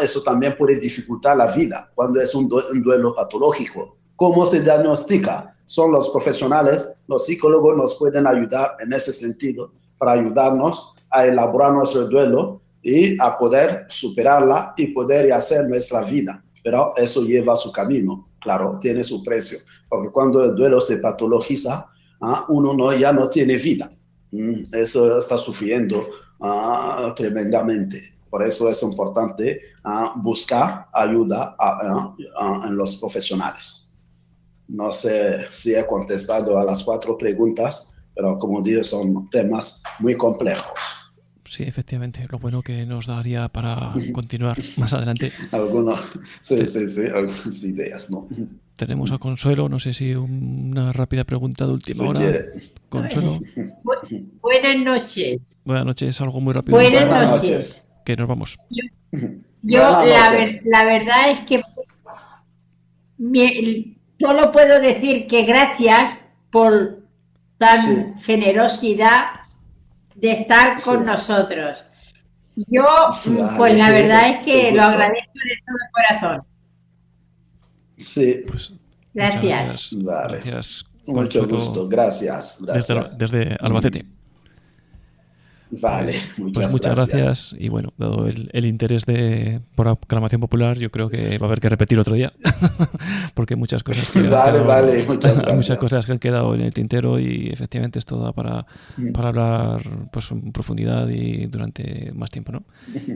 eso 0.00 0.22
también 0.22 0.56
puede 0.56 0.76
dificultar 0.76 1.36
la 1.36 1.48
vida 1.48 1.90
cuando 1.94 2.20
es 2.20 2.34
un 2.34 2.48
duelo 2.48 3.14
patológico. 3.14 3.94
¿Cómo 4.16 4.46
se 4.46 4.60
diagnostica? 4.60 5.56
Son 5.68 5.92
los 5.92 6.08
profesionales, 6.08 6.88
los 7.06 7.26
psicólogos 7.26 7.76
nos 7.76 7.94
pueden 7.96 8.26
ayudar 8.26 8.74
en 8.80 8.90
ese 8.92 9.12
sentido 9.12 9.70
para 9.98 10.12
ayudarnos 10.12 10.94
a 11.10 11.26
elaborar 11.26 11.72
nuestro 11.72 12.06
duelo 12.06 12.62
y 12.82 13.20
a 13.20 13.36
poder 13.36 13.84
superarla 13.88 14.72
y 14.78 14.88
poder 14.88 15.30
hacer 15.30 15.68
nuestra 15.68 16.02
vida. 16.02 16.42
Pero 16.64 16.94
eso 16.96 17.22
lleva 17.22 17.54
su 17.54 17.70
camino, 17.70 18.28
claro, 18.40 18.78
tiene 18.80 19.04
su 19.04 19.22
precio, 19.22 19.58
porque 19.90 20.10
cuando 20.10 20.42
el 20.42 20.56
duelo 20.56 20.80
se 20.80 20.96
patologiza, 20.96 21.86
¿ah? 22.22 22.46
uno 22.48 22.72
no, 22.72 22.94
ya 22.94 23.12
no 23.12 23.28
tiene 23.28 23.58
vida. 23.58 23.90
Mm, 24.32 24.62
eso 24.72 25.18
está 25.18 25.36
sufriendo 25.36 26.08
¿ah? 26.40 27.12
tremendamente. 27.14 28.14
Por 28.30 28.42
eso 28.42 28.70
es 28.70 28.82
importante 28.82 29.60
¿ah? 29.84 30.14
buscar 30.16 30.86
ayuda 30.94 31.54
en 32.64 32.74
los 32.74 32.96
profesionales. 32.96 33.87
No 34.68 34.92
sé 34.92 35.46
si 35.50 35.74
he 35.74 35.86
contestado 35.86 36.58
a 36.58 36.64
las 36.64 36.84
cuatro 36.84 37.16
preguntas, 37.16 37.94
pero 38.14 38.38
como 38.38 38.62
digo, 38.62 38.84
son 38.84 39.28
temas 39.30 39.82
muy 40.00 40.14
complejos. 40.14 40.78
Sí, 41.48 41.62
efectivamente. 41.62 42.26
Lo 42.28 42.38
bueno 42.38 42.62
que 42.62 42.84
nos 42.84 43.06
daría 43.06 43.48
para 43.48 43.92
continuar 44.12 44.56
más 44.76 44.92
adelante. 44.92 45.32
Algunos, 45.52 45.98
sí, 46.42 46.66
sí, 46.66 46.86
sí, 46.88 47.02
algunas 47.06 47.64
ideas, 47.64 48.10
¿no? 48.10 48.28
Tenemos 48.76 49.10
a 49.10 49.18
Consuelo, 49.18 49.68
no 49.68 49.80
sé 49.80 49.92
si 49.92 50.14
una 50.14 50.92
rápida 50.92 51.24
pregunta 51.24 51.66
de 51.66 51.72
última 51.72 52.10
hora. 52.10 52.44
Consuelo. 52.88 53.40
buenas 54.40 54.76
noches. 54.76 55.60
Buenas 55.64 55.86
noches, 55.86 56.20
algo 56.20 56.40
muy 56.40 56.52
rápido. 56.52 56.76
Buenas, 56.76 57.30
noches. 57.30 57.88
Que 58.04 58.14
nos 58.14 58.28
vamos. 58.28 58.58
Yo, 59.62 59.80
la, 59.82 60.84
verdad 60.84 61.30
es 61.32 61.40
que 61.46 61.60
solo 64.18 64.52
puedo 64.52 64.80
decir 64.80 65.26
que 65.26 65.44
gracias 65.44 66.18
por 66.50 66.98
tan 67.58 68.18
generosidad 68.20 69.26
de 70.14 70.32
estar 70.32 70.80
con 70.82 71.04
nosotros. 71.04 71.84
Yo, 72.56 72.84
pues 73.56 73.78
la 73.78 73.90
verdad 73.90 74.30
es 74.30 74.44
que 74.44 74.72
lo 74.72 74.82
agradezco 74.82 75.32
de 75.44 75.56
todo 75.64 75.76
corazón. 75.92 76.42
Sí. 77.96 78.40
Pues, 78.48 78.72
gracias. 79.14 79.90
Gracias. 79.92 80.84
Mucho 81.06 81.46
gusto. 81.46 81.88
Gracias. 81.88 82.58
Desde, 83.16 83.56
Albacete. 83.60 84.04
Vale, 85.70 86.12
muchas, 86.38 86.52
pues 86.54 86.72
muchas 86.72 86.96
gracias. 86.96 87.22
gracias. 87.24 87.54
Y 87.58 87.68
bueno, 87.68 87.92
dado 87.98 88.26
el, 88.26 88.48
el 88.52 88.64
interés 88.64 89.04
de, 89.04 89.60
por 89.74 89.86
la 89.86 89.92
aclamación 89.92 90.40
popular, 90.40 90.78
yo 90.78 90.90
creo 90.90 91.08
que 91.08 91.36
va 91.38 91.44
a 91.44 91.48
haber 91.48 91.60
que 91.60 91.68
repetir 91.68 91.98
otro 91.98 92.14
día. 92.14 92.32
Porque 93.34 93.54
muchas 93.56 93.82
cosas 93.82 94.10
que 94.10 94.18
han 94.20 94.30
Vale, 94.30 94.52
quedado- 94.52 94.66
vale, 94.66 95.04
muchas 95.54 95.78
cosas 95.78 96.06
que 96.06 96.12
han 96.12 96.18
quedado 96.18 96.54
en 96.54 96.62
el 96.62 96.72
tintero 96.72 97.18
y 97.18 97.48
efectivamente 97.52 97.98
esto 97.98 98.18
da 98.18 98.32
para, 98.32 98.66
Mm. 98.96 99.12
para 99.12 99.28
hablar 99.28 99.82
pues 100.12 100.30
en 100.30 100.52
profundidad 100.52 101.08
y 101.08 101.46
durante 101.46 102.10
más 102.14 102.30
tiempo, 102.30 102.52
¿no? 102.52 102.64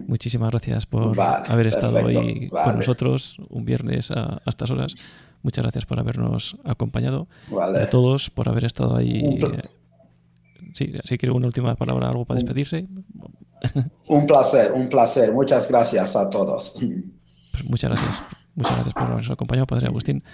Muchísimas 0.06 0.50
gracias 0.50 0.86
por 0.86 1.16
Vale, 1.16 1.46
haber 1.48 1.66
estado 1.68 1.94
perfecto, 1.94 2.20
hoy 2.20 2.48
con 2.48 2.76
nosotros 2.78 3.36
un 3.48 3.64
viernes 3.64 4.10
a, 4.10 4.34
a 4.34 4.42
estas 4.46 4.70
horas. 4.70 4.94
Muchas 5.42 5.64
gracias 5.64 5.86
por 5.86 5.98
habernos 5.98 6.56
acompañado. 6.64 7.26
Vale. 7.50 7.80
A 7.82 7.90
todos 7.90 8.30
por 8.30 8.48
haber 8.48 8.64
estado 8.64 8.94
ahí. 8.96 9.38
Sí, 10.72 10.92
si 11.04 11.18
quiere 11.18 11.32
una 11.32 11.46
última 11.46 11.74
palabra, 11.76 12.08
algo 12.08 12.24
para 12.24 12.38
despedirse. 12.38 12.86
Un 14.08 14.26
placer, 14.26 14.72
un 14.72 14.88
placer. 14.88 15.32
Muchas 15.32 15.68
gracias 15.68 16.16
a 16.16 16.28
todos. 16.28 16.74
Pues 17.52 17.64
muchas 17.64 17.90
gracias. 17.90 18.22
Muchas 18.54 18.74
gracias 18.74 18.94
por 18.94 19.04
habernos 19.04 19.30
acompañado, 19.30 19.66
Padre 19.66 19.86
Agustín. 19.86 20.24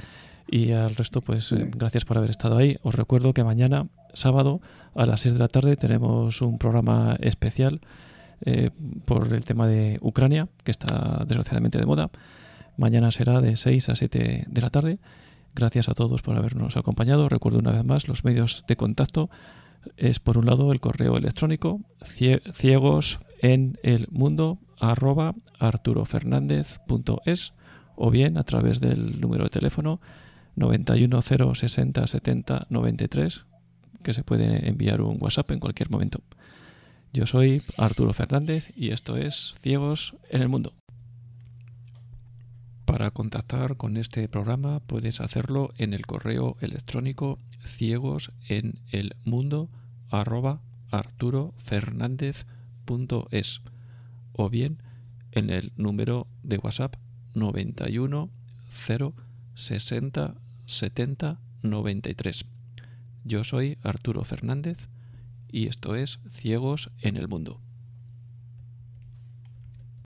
Y 0.50 0.72
al 0.72 0.94
resto, 0.96 1.20
pues 1.20 1.52
eh, 1.52 1.70
gracias 1.76 2.04
por 2.04 2.16
haber 2.16 2.30
estado 2.30 2.56
ahí. 2.56 2.78
Os 2.82 2.94
recuerdo 2.94 3.34
que 3.34 3.44
mañana, 3.44 3.88
sábado, 4.14 4.60
a 4.94 5.04
las 5.04 5.20
6 5.20 5.34
de 5.34 5.40
la 5.40 5.48
tarde, 5.48 5.76
tenemos 5.76 6.40
un 6.40 6.58
programa 6.58 7.16
especial 7.20 7.80
eh, 8.40 8.70
por 9.04 9.32
el 9.34 9.44
tema 9.44 9.66
de 9.66 9.98
Ucrania, 10.00 10.48
que 10.64 10.70
está 10.70 11.24
desgraciadamente 11.26 11.78
de 11.78 11.84
moda. 11.84 12.10
Mañana 12.78 13.10
será 13.10 13.40
de 13.40 13.56
6 13.56 13.90
a 13.90 13.96
7 13.96 14.46
de 14.48 14.60
la 14.60 14.70
tarde. 14.70 14.98
Gracias 15.54 15.88
a 15.88 15.94
todos 15.94 16.22
por 16.22 16.36
habernos 16.36 16.76
acompañado. 16.76 17.28
Recuerdo 17.28 17.58
una 17.58 17.72
vez 17.72 17.84
más 17.84 18.08
los 18.08 18.24
medios 18.24 18.64
de 18.68 18.76
contacto. 18.76 19.28
Es 19.96 20.18
por 20.18 20.38
un 20.38 20.46
lado 20.46 20.72
el 20.72 20.80
correo 20.80 21.16
electrónico 21.16 21.80
cie- 22.00 22.42
ciegos 22.52 23.20
en 23.40 23.78
el 23.82 24.06
mundo 24.10 24.58
arroba 24.80 25.34
o 27.96 28.10
bien 28.10 28.36
a 28.38 28.44
través 28.44 28.80
del 28.80 29.20
número 29.20 29.44
de 29.44 29.50
teléfono 29.50 30.00
91060 30.56 32.06
70 32.06 32.66
93 32.70 33.44
que 34.02 34.12
se 34.14 34.22
puede 34.22 34.68
enviar 34.68 35.00
un 35.00 35.18
WhatsApp 35.20 35.50
en 35.50 35.60
cualquier 35.60 35.90
momento. 35.90 36.20
Yo 37.12 37.26
soy 37.26 37.62
Arturo 37.76 38.12
Fernández 38.12 38.70
y 38.76 38.90
esto 38.90 39.16
es 39.16 39.54
Ciegos 39.60 40.14
en 40.30 40.42
el 40.42 40.48
Mundo. 40.48 40.72
Para 42.88 43.10
contactar 43.10 43.76
con 43.76 43.98
este 43.98 44.26
programa 44.28 44.80
puedes 44.80 45.20
hacerlo 45.20 45.68
en 45.76 45.92
el 45.92 46.06
correo 46.06 46.56
electrónico 46.62 47.38
ciegos 47.62 48.32
en 48.48 48.80
el 48.90 49.14
mundo 49.24 49.68
o 54.32 54.48
bien 54.48 54.82
en 55.32 55.50
el 55.50 55.72
número 55.76 56.28
de 56.42 56.56
WhatsApp 56.56 56.96
91 57.34 58.30
0 58.70 59.14
60 59.54 60.34
70 60.64 61.40
93. 61.62 62.46
Yo 63.22 63.44
soy 63.44 63.76
Arturo 63.82 64.24
Fernández 64.24 64.88
y 65.52 65.66
esto 65.66 65.94
es 65.94 66.20
Ciegos 66.30 66.90
en 67.02 67.18
el 67.18 67.28
Mundo. 67.28 67.60